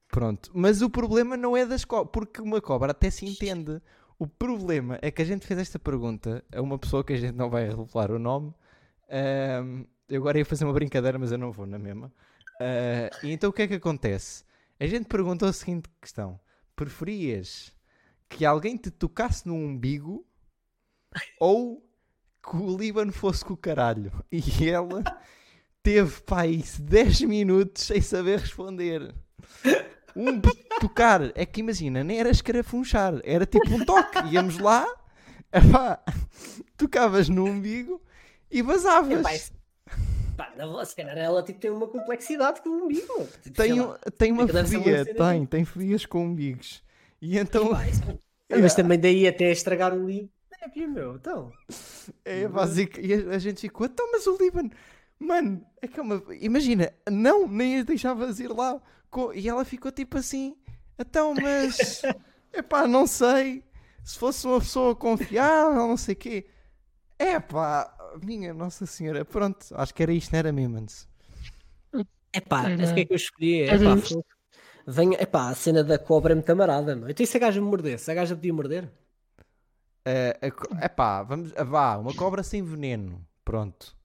Pronto, 0.07 0.51
mas 0.53 0.81
o 0.81 0.89
problema 0.89 1.37
não 1.37 1.55
é 1.55 1.65
das 1.65 1.85
cobras, 1.85 2.09
porque 2.11 2.41
uma 2.41 2.59
cobra 2.59 2.91
até 2.91 3.09
se 3.09 3.25
entende. 3.25 3.81
O 4.19 4.27
problema 4.27 4.99
é 5.01 5.09
que 5.09 5.21
a 5.21 5.25
gente 5.25 5.45
fez 5.47 5.59
esta 5.59 5.79
pergunta 5.79 6.43
a 6.53 6.61
uma 6.61 6.77
pessoa 6.77 7.03
que 7.03 7.13
a 7.13 7.17
gente 7.17 7.35
não 7.35 7.49
vai 7.49 7.69
revelar 7.69 8.11
o 8.11 8.19
nome. 8.19 8.53
Ahm, 9.09 9.85
eu 10.09 10.19
agora 10.21 10.37
ia 10.39 10.45
fazer 10.45 10.65
uma 10.65 10.73
brincadeira, 10.73 11.17
mas 11.17 11.31
eu 11.31 11.37
não 11.37 11.51
vou 11.51 11.65
na 11.65 11.79
mesma. 11.79 12.11
Ah, 12.59 13.09
e 13.23 13.31
então 13.31 13.49
o 13.49 13.53
que 13.53 13.61
é 13.61 13.67
que 13.67 13.75
acontece? 13.75 14.43
A 14.79 14.85
gente 14.85 15.05
perguntou 15.05 15.47
a 15.47 15.53
seguinte 15.53 15.87
questão: 16.01 16.39
preferias 16.75 17.71
que 18.31 18.45
alguém 18.45 18.77
te 18.77 18.89
tocasse 18.89 19.47
no 19.47 19.53
umbigo 19.53 20.25
ou 21.39 21.83
que 22.41 22.55
o 22.55 22.77
Líbano 22.77 23.11
fosse 23.11 23.43
com 23.45 23.53
o 23.53 23.57
caralho? 23.57 24.11
E 24.31 24.67
ela 24.69 25.03
teve, 25.83 26.21
pá, 26.21 26.45
isso 26.47 26.81
10 26.81 27.21
minutos 27.21 27.83
sem 27.83 28.01
saber 28.01 28.39
responder. 28.39 29.13
Um 30.15 30.41
tocar, 30.79 31.31
é 31.37 31.45
que 31.45 31.59
imagina, 31.61 32.03
nem 32.03 32.19
era 32.19 32.29
escarafunchar, 32.29 33.19
era 33.23 33.45
tipo 33.45 33.69
um 33.73 33.85
toque. 33.85 34.17
Íamos 34.31 34.57
lá, 34.59 34.85
epá, 35.53 36.03
tocavas 36.77 37.29
no 37.29 37.45
umbigo 37.45 38.01
e 38.49 38.61
vazavas. 38.61 39.19
Epá, 39.19 39.35
isso- 39.35 39.51
Pá, 40.37 40.85
se 40.85 40.95
calhar 40.95 41.17
ela 41.17 41.43
tipo, 41.43 41.59
tem 41.59 41.69
uma 41.69 41.87
complexidade 41.87 42.61
com 42.61 42.69
o 42.69 42.85
umbigo. 42.85 43.27
Tipo, 43.43 43.55
Tem, 43.55 43.75
tem 44.17 44.31
uma 44.31 44.47
fobia, 44.47 45.05
tem, 45.13 45.45
tem 45.45 45.65
fobias 45.65 46.05
com 46.05 46.25
umbigos. 46.25 46.81
E 47.21 47.37
então, 47.37 47.69
isso- 47.85 48.01
Mas 48.61 48.75
também 48.75 48.99
daí 48.99 49.27
até 49.27 49.51
estragar 49.51 49.93
um 49.93 50.05
livro. 50.05 50.29
É, 50.61 50.67
pio, 50.67 50.89
meu, 50.89 51.15
então. 51.15 51.51
é 52.25 52.47
básico. 52.47 52.99
E 52.99 53.13
a, 53.13 53.35
a 53.35 53.39
gente 53.39 53.61
ficou, 53.61 53.85
então, 53.87 54.11
mas 54.11 54.27
o 54.27 54.37
Líbano, 54.37 54.69
mano, 55.17 55.65
é 55.81 55.87
que 55.87 55.99
é 55.99 56.03
uma. 56.03 56.21
Imagina, 56.39 56.91
não, 57.09 57.47
nem 57.47 57.79
as 57.79 57.85
deixavas 57.85 58.39
ir 58.39 58.49
lá. 58.49 58.79
Co- 59.09 59.33
E 59.33 59.47
ela 59.49 59.63
ficou 59.65 59.91
tipo 59.91 60.17
assim, 60.17 60.55
então, 60.99 61.33
mas. 61.33 62.01
Epá, 62.53 62.85
não 62.87 63.07
sei. 63.07 63.63
Se 64.03 64.19
fosse 64.19 64.45
uma 64.45 64.59
pessoa 64.59 64.95
confiável, 64.95 65.87
não 65.87 65.95
sei 65.97 66.13
o 66.13 66.17
quê. 66.17 66.45
Epá, 67.17 67.95
minha 68.21 68.53
Nossa 68.53 68.85
Senhora, 68.85 69.23
pronto, 69.23 69.65
acho 69.75 69.93
que 69.93 70.03
era 70.03 70.11
isto, 70.11 70.31
não 70.33 70.39
era 70.39 70.51
Mimans. 70.51 71.07
Epá, 72.33 72.63
mas 72.77 72.91
o 72.91 72.93
que 72.93 72.99
é 73.01 73.05
que 73.05 73.13
eu 73.13 73.15
escolhi? 73.17 73.61
Epá, 73.63 73.95
isto. 73.95 74.13
foi- 74.15 74.23
Venha, 74.87 75.17
epá, 75.21 75.49
a 75.49 75.55
cena 75.55 75.83
da 75.83 75.97
cobra 75.99 76.33
é 76.33 76.35
muito 76.35 76.49
amarada, 76.51 76.95
meu. 76.95 77.09
Então 77.09 77.23
e 77.23 77.27
se 77.27 77.37
a 77.37 77.39
gaja 77.39 77.61
me 77.61 77.67
mordesse? 77.67 78.09
A 78.09 78.13
gaja 78.13 78.35
podia 78.35 78.53
morder? 78.53 78.89
É 80.03 80.37
epá, 80.83 81.21
vamos. 81.23 81.53
ah, 81.55 81.63
Vá, 81.63 81.97
uma 81.97 82.13
cobra 82.13 82.41
sem 82.43 82.63
veneno. 82.63 83.23
Pronto. 83.45 83.95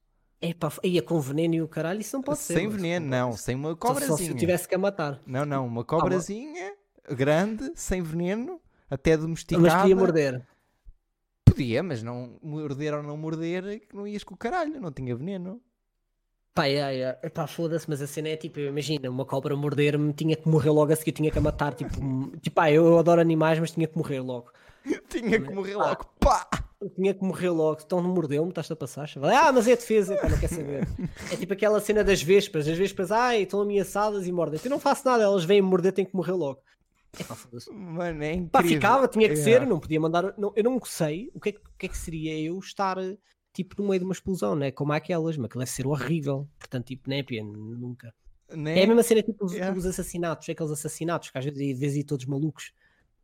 Epá, 0.41 0.71
ia 0.85 1.03
com 1.03 1.19
veneno 1.19 1.55
e 1.55 1.63
o 1.63 1.69
caralho, 1.69 2.01
isso 2.01 2.15
não 2.17 2.23
pode 2.23 2.39
ser. 2.41 2.55
sem 2.55 2.69
veneno, 2.69 3.07
não. 3.07 3.33
ser. 3.33 3.39
Sem 3.39 3.55
uma 3.55 3.71
Só, 3.71 3.77
só 3.89 3.95
se 3.95 4.01
cobrazinha. 4.01 4.31
eu 4.31 4.37
tivesse 4.37 4.69
que 4.69 4.75
a 4.75 4.79
matar. 4.79 5.21
Não, 5.27 5.47
não. 5.47 5.67
Uma 5.67 5.85
cobrazinha 5.85 6.75
grande, 7.11 7.73
sem 7.75 8.03
veneno, 8.03 8.61
até 8.91 9.17
domesticada. 9.17 9.63
Mas 9.67 9.75
podia 9.75 9.97
morder. 9.97 10.47
Podia, 11.45 11.83
mas 11.83 12.03
não 12.03 12.39
morder 12.43 12.93
ou 12.93 13.03
não 13.03 13.17
morder, 13.17 13.65
é 13.65 13.79
que 13.79 13.97
não 13.97 14.07
ias 14.07 14.23
com 14.23 14.35
o 14.35 14.37
caralho, 14.37 14.79
não 14.79 14.93
tinha 14.93 15.17
veneno. 15.17 15.59
Pá, 16.57 16.67
é, 16.67 17.01
é, 17.03 17.19
epá, 17.23 17.47
foda-se, 17.47 17.89
mas 17.89 18.01
a 18.01 18.07
cena 18.07 18.31
é 18.31 18.37
tipo, 18.37 18.59
imagina, 18.59 19.11
uma 19.11 19.27
cobra 19.27 19.55
morder-me, 19.55 20.13
tinha 20.15 20.35
que 20.35 20.49
morrer 20.49 20.71
logo 20.71 20.91
a 20.93 20.97
seguir, 20.97 21.13
tinha 21.13 21.31
que 21.31 21.39
a 21.39 21.41
matar. 21.43 21.75
Tipo, 21.75 21.91
tipo 22.43 22.55
pá, 22.57 22.71
eu 22.73 22.99
adoro 22.99 23.21
animais, 23.21 23.59
mas 23.61 23.71
tinha 23.73 23.87
que 23.87 23.97
morrer 23.97 24.21
logo. 24.21 24.51
tinha 25.11 25.39
que 25.41 25.53
morrer 25.53 25.75
Ah. 25.75 25.89
logo. 25.91 26.07
Pá! 26.19 26.49
Tinha 26.95 27.13
que 27.15 27.23
morrer 27.25 27.51
logo, 27.51 27.81
então 27.85 28.03
não 28.03 28.11
mordeu-me, 28.11 28.51
estás 28.51 28.71
a 28.71 28.77
passar? 28.77 29.07
chaval? 29.07 29.31
Ah, 29.35 29.51
mas 29.53 29.67
é 29.69 29.77
defesa, 29.77 30.17
pá, 30.17 30.29
não 30.29 30.39
quer 30.39 30.49
saber. 30.49 30.87
É 31.33 31.37
tipo 31.37 31.53
aquela 31.53 31.79
cena 31.81 32.03
das 32.05 32.23
vespas, 32.23 32.67
as 32.69 32.77
vespas, 32.77 33.11
ai, 33.13 33.43
estão 33.43 33.61
ameaçadas 33.61 34.27
e 34.27 34.33
mordem. 34.33 34.59
Eu 34.65 34.71
não 34.71 34.79
faço 34.81 35.07
nada, 35.07 35.25
elas 35.25 35.45
vêm 35.45 35.61
morder, 35.63 35.93
têm 35.93 36.05
que 36.07 36.15
morrer 36.17 36.33
logo. 36.33 36.61
É 37.19 37.25
pá, 37.25 37.35
foda-se. 37.35 37.71
Mano, 37.73 38.23
é 38.23 38.33
incrível. 38.33 38.51
Pá, 38.51 38.63
ficava, 38.63 39.09
tinha 39.09 39.27
que 39.29 39.35
Yeah. 39.35 39.61
ser, 39.61 39.67
não 39.67 39.81
podia 39.81 39.99
mandar. 40.01 40.35
Não, 40.39 40.53
eu 40.55 40.65
não 40.65 40.79
sei 40.85 41.31
o 41.35 41.41
que, 41.41 41.51
é, 41.51 41.53
o 41.53 41.79
que 41.79 41.87
é 41.87 41.89
que 41.89 41.97
seria 41.99 42.39
eu 42.39 42.59
estar 42.59 42.97
tipo 43.65 43.81
no 43.83 43.89
meio 43.89 43.99
de 44.01 44.05
uma 44.05 44.13
explosão, 44.13 44.55
né? 44.55 44.71
Como 44.71 44.93
aquelas, 44.93 45.37
mas 45.37 45.51
que 45.51 45.59
deve 45.59 45.71
ser 45.71 45.87
horrível. 45.87 46.49
Portanto, 46.59 46.87
tipo, 46.87 47.09
pia, 47.27 47.43
nunca. 47.43 48.15
É 48.49 48.85
a 48.85 48.87
mesma 48.87 49.03
cena 49.03 49.23
tipo 49.23 49.45
os, 49.45 49.53
Yeah. 49.55 49.77
os 49.77 49.85
assassinatos, 49.87 50.49
aqueles 50.49 50.71
assassinatos 50.71 51.31
que 51.31 51.39
às 51.39 51.45
vezes 51.45 51.79
vês 51.79 51.95
aí 51.95 52.05
todos 52.05 52.27
malucos, 52.27 52.73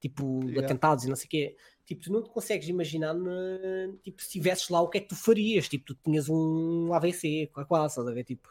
tipo 0.01 0.41
Yeah. 0.45 0.65
atentados 0.65 1.05
e 1.05 1.09
não 1.09 1.15
sei 1.17 1.27
o 1.27 1.29
quê. 1.29 1.57
Tipo, 1.85 2.03
tu 2.03 2.13
não 2.13 2.23
te 2.23 2.31
consegues 2.31 2.69
imaginar 2.69 3.13
na- 3.15 3.93
tipo, 4.03 4.21
se 4.23 4.29
estivesses 4.29 4.69
lá 4.69 4.81
o 4.81 4.89
que 4.89 4.99
é 4.99 5.01
que 5.01 5.09
tu 5.09 5.17
farias. 5.17 5.69
Tipo, 5.69 5.85
tu 5.87 5.95
tinhas 6.05 6.29
um 6.29 6.93
AVC, 6.95 7.51
quase, 7.69 7.93
estás 7.93 8.09
a 8.09 8.13
ver? 8.13 8.25
Tipo, 8.25 8.49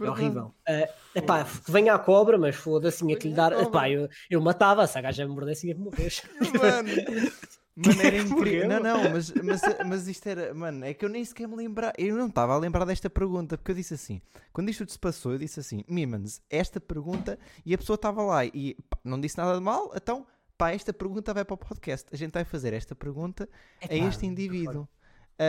é 0.00 0.10
horrível. 0.10 0.54
É 0.66 0.92
epá, 1.14 1.44
que 1.44 1.70
venha 1.70 1.94
a 1.94 1.98
cobra, 1.98 2.36
mas 2.38 2.56
foda-se, 2.56 2.98
tinha 2.98 3.16
que 3.16 3.28
lhe 3.28 3.34
dar. 3.34 3.52
Epá, 3.52 3.88
eu, 3.90 4.08
eu 4.30 4.40
matava, 4.40 4.86
se 4.86 4.98
a 4.98 5.02
gaja 5.02 5.26
me 5.26 5.32
mordesse, 5.34 5.68
ia 5.68 5.76
morrer. 5.76 6.12
Mano, 6.60 6.88
mano, 7.76 8.02
era 8.02 8.16
incrível. 8.18 8.68
Não, 8.68 8.80
não, 8.80 9.10
mas, 9.10 9.32
mas, 9.32 9.60
mas 9.86 10.08
isto 10.08 10.26
era. 10.28 10.52
Mano, 10.54 10.84
é 10.84 10.94
que 10.94 11.04
eu 11.04 11.08
nem 11.08 11.24
sequer 11.24 11.46
me 11.48 11.56
lembrar. 11.56 11.92
Eu 11.98 12.16
não 12.16 12.26
estava 12.28 12.54
a 12.54 12.58
lembrar 12.58 12.84
desta 12.84 13.08
pergunta, 13.10 13.56
porque 13.56 13.70
eu 13.72 13.76
disse 13.76 13.94
assim. 13.94 14.20
Quando 14.52 14.68
isto 14.70 14.90
se 14.90 14.98
passou, 14.98 15.32
eu 15.32 15.38
disse 15.38 15.60
assim: 15.60 15.84
Mimans, 15.88 16.40
esta 16.50 16.80
pergunta. 16.80 17.38
E 17.64 17.74
a 17.74 17.78
pessoa 17.78 17.94
estava 17.94 18.22
lá 18.22 18.44
e 18.44 18.76
pá, 18.90 18.98
não 19.04 19.20
disse 19.20 19.38
nada 19.38 19.54
de 19.54 19.60
mal, 19.60 19.92
então. 19.94 20.26
Pá, 20.58 20.70
esta 20.70 20.92
pergunta 20.92 21.32
vai 21.34 21.44
para 21.44 21.54
o 21.54 21.58
podcast. 21.58 22.06
A 22.12 22.16
gente 22.16 22.32
vai 22.32 22.44
fazer 22.44 22.72
esta 22.72 22.94
pergunta 22.94 23.48
a 23.80 23.86
Epá, 23.94 24.06
este 24.06 24.26
indivíduo. 24.26 24.86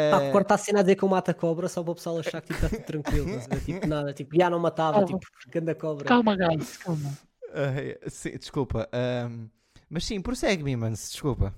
Pá, 0.09 0.29
Ah, 0.29 0.31
corta 0.31 0.55
a 0.55 0.57
cena 0.57 0.79
a 0.79 0.81
dizer 0.81 0.95
que 0.95 1.03
eu 1.03 1.09
mato 1.09 1.29
a 1.29 1.33
cobra 1.35 1.67
só 1.69 1.83
para 1.83 1.91
o 1.91 1.95
pessoal 1.95 2.17
achar 2.17 2.41
que 2.41 2.51
tipo, 2.51 2.65
está 2.65 2.69
tudo 2.77 2.85
tranquilo. 2.85 3.27
a? 3.51 3.59
Tipo, 3.59 3.85
nada, 3.85 4.13
tipo, 4.13 4.35
já 4.35 4.49
não 4.49 4.57
matava, 4.59 5.01
Calma. 5.01 5.07
tipo, 5.19 5.27
ganda 5.49 5.75
cobra. 5.75 6.05
Calma, 6.05 6.35
guys, 6.35 6.77
calma. 6.77 7.11
ah, 7.53 8.09
sim, 8.09 8.31
desculpa. 8.37 8.89
ahm, 8.91 9.49
mas 9.87 10.05
sim, 10.05 10.19
prossegue, 10.19 10.63
Mimans, 10.63 11.11
desculpa. 11.11 11.53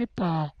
Epá. 0.00 0.52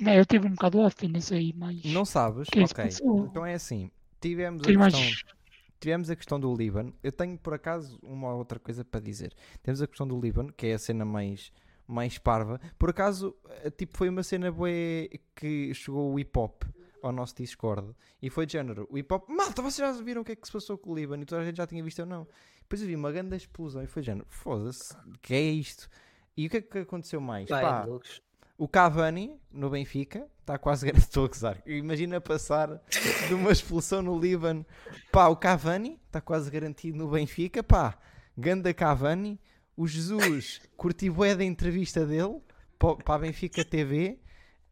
Não, 0.00 0.14
eu 0.14 0.24
tive 0.24 0.46
um 0.46 0.50
bocado 0.50 0.78
off, 0.78 1.08
não 1.08 1.20
sei, 1.20 1.52
mas. 1.56 1.84
Não 1.84 2.04
sabes? 2.04 2.48
que 2.48 2.60
é 2.60 2.64
ok. 2.64 2.84
Então 3.24 3.44
é 3.44 3.54
assim. 3.54 3.90
Tivemos 4.20 4.62
a 4.66 4.72
mais. 4.72 4.94
questão. 4.94 5.38
Tivemos 5.80 6.10
a 6.10 6.16
questão 6.16 6.40
do 6.40 6.54
Líbano. 6.54 6.94
Eu 7.02 7.12
tenho 7.12 7.38
por 7.38 7.54
acaso 7.54 7.98
uma 8.02 8.34
outra 8.34 8.58
coisa 8.58 8.84
para 8.84 9.00
dizer. 9.00 9.34
Temos 9.62 9.80
a 9.80 9.86
questão 9.86 10.08
do 10.08 10.20
Líbano, 10.20 10.52
que 10.52 10.66
é 10.66 10.74
a 10.74 10.78
cena 10.78 11.04
mais, 11.04 11.52
mais 11.86 12.18
parva. 12.18 12.60
Por 12.78 12.90
acaso, 12.90 13.36
eh, 13.62 13.70
tipo, 13.70 13.96
foi 13.96 14.08
uma 14.08 14.22
cena 14.22 14.50
bué 14.50 15.08
que 15.36 15.72
chegou 15.74 16.12
o 16.12 16.18
hip 16.18 16.36
hop 16.36 16.64
ao 17.00 17.12
nosso 17.12 17.36
Discord 17.36 17.94
e 18.20 18.28
foi 18.28 18.44
de 18.44 18.54
género. 18.54 18.88
O 18.90 18.98
hip 18.98 19.12
hop, 19.12 19.28
malta, 19.28 19.62
vocês 19.62 19.76
já 19.76 20.02
viram 20.02 20.22
o 20.22 20.24
que 20.24 20.32
é 20.32 20.36
que 20.36 20.46
se 20.46 20.52
passou 20.52 20.76
com 20.76 20.90
o 20.90 20.96
Líbano 20.96 21.22
e 21.22 21.26
toda 21.26 21.42
a 21.42 21.44
gente 21.44 21.56
já 21.56 21.66
tinha 21.66 21.82
visto 21.82 22.00
ou 22.00 22.06
não? 22.06 22.26
Depois 22.60 22.82
eu 22.82 22.88
vi 22.88 22.96
uma 22.96 23.12
grande 23.12 23.36
explosão 23.36 23.82
e 23.82 23.86
foi 23.86 24.02
de 24.02 24.06
género, 24.06 24.26
foda-se, 24.28 24.96
que 25.22 25.32
é 25.32 25.40
isto? 25.42 25.88
E 26.36 26.46
o 26.46 26.50
que 26.50 26.56
é 26.58 26.60
que 26.60 26.78
aconteceu 26.78 27.20
mais? 27.20 27.48
Vai, 27.48 27.62
Pá. 27.62 27.86
O 28.58 28.66
Cavani 28.66 29.40
no 29.50 29.70
Benfica 29.70 30.26
está 30.40 30.58
quase 30.58 30.84
garantido. 30.84 31.06
Estou 31.08 31.24
a 31.24 31.28
gozar. 31.28 31.62
Imagina 31.64 32.20
passar 32.20 32.82
de 33.28 33.34
uma 33.34 33.52
expulsão 33.52 34.02
no 34.02 34.18
Líbano. 34.18 34.66
Pá, 35.12 35.28
o 35.28 35.36
Cavani 35.36 36.00
está 36.06 36.20
quase 36.20 36.50
garantido 36.50 36.98
no 36.98 37.08
Benfica. 37.08 37.62
Pá, 37.62 37.96
Ganda 38.36 38.74
Cavani. 38.74 39.40
O 39.76 39.86
Jesus 39.86 40.60
curti 40.76 41.08
bué 41.08 41.36
da 41.36 41.44
entrevista 41.44 42.04
dele 42.04 42.42
para 42.76 43.14
a 43.14 43.18
Benfica 43.18 43.64
TV. 43.64 44.18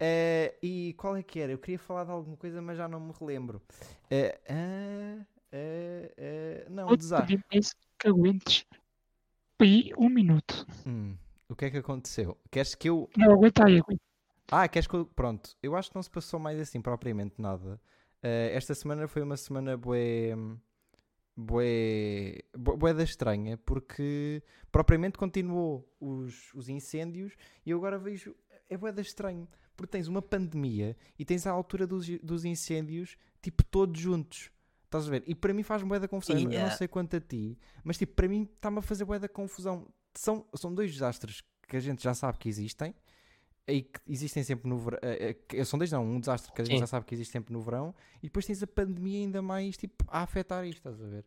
Eh, 0.01 0.55
e 0.61 0.95
qual 0.99 1.17
é 1.17 1.23
que 1.23 1.39
era? 1.39 1.53
Eu 1.53 1.59
queria 1.59 1.79
falar 1.79 2.05
de 2.05 2.11
alguma 2.11 2.37
coisa, 2.37 2.61
mas 2.61 2.77
já 2.77 2.89
não 2.89 2.99
me 2.99 3.13
relembro. 3.19 3.63
Ah, 4.11 5.25
ah, 5.53 6.67
não, 6.69 6.89
Vou-te 6.89 7.01
desastre. 7.01 7.41
que 7.49 8.09
aguentes 8.09 8.67
um 9.97 10.09
minuto. 10.09 10.67
Hum, 10.87 11.17
o 11.49 11.55
que 11.57 11.65
é 11.67 11.71
que 11.71 11.77
aconteceu? 11.79 12.37
Queres 12.51 12.75
que 12.75 12.89
eu 12.89 13.09
Não, 13.17 13.33
aguenta 13.33 13.65
aí, 13.67 13.79
aguenta. 13.79 14.03
Ah, 14.51 14.69
queres 14.69 14.87
que 14.87 14.95
eu... 14.95 15.05
Pronto, 15.07 15.57
eu 15.63 15.75
acho 15.77 15.91
que 15.91 15.97
não 15.97 16.03
se 16.03 16.11
passou 16.11 16.39
mais 16.39 16.59
assim 16.61 16.81
propriamente 16.81 17.41
nada. 17.41 17.81
Eh, 18.23 18.51
esta 18.55 18.75
semana 18.75 19.09
foi 19.09 19.23
uma 19.23 19.37
semana 19.37 19.77
bué... 19.77 20.35
Bué... 21.37 22.39
bu- 22.57 22.77
Bué 22.77 22.95
da 22.95 23.03
estranha, 23.03 23.59
porque 23.59 24.43
propriamente 24.73 25.19
continuou 25.19 25.87
os, 26.01 26.53
os 26.55 26.69
incêndios 26.69 27.35
e 27.65 27.71
eu 27.71 27.79
agora 27.79 27.99
vejo... 27.99 28.35
É 28.69 28.77
bué 28.77 28.91
da 28.91 29.01
estranho, 29.03 29.47
porque 29.77 29.93
tens 29.93 30.09
uma 30.09 30.21
pandemia 30.23 30.97
e 31.19 31.25
tens 31.25 31.47
a 31.47 31.53
altura 31.53 31.87
dos, 31.87 32.09
dos 32.21 32.45
incêndios, 32.45 33.17
tipo, 33.41 33.63
todos 33.65 34.01
juntos. 34.01 34.51
Estás 34.87 35.07
a 35.07 35.11
ver? 35.11 35.23
E 35.27 35.35
para 35.37 35.53
mim 35.55 35.63
faz 35.63 35.83
bué 35.83 36.01
da 36.01 36.09
confusão. 36.09 36.37
Eu 36.37 36.43
não- 36.45 36.51
Eu 36.51 36.55
não 36.55 36.61
Yeah. 36.67 36.77
sei 36.77 36.89
quanto 36.89 37.15
a 37.17 37.21
ti, 37.21 37.57
mas 37.85 37.97
tipo, 37.99 38.15
para 38.15 38.27
mim 38.29 38.43
está-me 38.55 38.79
a 38.79 38.83
fazer 38.83 39.05
bué 39.05 39.19
da 39.21 39.29
confusão. 39.29 39.87
São, 40.19 40.47
são 40.55 40.75
dois 40.75 40.93
desastres 40.93 41.43
que 41.69 41.77
a 41.77 41.81
gente 41.81 42.03
já 42.03 42.15
sabe 42.15 42.39
que 42.39 42.49
existem 42.49 42.95
e 43.69 43.83
que 43.83 44.01
existem 44.09 44.43
sempre 44.45 44.69
no 44.69 44.79
verão. 44.79 45.01
São 45.65 45.79
dois, 45.79 45.91
não, 45.91 46.05
um 46.05 46.21
desastre 46.21 46.53
que 46.53 46.63
a 46.63 46.65
gente 46.65 46.75
Sim. 46.75 46.81
já 46.81 46.87
sabe 46.87 47.07
que 47.07 47.15
existe 47.15 47.33
sempre 47.33 47.53
no 47.53 47.61
verão 47.61 47.95
e 48.23 48.27
depois 48.27 48.47
tens 48.47 48.63
a 48.63 48.67
pandemia 48.67 49.21
ainda 49.21 49.43
mais 49.43 49.77
tipo 49.77 50.05
a 50.09 50.23
afetar 50.23 50.65
isto, 50.65 50.79
estás 50.79 51.01
a 51.03 51.07
ver? 51.07 51.25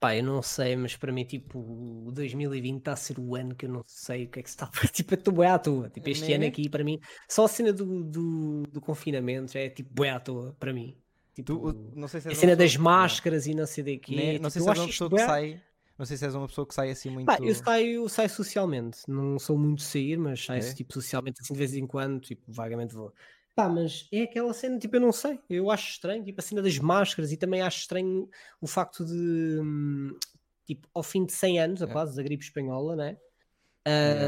Pá, 0.00 0.16
eu 0.16 0.24
não 0.24 0.40
sei, 0.42 0.74
mas 0.76 0.96
para 0.96 1.12
mim, 1.12 1.24
tipo, 1.24 1.58
o 1.58 2.10
2020 2.10 2.78
está 2.78 2.92
a 2.94 2.96
ser 2.96 3.18
o 3.20 3.36
ano 3.36 3.54
que 3.54 3.66
eu 3.66 3.68
não 3.70 3.84
sei 3.86 4.24
o 4.24 4.28
que 4.30 4.40
é 4.40 4.42
que 4.42 4.48
se 4.48 4.56
está 4.56 4.64
a 4.64 4.70
Tipo, 4.88 5.12
eu 5.12 5.18
estou 5.18 5.34
bué 5.34 5.46
à 5.48 5.58
toa. 5.58 5.90
Tipo, 5.90 6.08
este 6.08 6.26
Né? 6.28 6.34
ano 6.36 6.46
aqui, 6.46 6.70
para 6.70 6.82
mim, 6.82 6.98
só 7.28 7.44
a 7.44 7.48
cena 7.48 7.70
do, 7.70 8.02
do, 8.02 8.62
do 8.62 8.80
confinamento 8.80 9.52
já 9.52 9.60
é 9.60 9.68
tipo 9.68 9.92
bué 9.92 10.08
à 10.08 10.18
toa, 10.18 10.56
para 10.58 10.72
mim. 10.72 10.96
Tipo, 11.34 11.70
Tu, 11.72 11.92
não 11.94 12.08
sei 12.08 12.22
se 12.22 12.28
a 12.28 12.34
cena 12.34 12.56
das 12.56 12.76
máscaras 12.78 13.46
e 13.46 13.54
não 13.54 13.66
sei 13.66 13.84
de 13.84 13.98
quê. 13.98 14.16
né? 14.16 14.38
Não 14.38 14.48
tipo, 14.48 14.50
sei 14.50 14.60
eu 14.60 14.64
se 14.64 14.70
acho 14.70 14.80
uma 14.80 14.86
pessoa 14.88 15.10
que 15.10 15.18
sai. 15.18 15.62
Não 16.00 16.06
sei 16.06 16.16
se 16.16 16.24
és 16.24 16.34
uma 16.34 16.46
pessoa 16.48 16.66
que 16.66 16.74
sai 16.74 16.90
assim 16.90 17.10
muito. 17.10 17.26
Pá, 17.26 17.36
eu 17.42 17.54
saio, 17.54 18.08
saio 18.08 18.30
socialmente, 18.30 19.00
não 19.06 19.38
sou 19.38 19.58
muito 19.58 19.80
de 19.80 19.84
sair, 19.84 20.16
mas 20.16 20.46
saio 20.46 20.62
É? 20.62 20.72
tipo 20.72 20.94
socialmente 20.94 21.42
assim 21.42 21.52
de 21.52 21.58
vez 21.58 21.74
em 21.74 21.86
quando, 21.86 22.18
tipo, 22.20 22.50
vagamente 22.50 22.94
vou. 22.94 23.12
Pá, 23.54 23.68
mas 23.68 24.08
é 24.10 24.22
aquela 24.22 24.54
cena, 24.54 24.78
tipo, 24.78 24.96
eu 24.96 25.00
não 25.02 25.12
sei, 25.12 25.38
eu 25.50 25.70
acho 25.70 25.90
estranho, 25.90 26.24
tipo, 26.24 26.40
a 26.40 26.42
cena 26.42 26.62
das 26.62 26.78
máscaras 26.78 27.32
e 27.32 27.36
também 27.36 27.60
acho 27.60 27.80
estranho 27.80 28.30
o 28.62 28.66
facto 28.66 29.04
de, 29.04 29.12
hum, 29.60 30.16
tipo, 30.64 30.88
ao 30.94 31.02
fim 31.02 31.26
de 31.26 31.34
100 31.34 31.60
anos, 31.60 31.82
a 31.82 31.86
É. 31.86 31.92
quase, 31.92 32.16
da 32.16 32.22
gripe 32.22 32.44
espanhola, 32.44 32.96
né? 32.96 33.18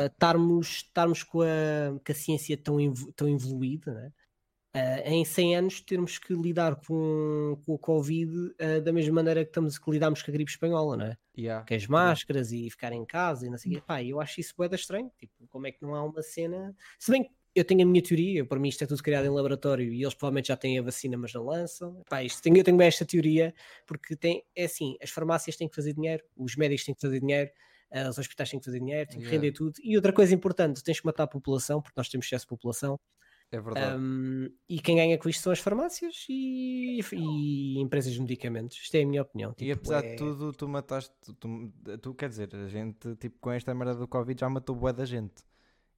Estarmos, 0.09 0.67
estarmos 0.69 1.23
com, 1.23 1.41
a, 1.41 1.47
com 2.05 2.13
a 2.13 2.15
ciência 2.15 2.55
tão, 2.55 2.79
evo- 2.79 3.11
tão 3.15 3.31
evoluída, 3.31 3.95
né? 3.95 4.13
Ah, 4.75 5.01
em 5.11 5.25
100 5.25 5.57
anos 5.57 5.81
termos 5.81 6.19
que 6.19 6.35
lidar 6.35 6.77
com, 6.77 7.59
com 7.65 7.73
o 7.73 7.79
Covid 7.79 8.31
ah, 8.61 8.81
da 8.81 8.93
mesma 8.93 9.15
maneira 9.15 9.43
que, 9.43 9.49
estamos, 9.51 9.79
que 9.79 9.91
lidámos 9.91 10.23
com 10.23 10.31
a 10.31 10.35
gripe 10.35 10.51
espanhola, 10.51 10.97
não 10.99 11.07
é? 11.07 11.17
Yeah. 11.37 11.65
com 11.67 11.75
as 11.75 11.87
máscaras 11.87 12.53
e 12.53 12.69
ficar 12.71 12.93
em 12.93 13.05
casa 13.05 13.47
e 13.47 13.51
não 13.51 13.57
sei 13.59 13.73
o 13.73 13.75
quê. 13.77 13.83
Pá, 13.87 14.03
eu 14.03 14.21
acho 14.21 14.41
isso 14.41 14.55
bué 14.57 14.69
da 14.69 14.77
estranho. 14.77 15.11
Tipo, 15.19 15.33
como 15.49 15.67
é 15.67 15.73
que 15.73 15.81
não 15.83 15.95
há 15.95 16.05
uma 16.05 16.23
cena. 16.23 16.77
Se 16.99 17.11
bem 17.11 17.25
que 17.25 17.31
eu 17.55 17.65
tenho 17.65 17.83
a 17.83 17.87
minha 17.87 18.03
teoria, 18.03 18.45
para 18.47 18.59
mim 18.59 18.69
isto 18.69 18.83
é 18.83 18.87
tudo 18.87 19.03
criado 19.03 19.27
em 19.27 19.31
laboratório 19.31 19.93
e 19.93 20.03
eles 20.03 20.15
provavelmente 20.15 20.49
já 20.49 20.57
têm 20.57 20.79
a 20.79 20.83
vacina, 20.83 21.17
mas 21.17 21.33
não 21.35 21.45
lançam. 21.45 22.03
Pá, 22.09 22.23
isto, 22.23 22.47
eu 22.47 22.65
tenho 22.65 22.77
bem 22.77 22.87
esta 22.87 23.05
teoria 23.05 23.55
porque 23.87 24.17
tem, 24.17 24.43
é 24.57 24.65
assim: 24.65 24.97
as 25.03 25.11
farmácias 25.11 25.57
têm 25.57 25.69
que 25.69 25.75
fazer 25.75 25.93
dinheiro, 25.95 26.23
os 26.37 26.57
médicos 26.57 26.85
têm 26.85 26.95
que 26.95 27.01
fazer 27.01 27.21
dinheiro. 27.21 27.51
ah, 27.91 28.09
Os 28.09 28.19
hospitais 28.19 28.51
têm 28.51 28.59
que 28.59 28.65
fazer 28.67 28.79
dinheiro, 28.81 29.09
têm 29.09 29.19
que 29.19 29.25
Yeah. 29.27 29.37
render 29.43 29.53
tudo. 29.53 29.75
E 29.83 29.97
outra 29.97 30.13
coisa 30.13 30.35
importante, 30.35 30.83
tens 30.83 31.01
que 31.01 31.07
matar 31.07 31.25
a 31.25 31.27
população, 31.27 31.81
porque 31.83 31.95
nós 31.97 32.09
temos 32.09 32.27
excesso 32.27 32.45
de 32.45 32.49
população. 32.49 32.99
É 33.53 33.61
verdade. 33.61 33.97
Um, 34.01 34.51
e 34.67 34.81
quem 34.81 34.97
ganha 34.97 35.19
com 35.19 35.29
isto 35.29 35.43
são 35.43 35.53
as 35.53 35.59
farmácias 35.59 36.25
e, 36.29 36.99
e 37.13 37.79
empresas 37.79 38.13
de 38.15 38.21
medicamentos. 38.21 38.79
Isto 38.79 38.95
é 38.95 39.03
a 39.03 39.07
minha 39.07 39.21
opinião. 39.23 39.53
e 39.53 39.55
Tipo, 39.67 39.73
apesar 39.79 40.03
é- 40.05 40.11
de 40.13 40.17
tudo, 40.17 40.53
tu 40.55 40.67
mataste. 40.67 41.15
Tu, 41.39 41.71
tu- 42.01 42.15
quer 42.15 42.31
dizer, 42.31 42.49
a 42.57 42.67
gente, 42.69 43.15
tipo, 43.17 43.39
com 43.41 43.51
esta 43.53 43.75
merda 43.75 43.95
do 43.95 44.09
Covid 44.09 44.41
já 44.41 44.49
matou 44.49 44.75
bué 44.75 44.93
da 44.95 45.05
gente. 45.05 45.45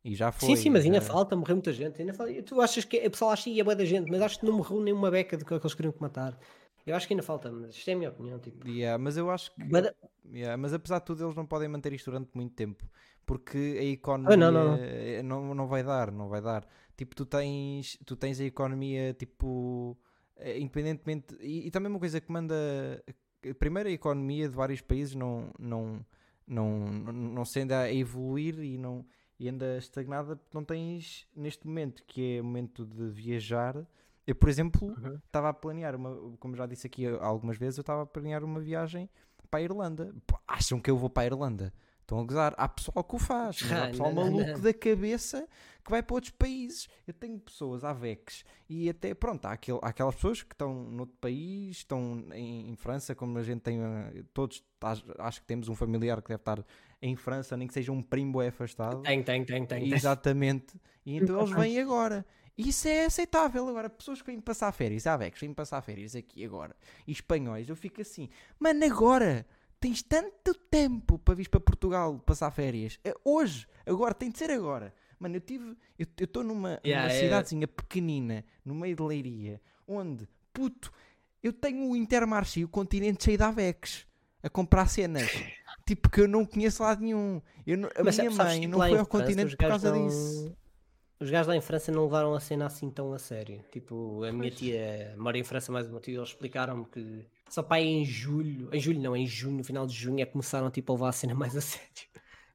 E 0.05 0.14
já 0.16 0.32
foi. 0.32 0.48
Sim, 0.48 0.57
sim, 0.57 0.68
mas 0.70 0.84
ainda 0.84 1.00
já- 1.00 1.07
falta, 1.07 1.36
morreu 1.36 1.55
muita 1.57 1.72
gente. 1.72 2.00
Ainda 2.00 2.12
falta... 2.12 2.42
Tu 2.42 2.61
achas 2.61 2.84
que 2.84 2.98
o 3.07 3.11
pessoal 3.11 3.30
acha 3.30 3.44
que 3.44 3.50
ia 3.50 3.64
bué 3.64 3.74
da 3.76 3.84
gente, 3.84 4.11
mas 4.11 4.20
acho 4.20 4.40
que 4.40 4.44
não 4.44 4.52
morreu 4.55 4.80
nenhuma 4.82 5.11
beca 5.11 5.36
do 5.38 5.44
que 5.44 5.55
eles 5.55 5.74
queriam 5.74 5.92
que 5.92 6.02
matar. 6.02 6.36
Eu 6.84 6.94
acho 6.96 7.07
que 7.07 7.14
ainda 7.14 7.22
falta, 7.22 7.50
mas 7.50 7.74
isto 7.74 7.88
é 7.88 7.92
a 7.94 7.96
minha 7.96 8.11
opinião. 8.11 8.38
Tipo, 8.40 8.68
Yeah, 8.68 8.98
mas 9.02 9.16
eu 9.16 9.30
acho 9.30 9.55
que. 9.55 9.64
da- 9.64 9.94
Yeah, 10.30 10.57
mas 10.57 10.74
apesar 10.74 10.98
de 10.98 11.05
tudo, 11.07 11.24
eles 11.24 11.36
não 11.36 11.46
podem 11.46 11.68
manter 11.68 11.92
isto 11.92 12.11
durante 12.11 12.30
muito 12.34 12.52
tempo 12.55 12.84
porque 13.26 13.76
a 13.78 13.84
economia 13.84 14.32
Ah, 14.34 14.36
não, 14.36 14.50
não, 14.52 14.64
não. 14.64 14.78
eh, 14.80 15.22
não, 15.22 15.54
não 15.54 15.66
vai 15.66 15.82
dar, 15.82 16.10
não 16.12 16.28
vai 16.28 16.40
dar. 16.40 16.66
Tipo, 16.96 17.14
tu 17.16 17.26
tens, 17.26 17.98
tu 18.06 18.16
tens 18.16 18.40
a 18.40 18.44
economia, 18.44 19.12
tipo, 19.14 19.96
eh, 20.36 20.58
independentemente. 20.60 21.34
E, 21.40 21.66
e 21.66 21.70
também 21.70 21.90
uma 21.90 21.98
coisa 21.98 22.20
que 22.20 22.30
manda. 22.30 22.54
Primeiro, 23.58 23.88
a 23.88 23.92
economia 23.92 24.48
de 24.48 24.54
vários 24.54 24.80
países 24.80 25.14
não, 25.14 25.50
não, 25.58 26.04
não, 26.46 26.78
não, 26.90 27.12
não 27.12 27.44
se 27.44 27.60
anda 27.60 27.80
a 27.80 27.92
evoluir 27.92 28.58
e, 28.58 28.78
não, 28.78 29.04
e 29.38 29.48
anda 29.48 29.76
estagnada 29.76 30.36
porque 30.36 30.56
não 30.56 30.64
tens, 30.64 31.26
neste 31.36 31.66
momento, 31.66 32.02
que 32.06 32.36
é 32.36 32.40
o 32.40 32.44
momento 32.44 32.86
de 32.86 33.08
viajar. 33.10 33.86
Eu, 34.26 34.34
por 34.34 34.48
exemplo, 34.48 34.88
Uhum. 34.88 35.20
estava 35.26 35.50
a 35.50 35.52
planear, 35.52 35.94
uma, 35.94 36.16
como 36.38 36.56
já 36.56 36.64
disse 36.66 36.86
aqui 36.86 37.06
algumas 37.06 37.58
vezes, 37.58 37.76
eu 37.76 37.82
estava 37.82 38.02
a 38.02 38.06
planear 38.06 38.42
uma 38.42 38.60
viagem 38.60 39.10
para 39.50 39.60
a 39.60 39.62
Irlanda. 39.62 40.14
Acham 40.48 40.80
que 40.80 40.90
eu 40.90 40.96
vou 40.96 41.10
para 41.10 41.24
a 41.24 41.26
Irlanda? 41.26 41.72
Estão 42.05 42.20
a 42.20 42.24
gozar. 42.24 42.55
Há 42.59 42.68
pessoal 42.68 43.02
que 43.02 43.16
o 43.16 43.18
faz. 43.18 43.62
mas 43.62 43.72
há 43.72 43.86
pessoal 43.88 44.12
não, 44.12 44.24
não, 44.24 44.30
maluco 44.32 44.50
não. 44.52 44.61
da 44.61 44.74
cabeça 44.74 45.48
que 45.82 45.90
vai 45.90 46.02
para 46.02 46.14
outros 46.14 46.30
países. 46.32 46.86
Eu 47.07 47.14
tenho 47.14 47.38
pessoas 47.38 47.82
AVEX 47.82 48.44
e 48.68 48.88
até, 48.90 49.14
pronto, 49.14 49.44
há, 49.46 49.52
aquele- 49.52 49.78
há 49.82 49.88
aquelas 49.88 50.14
pessoas 50.14 50.42
que 50.42 50.55
estão 50.55 50.72
noutro 50.72 51.16
país, 51.20 51.78
estão 51.78 52.24
em, 52.32 52.70
em 52.70 52.76
França, 52.76 53.14
como 53.14 53.38
a 53.38 53.42
gente 53.42 53.61
tem, 53.61 53.80
eh, 53.80 54.22
todos, 54.34 54.62
acho, 55.18 55.40
que 55.40 55.46
temos 55.46 55.68
um 55.68 55.74
familiar 55.74 56.20
que 56.20 56.28
deve 56.28 56.40
estar 56.40 56.64
em 57.00 57.16
França, 57.16 57.57
nem 57.57 57.66
que 57.66 57.74
seja 57.74 57.90
um 57.90 58.02
primo 58.02 58.40
é 58.40 58.48
afastado. 58.48 59.02
Tem, 59.02 59.22
tem, 59.22 59.44
tem, 59.44 59.64
tem. 59.66 59.92
Exatamente. 59.92 60.74
E 61.05 61.16
então 61.16 61.38
eles 61.40 61.50
vêm 61.52 61.78
agora. 61.80 62.24
Isso 62.57 62.86
é 62.86 63.07
aceitável. 63.07 63.68
Agora, 63.68 63.90
pessoas 63.90 64.22
que 64.22 64.30
vêm 64.30 64.40
passar 64.40 64.70
férias, 64.72 65.07
Avex, 65.07 65.40
vêm 65.40 65.52
passar 65.52 65.82
férias 65.82 66.14
aqui 66.14 66.44
agora, 66.44 66.76
e 67.07 67.12
espanhóis, 67.12 67.68
eu 67.68 67.76
fico 67.76 68.00
assim, 68.00 68.28
mano, 68.59 68.84
agora 68.84 69.44
tens 69.85 70.03
tanto 70.03 70.55
tempo 70.55 71.18
para 71.18 71.35
vir 71.35 71.47
para 71.51 71.61
Portugal 71.61 72.18
passar 72.24 72.51
férias. 72.51 72.99
É 73.05 73.14
hoje, 73.22 73.66
agora, 73.85 74.14
tem 74.14 74.30
de 74.30 74.39
ser 74.39 74.51
agora. 74.51 74.95
Mano, 75.18 75.37
eu 75.37 75.41
tive, 75.43 75.76
eu 75.99 76.07
estou 76.24 76.43
numa, 76.43 76.80
Yeah, 76.82 77.07
numa 77.07 77.14
é. 77.14 77.20
cidadezinha 77.20 77.68
pequenina, 77.68 78.43
no 78.64 78.74
meio 78.74 78.97
de 78.97 79.03
Leiria, 79.03 79.61
onde, 79.87 80.26
puto, 80.55 80.91
eu 81.43 81.53
tenho 81.53 81.91
o 81.91 81.95
Intermarché 81.95 82.61
e 82.61 82.64
o 82.64 82.68
continente 82.68 83.24
cheio 83.24 83.37
de 83.37 83.45
Avex 83.45 84.07
a 84.43 84.49
comprar 84.49 84.89
cenas. 84.89 85.28
Tipo 85.87 86.09
que 86.09 86.22
eu 86.22 86.28
não 86.28 86.47
conheço 86.47 86.82
lado 86.82 87.03
nenhum. 87.03 87.43
Eu 87.66 87.76
não- 87.76 87.91
a 87.95 88.03
Mas 88.03 88.16
minha 88.16 88.30
mãe 88.30 88.61
tipo, 88.62 88.72
não 88.72 88.78
foi 88.89 88.99
ao 88.99 89.07
continente 89.07 89.55
por 89.55 89.68
causa 89.68 89.93
disso. 89.93 90.57
Os 91.24 91.30
gajos 91.30 91.48
lá 91.48 91.56
em 91.56 91.60
França 91.62 91.90
não 91.90 92.04
levaram 92.04 92.34
a 92.34 92.40
cena 92.40 92.66
assim 92.66 92.90
tão 92.90 93.14
a 93.14 93.18
sério. 93.18 93.64
Tipo, 93.72 94.22
a 94.24 94.30
minha 94.30 94.50
tia 94.50 95.14
mora 95.16 95.38
em 95.38 95.42
França 95.42 95.72
mais 95.72 95.88
uma 95.88 95.98
tia, 95.98 96.18
eles 96.18 96.28
explicaram-me 96.28 96.84
que 96.84 97.24
só 97.48 97.62
para 97.62 97.80
em 97.80 98.04
julho, 98.04 98.68
em 98.70 98.78
julho 98.78 99.00
não, 99.00 99.16
em 99.16 99.26
junho, 99.26 99.56
no 99.56 99.64
final 99.64 99.86
de 99.86 99.94
junho, 99.94 100.20
é 100.20 100.26
que 100.26 100.32
começaram 100.32 100.70
tipo, 100.70 100.92
a 100.92 100.94
levar 100.94 101.08
a 101.08 101.12
cena 101.12 101.34
mais 101.34 101.56
a 101.56 101.62
sério. 101.64 101.88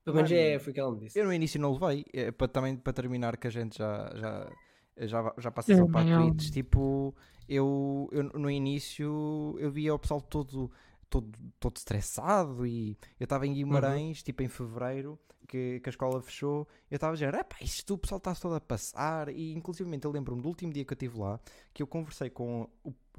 Pelo 0.05 0.17
menos 0.17 0.31
é, 0.31 0.59
foi 0.59 0.69
o 0.69 0.73
que 0.75 0.79
ela 0.79 0.91
me 0.91 0.99
disse. 0.99 1.17
Eu 1.17 1.25
no 1.25 1.33
início 1.33 1.59
não 1.59 1.73
levei, 1.73 2.05
é, 2.13 2.29
para, 2.29 2.47
também 2.47 2.75
para 2.75 2.93
terminar 2.93 3.37
que 3.37 3.47
a 3.47 3.49
gente 3.49 3.75
já, 3.75 4.11
já, 4.15 4.51
já, 4.99 5.33
já 5.39 5.49
passa 5.49 5.75
só 5.75 5.81
Eu 5.81 5.89
para 5.89 6.05
tweets, 6.05 6.51
tipo, 6.51 7.15
eu, 7.47 8.07
eu 8.11 8.23
no 8.23 8.51
início 8.51 9.57
eu 9.57 9.71
via 9.71 9.95
o 9.95 9.97
pessoal 9.97 10.21
todo, 10.21 10.69
todo, 11.09 11.29
todo 11.59 11.77
estressado 11.77 12.65
e 12.65 12.97
eu 13.19 13.23
estava 13.25 13.45
em 13.47 13.53
Guimarães, 13.53 14.23
tipo 14.23 14.43
em 14.43 14.47
Fevereiro, 14.47 15.19
que, 15.47 15.79
que 15.79 15.89
a 15.89 15.91
escola 15.91 16.21
fechou, 16.21 16.67
eu 16.89 16.95
estava 16.95 17.13
a 17.13 17.15
dizer, 17.15 17.33
epá, 17.33 17.57
isto 17.61 17.93
o 17.95 17.97
pessoal 17.97 18.17
está 18.19 18.35
todo 18.35 18.55
a 18.55 18.61
passar 18.61 19.29
e 19.29 19.53
inclusive 19.53 19.89
eu 20.03 20.11
lembro-me 20.11 20.41
do 20.41 20.47
último 20.47 20.71
dia 20.71 20.85
que 20.85 20.93
eu 20.93 20.95
estive 20.95 21.17
lá, 21.19 21.39
que 21.73 21.81
eu 21.83 21.87
conversei 21.87 22.29
com, 22.29 22.69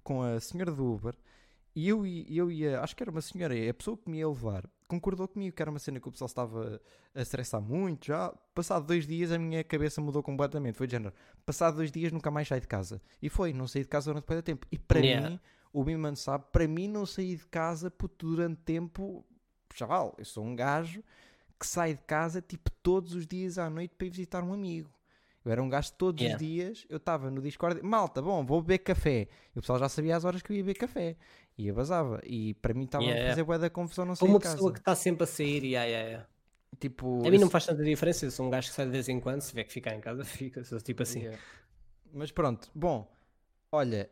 com 0.03 0.22
a 0.22 0.38
senhora 0.41 0.72
do 0.72 0.84
Uber 0.84 1.14
E 1.74 1.88
eu, 1.88 2.05
e 2.07 2.36
eu 2.36 2.51
ia, 2.51 2.80
acho 2.80 2.97
que 2.97 3.03
era 3.03 3.11
uma 3.11 3.20
senhora, 3.20 3.55
a 3.70 3.74
pessoa 3.74 3.97
que 3.97 4.11
me 4.11 4.18
ia 4.18 4.28
levar, 4.28 4.68
concordou 4.88 5.28
comigo 5.28 5.55
que 5.55 5.62
era 5.62 5.70
uma 5.70 5.78
cena 5.78 6.01
que 6.01 6.09
o 6.09 6.11
pessoal 6.11 6.26
estava 6.26 6.80
a 7.14 7.20
estressar 7.22 7.61
muito 7.61 8.07
já. 8.09 8.30
Passado 8.55 8.86
dois 8.86 9.07
dias 9.07 9.30
a 9.30 9.38
minha 9.38 9.62
cabeça 9.62 10.01
mudou 10.01 10.20
completamente. 10.22 10.74
Foi 10.76 10.86
de 10.88 10.93
género, 10.93 11.14
passado 11.47 11.76
dois 11.76 11.93
dias 11.93 12.11
nunca 12.12 12.28
mais 12.30 12.49
saí 12.49 12.61
de 12.61 12.66
casa. 12.66 13.01
E 13.22 13.28
foi, 13.28 13.53
não 13.53 13.68
saí 13.68 13.82
de 13.82 13.88
casa 13.88 14.11
durante 14.11 14.28
muito 14.28 14.43
tempo. 14.45 14.66
E 14.72 14.78
para 14.78 14.99
Yeah. 14.99 15.30
mim, 15.30 15.41
o 15.73 15.85
Biman 15.85 16.14
sabe, 16.16 16.45
para 16.53 16.66
mim 16.66 16.89
não 16.89 17.07
sair 17.07 17.37
de 17.37 17.47
casa 17.47 17.91
puto, 17.91 18.27
durante 18.29 18.59
tempo, 18.62 19.25
chaval, 19.75 20.14
eu 20.18 20.25
sou 20.25 20.45
um 20.45 20.55
gajo 20.57 21.03
que 21.59 21.66
sai 21.66 21.95
de 21.95 22.03
casa 22.03 22.41
tipo 22.41 22.71
todos 22.83 23.14
os 23.14 23.27
dias 23.27 23.59
à 23.59 23.68
noite 23.71 23.95
para 23.97 24.07
ir 24.07 24.11
visitar 24.11 24.43
um 24.43 24.53
amigo. 24.53 24.91
Eu 25.45 25.53
era 25.53 25.62
um 25.62 25.68
gajo 25.68 25.93
todos 25.95 26.21
Yeah. 26.23 26.37
os 26.37 26.47
dias, 26.47 26.87
eu 26.91 26.99
estava 26.99 27.31
no 27.31 27.41
Discord, 27.41 27.83
malta, 27.83 28.21
bom, 28.21 28.45
vou 28.45 28.61
beber 28.61 28.79
café. 28.79 29.27
E 29.55 29.59
o 29.59 29.62
pessoal 29.62 29.79
já 29.79 29.89
sabia 29.89 30.16
as 30.16 30.25
horas 30.25 30.43
que 30.43 30.53
eu 30.53 30.57
ia 30.57 30.62
beber 30.62 30.79
café. 30.79 31.16
E 31.57 31.66
eu 31.68 31.75
basava. 31.75 32.21
E 32.25 32.55
para 32.55 32.75
mim 32.75 32.85
estava 32.85 33.05
Yeah, 33.05 33.25
a 33.27 33.29
fazer 33.31 33.45
bué 33.45 33.59
da 33.59 33.71
confusão 33.71 34.05
não 34.05 34.16
Como 34.16 34.33
uma 34.33 34.39
de 34.39 34.43
casa. 34.45 34.57
pessoa 34.57 34.73
que 34.73 34.79
está 34.81 34.95
sempre 34.95 35.25
a 35.25 35.27
sair, 35.27 35.64
yeah, 35.64 35.85
yeah, 35.89 36.09
yeah. 36.09 36.29
Tipo, 36.79 37.27
A 37.27 37.31
mim 37.31 37.39
não 37.39 37.49
faz 37.51 37.66
tanta 37.66 37.83
diferença, 37.83 38.27
eu 38.27 38.31
sou 38.31 38.47
um 38.47 38.51
gajo 38.51 38.68
que 38.68 38.75
sai 38.75 38.87
de 38.87 38.93
vez 38.93 39.09
em 39.09 39.18
quando, 39.18 39.41
se 39.41 39.49
tiver 39.51 39.64
que 39.64 39.73
ficar 39.73 39.95
em 39.95 40.01
casa, 40.01 40.25
fica, 40.25 40.62
sou 40.64 40.79
tipo 40.81 41.03
assim. 41.03 41.21
Yeah. 41.21 41.39
Mas 42.12 42.31
pronto, 42.31 42.71
bom, 42.75 43.11
olha, 43.73 44.11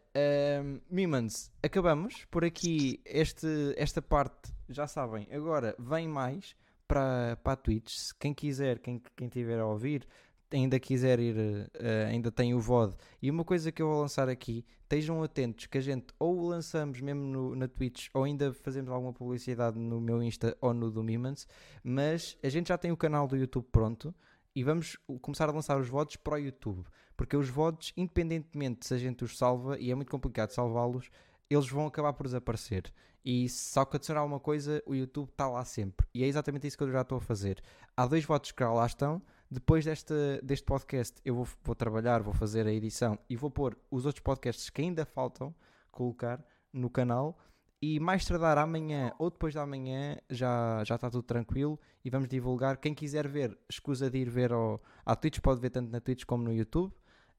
um, 0.63 0.81
Mimans, 0.91 1.51
acabamos 1.63 2.25
por 2.31 2.45
aqui 2.45 3.01
este, 3.05 3.47
esta 3.77 4.01
parte, 4.01 4.53
já 4.69 4.87
sabem, 4.87 5.27
agora 5.33 5.75
vem 5.79 6.07
mais 6.09 6.55
para, 6.87 7.37
para 7.43 7.53
a 7.55 7.57
Twitch, 7.57 8.13
quem 8.19 8.33
quiser, 8.33 8.79
quem, 8.79 9.03
quem 9.17 9.29
tiver 9.29 9.59
a 9.59 9.67
ouvir, 9.67 10.07
ainda 10.51 10.79
quiser 10.81 11.21
ir, 11.21 11.37
eh, 11.75 12.07
ainda 12.09 12.33
tem 12.33 12.55
o 12.55 12.61
VOD. 12.61 12.97
E 13.21 13.31
uma 13.31 13.45
coisa 13.45 13.71
que 13.71 13.83
eu 13.83 13.89
vou 13.89 14.01
lançar 14.01 14.31
aqui, 14.31 14.65
estejam 14.83 15.23
atentos 15.23 15.67
que 15.67 15.77
a 15.77 15.81
gente 15.83 16.07
ou 16.19 16.49
lançamos 16.49 17.03
mesmo 17.03 17.21
no- 17.21 17.55
na 17.55 17.69
Twitch 17.69 18.09
ou 18.15 18.25
ainda 18.25 18.55
fazemos 18.55 18.91
alguma 18.91 19.13
publicidade 19.13 19.79
no 19.79 20.01
meu 20.01 20.23
Insta 20.23 20.57
ou 20.63 20.73
no 20.73 20.91
do 20.91 21.05
Mimans, 21.05 21.47
mas 21.85 22.39
a 22.43 22.49
gente 22.49 22.69
já 22.69 22.79
tem 22.79 22.91
o 22.91 22.97
canal 22.97 23.29
do 23.29 23.37
YouTube 23.37 23.67
pronto 23.71 24.15
e 24.55 24.63
vamos 24.63 24.97
começar 25.21 25.49
a 25.49 25.53
lançar 25.53 25.79
os 25.79 25.89
VODs 25.89 26.17
para 26.17 26.35
o 26.35 26.39
YouTube. 26.39 26.85
Porque 27.17 27.37
os 27.37 27.49
VODs, 27.49 27.93
independentemente 27.97 28.87
se 28.87 28.95
a 28.95 28.99
gente 28.99 29.25
os 29.25 29.37
salva, 29.37 29.79
e 29.79 29.91
é 29.91 29.95
muito 29.95 30.11
complicado 30.11 30.51
salvá-los, 30.51 31.11
eles 31.51 31.69
vão 31.69 31.87
acabar 31.87 32.13
por 32.13 32.27
desaparecer. 32.27 32.93
E 33.25 33.47
que 33.85 33.97
adicionar 33.97 34.21
alguma 34.21 34.41
coisa, 34.41 34.83
o 34.87 34.95
YouTube 34.95 35.29
está 35.29 35.49
lá 35.49 35.65
sempre. 35.65 36.07
E 36.15 36.23
é 36.23 36.27
exatamente 36.27 36.67
isso 36.67 36.79
que 36.79 36.85
eu 36.85 36.91
já 36.91 37.03
estou 37.03 37.19
a 37.19 37.21
fazer. 37.21 37.63
Há 37.97 38.07
dois 38.07 38.25
votos 38.25 38.53
que 38.53 38.63
lá 38.65 38.87
estão. 38.87 39.21
Depois 39.51 39.85
deste, 39.85 40.15
deste 40.43 40.65
podcast, 40.65 41.21
eu 41.25 41.35
vou, 41.35 41.49
vou 41.63 41.75
trabalhar, 41.75 42.23
vou 42.23 42.35
fazer 42.35 42.67
a 42.67 42.73
edição 42.73 43.19
e 43.29 43.37
vou 43.37 43.51
pôr 43.51 43.77
os 43.91 44.07
outros 44.07 44.23
podcasts 44.23 44.71
que 44.71 44.83
ainda 44.83 45.05
faltam 45.05 45.55
colocar 45.91 46.45
no 46.73 46.89
canal. 46.89 47.39
E 47.81 48.01
mais 48.01 48.25
tardar 48.25 48.59
amanhã 48.59 49.13
ou 49.19 49.31
depois 49.31 49.53
de 49.53 49.61
amanhã 49.61 50.17
já, 50.29 50.83
já 50.85 50.97
está 50.97 51.09
tudo 51.09 51.23
tranquilo 51.23 51.79
e 52.05 52.11
vamos 52.11 52.29
divulgar. 52.29 52.77
Quem 52.79 52.93
quiser 52.95 53.29
ver, 53.29 53.57
escusa 53.71 54.11
de 54.11 54.19
ir 54.19 54.29
ver 54.29 54.53
ao, 54.53 54.83
à 55.07 55.15
Twitch, 55.15 55.39
pode 55.41 55.61
ver 55.61 55.71
tanto 55.71 55.91
na 55.91 56.01
Twitch 56.01 56.25
como 56.25 56.43
no 56.43 56.53
YouTube. 56.53 56.93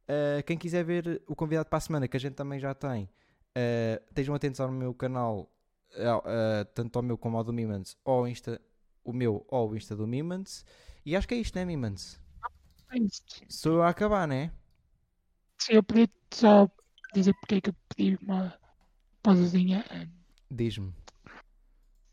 Uh, 0.08 0.42
quem 0.46 0.58
quiser 0.58 0.84
ver 0.84 1.22
o 1.28 1.36
convidado 1.36 1.70
para 1.70 1.78
a 1.78 1.82
semana, 1.82 2.08
que 2.08 2.18
a 2.18 2.20
gente 2.20 2.34
também 2.36 2.60
já 2.60 2.74
tem, 2.74 3.04
uh, 3.04 4.04
estejam 4.08 4.34
atentos 4.34 4.60
ao 4.60 4.72
meu 4.72 4.94
canal, 4.94 5.52
uh, 5.92 6.66
tanto 6.74 6.96
ao 6.98 7.04
meu 7.04 7.18
como 7.18 7.38
ao 7.38 7.44
do 7.44 7.54
Mimans, 7.54 7.98
ou 8.04 8.20
ao 8.20 8.28
Insta, 8.28 8.60
o 9.04 9.14
meu 9.14 9.46
ou 9.50 9.70
o 9.72 9.76
Insta 9.78 9.96
do 9.96 10.08
Mimans. 10.08 10.66
E 11.06 11.16
acho 11.16 11.28
que 11.28 11.36
é 11.36 11.38
isto, 11.38 11.56
né, 11.56 11.66
Mimans? 11.66 12.20
É 12.92 12.98
isso. 12.98 13.22
Sou 13.48 13.74
eu 13.74 13.84
a 13.84 13.90
acabar, 13.90 14.28
né? 14.28 14.52
Se 15.62 15.74
eu 15.74 15.84
podia 15.84 16.10
só 16.34 16.68
dizer 17.14 17.34
porque 17.36 17.56
é 17.56 17.62
que 17.62 17.70
eu 17.70 17.76
pedi 17.90 18.18
uma 18.24 18.58
pausazinha. 19.22 19.86
eh, 19.92 20.08
Diz-me. 20.52 20.94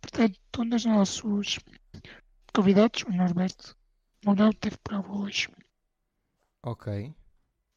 Portanto, 0.00 0.38
um 0.58 0.68
dos 0.68 0.84
nossos 0.84 1.58
convidados, 2.54 3.02
o 3.02 3.12
Norberto, 3.12 3.76
não 4.24 4.52
teve 4.52 4.76
prova 4.78 5.12
hoje. 5.12 5.48
Ok. 6.62 6.86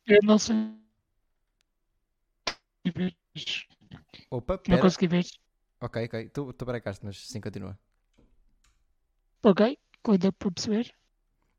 Eu 0.08 0.20
não 0.24 0.40
sei. 0.40 0.56
ver. 2.96 3.16
Opa, 4.32 4.58
Não 4.58 4.64
pera. 4.64 4.82
consegui 4.82 5.08
ver. 5.08 5.26
Ok, 5.82 6.06
ok. 6.06 6.30
Tu, 6.30 6.54
tu 6.54 6.66
brecaste, 6.66 7.06
mas 7.06 7.18
sim, 7.28 7.40
continua. 7.42 7.78
Ok, 9.44 9.78
deu 10.20 10.34
para 10.34 10.52
perceber. 10.52 10.94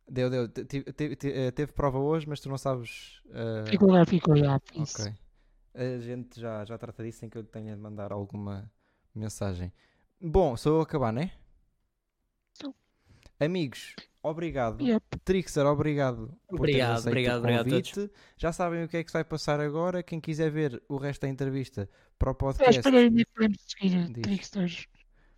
Deu, 0.09 0.29
deu. 0.29 0.49
Te- 0.49 0.65
te- 0.65 0.83
te- 0.93 1.17
te- 1.17 1.33
eh, 1.33 1.51
teve 1.53 1.73
prova 1.73 1.99
hoje, 1.99 2.29
mas 2.29 2.41
tu 2.41 2.49
não 2.49 2.59
sabes. 2.59 3.21
uh, 3.27 3.71
Ficou 3.71 3.91
lá, 3.93 4.05
ficou 4.05 4.37
lá. 4.37 4.61
Isso. 4.75 5.01
Ok. 5.01 5.15
A 5.75 5.99
gente 6.01 6.41
já, 6.41 6.65
já 6.65 6.77
trata 6.77 7.03
disso 7.05 7.21
sem 7.21 7.31
que 7.31 7.39
eu 7.39 7.45
tenha 7.45 7.77
de 7.77 7.81
mandar 7.81 8.11
alguma 8.13 8.69
mensagem. 9.15 9.73
Bom, 10.21 10.57
sou 10.57 10.75
eu 10.75 10.81
a 10.81 10.83
acabar, 10.83 11.13
né? 11.13 11.31
Sou. 12.61 12.75
Amigos, 13.39 13.95
obrigado. 14.23 14.83
Yep. 14.85 15.19
Trixer, 15.25 15.65
obrigado 15.67 16.33
Obrigado, 16.49 17.07
obrigado, 17.07 17.39
obrigado 17.39 17.67
a 17.67 17.71
todos. 17.71 18.11
Já 18.37 18.53
sabem 18.53 18.85
o 18.85 18.89
que 18.89 18.97
é 18.99 19.05
que 19.05 19.11
se 19.11 19.15
vai 19.15 19.25
passar 19.25 19.61
agora. 19.61 20.03
Quem 20.03 20.21
quiser 20.21 20.51
ver 20.51 20.83
o 20.89 20.97
resto 20.97 21.23
da 21.23 21.29
entrevista 21.29 21.89
para 22.19 22.31
o 22.31 22.35
podcast. 22.35 22.77
espera 22.79 22.99
aí, 22.99 23.25
podemos 23.27 23.59
seguir 23.67 24.07
Diz. 24.13 24.23
Tricksters 24.23 24.87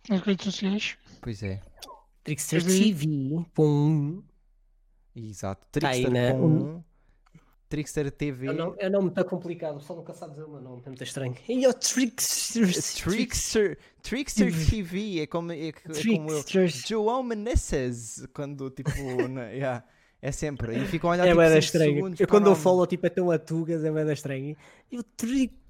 nas 0.09 0.21
redes 0.21 0.43
sociais. 0.45 0.97
Pois 1.21 1.41
é, 1.43 1.61
Mas 2.27 2.51
aí- 2.67 2.93
TV, 2.93 4.23
exato. 5.15 5.65
Tá 5.79 5.89
aí, 5.89 6.03
Trixter 6.03 6.11
né? 6.11 6.83
Um- 7.73 7.75
um. 7.75 7.83
Trixter 7.83 8.11
TV. 8.11 8.47
É 8.47 8.51
um 8.51 8.53
nome- 8.53 8.75
é 8.79 8.87
um 8.87 8.91
nome 8.91 9.03
muito 9.05 9.25
complicado, 9.25 9.79
só 9.81 9.95
nunca 9.95 10.13
sabe 10.13 10.33
dizer 10.33 10.43
o 10.45 10.49
meu 10.49 10.61
nome, 10.61 10.81
é 10.85 10.89
muito 10.89 11.03
estranho. 11.03 11.35
E 11.49 11.67
o 11.67 11.73
Trickster 11.73 12.67
Trickster, 13.03 13.77
Trickster 14.01 14.51
TV 14.69 15.21
é 15.21 15.27
como, 15.27 15.51
é, 15.51 15.69
é 15.69 15.71
como 15.71 16.31
eu. 16.31 16.43
João 16.67 17.23
Menezes, 17.23 18.27
quando 18.33 18.69
tipo, 18.69 18.89
na- 19.29 19.49
yeah, 19.49 19.83
é 20.21 20.31
sempre, 20.31 20.77
e 20.77 20.85
ficam 20.85 21.09
a 21.09 21.13
olhar 21.13 21.25
É 21.25 21.29
tipo, 21.31 21.41
bem 21.41 21.57
estranho. 21.59 22.13
Eu 22.19 22.27
quando 22.27 22.47
eu 22.47 22.55
falo, 22.55 22.85
tipo, 22.85 23.05
é 23.05 23.09
tão 23.09 23.29
atugas, 23.31 23.83
é 23.83 23.91
bem 23.91 24.13
estranho. 24.13 24.55
E 24.91 25.01
Trick- 25.03 25.61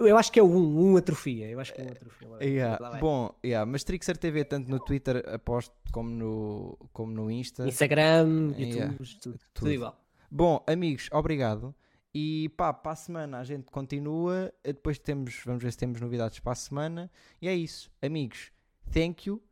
Eu 0.00 0.16
acho 0.16 0.32
que 0.32 0.40
é 0.40 0.42
o 0.42 0.46
1, 0.46 0.92
1 0.92 0.96
atrofia. 0.96 1.46
Eu 1.50 1.60
acho 1.60 1.74
que 1.74 1.80
é 1.82 1.84
um 1.84 1.88
atrofia. 1.90 2.28
Yeah. 2.40 2.98
Bom, 2.98 3.30
yeah, 3.44 3.70
mas 3.70 3.84
Trixer 3.84 4.16
TV 4.16 4.44
tanto 4.44 4.70
no 4.70 4.80
Twitter, 4.80 5.22
aposto, 5.28 5.74
como 5.92 6.08
no, 6.08 6.78
como 6.92 7.12
no 7.12 7.30
Insta. 7.30 7.68
Instagram, 7.68 8.54
Yeah. 8.58 8.92
YouTube, 8.92 8.96
tudo, 8.96 9.18
Tudo. 9.20 9.38
tudo 9.52 9.72
igual. 9.72 10.05
Bom, 10.30 10.64
amigos, 10.66 11.08
obrigado. 11.12 11.74
E 12.14 12.48
pá, 12.56 12.72
para 12.72 12.92
a 12.92 12.96
semana 12.96 13.38
a 13.38 13.44
gente 13.44 13.70
continua. 13.70 14.52
Depois 14.64 14.98
temos, 14.98 15.42
vamos 15.44 15.62
ver 15.62 15.70
se 15.72 15.78
temos 15.78 16.00
novidades 16.00 16.40
para 16.40 16.52
a 16.52 16.54
semana. 16.54 17.10
E 17.40 17.48
é 17.48 17.54
isso, 17.54 17.90
amigos. 18.00 18.50
Thank 18.90 19.28
you. 19.28 19.42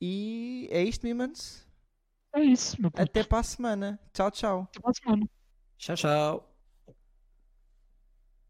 E 0.00 0.68
é 0.70 0.82
isto, 0.82 1.06
Mimans. 1.06 1.66
É 2.32 2.40
isso, 2.40 2.80
meu 2.80 2.90
puto. 2.90 3.02
Até 3.02 3.24
para 3.24 3.38
a 3.38 3.42
semana. 3.42 3.98
Tchau, 4.12 4.30
tchau. 4.30 4.68
Até 4.70 4.80
para 4.80 4.90
a 4.90 4.94
semana. 4.94 5.28
Tchau, 5.76 5.96
tchau. 5.96 6.53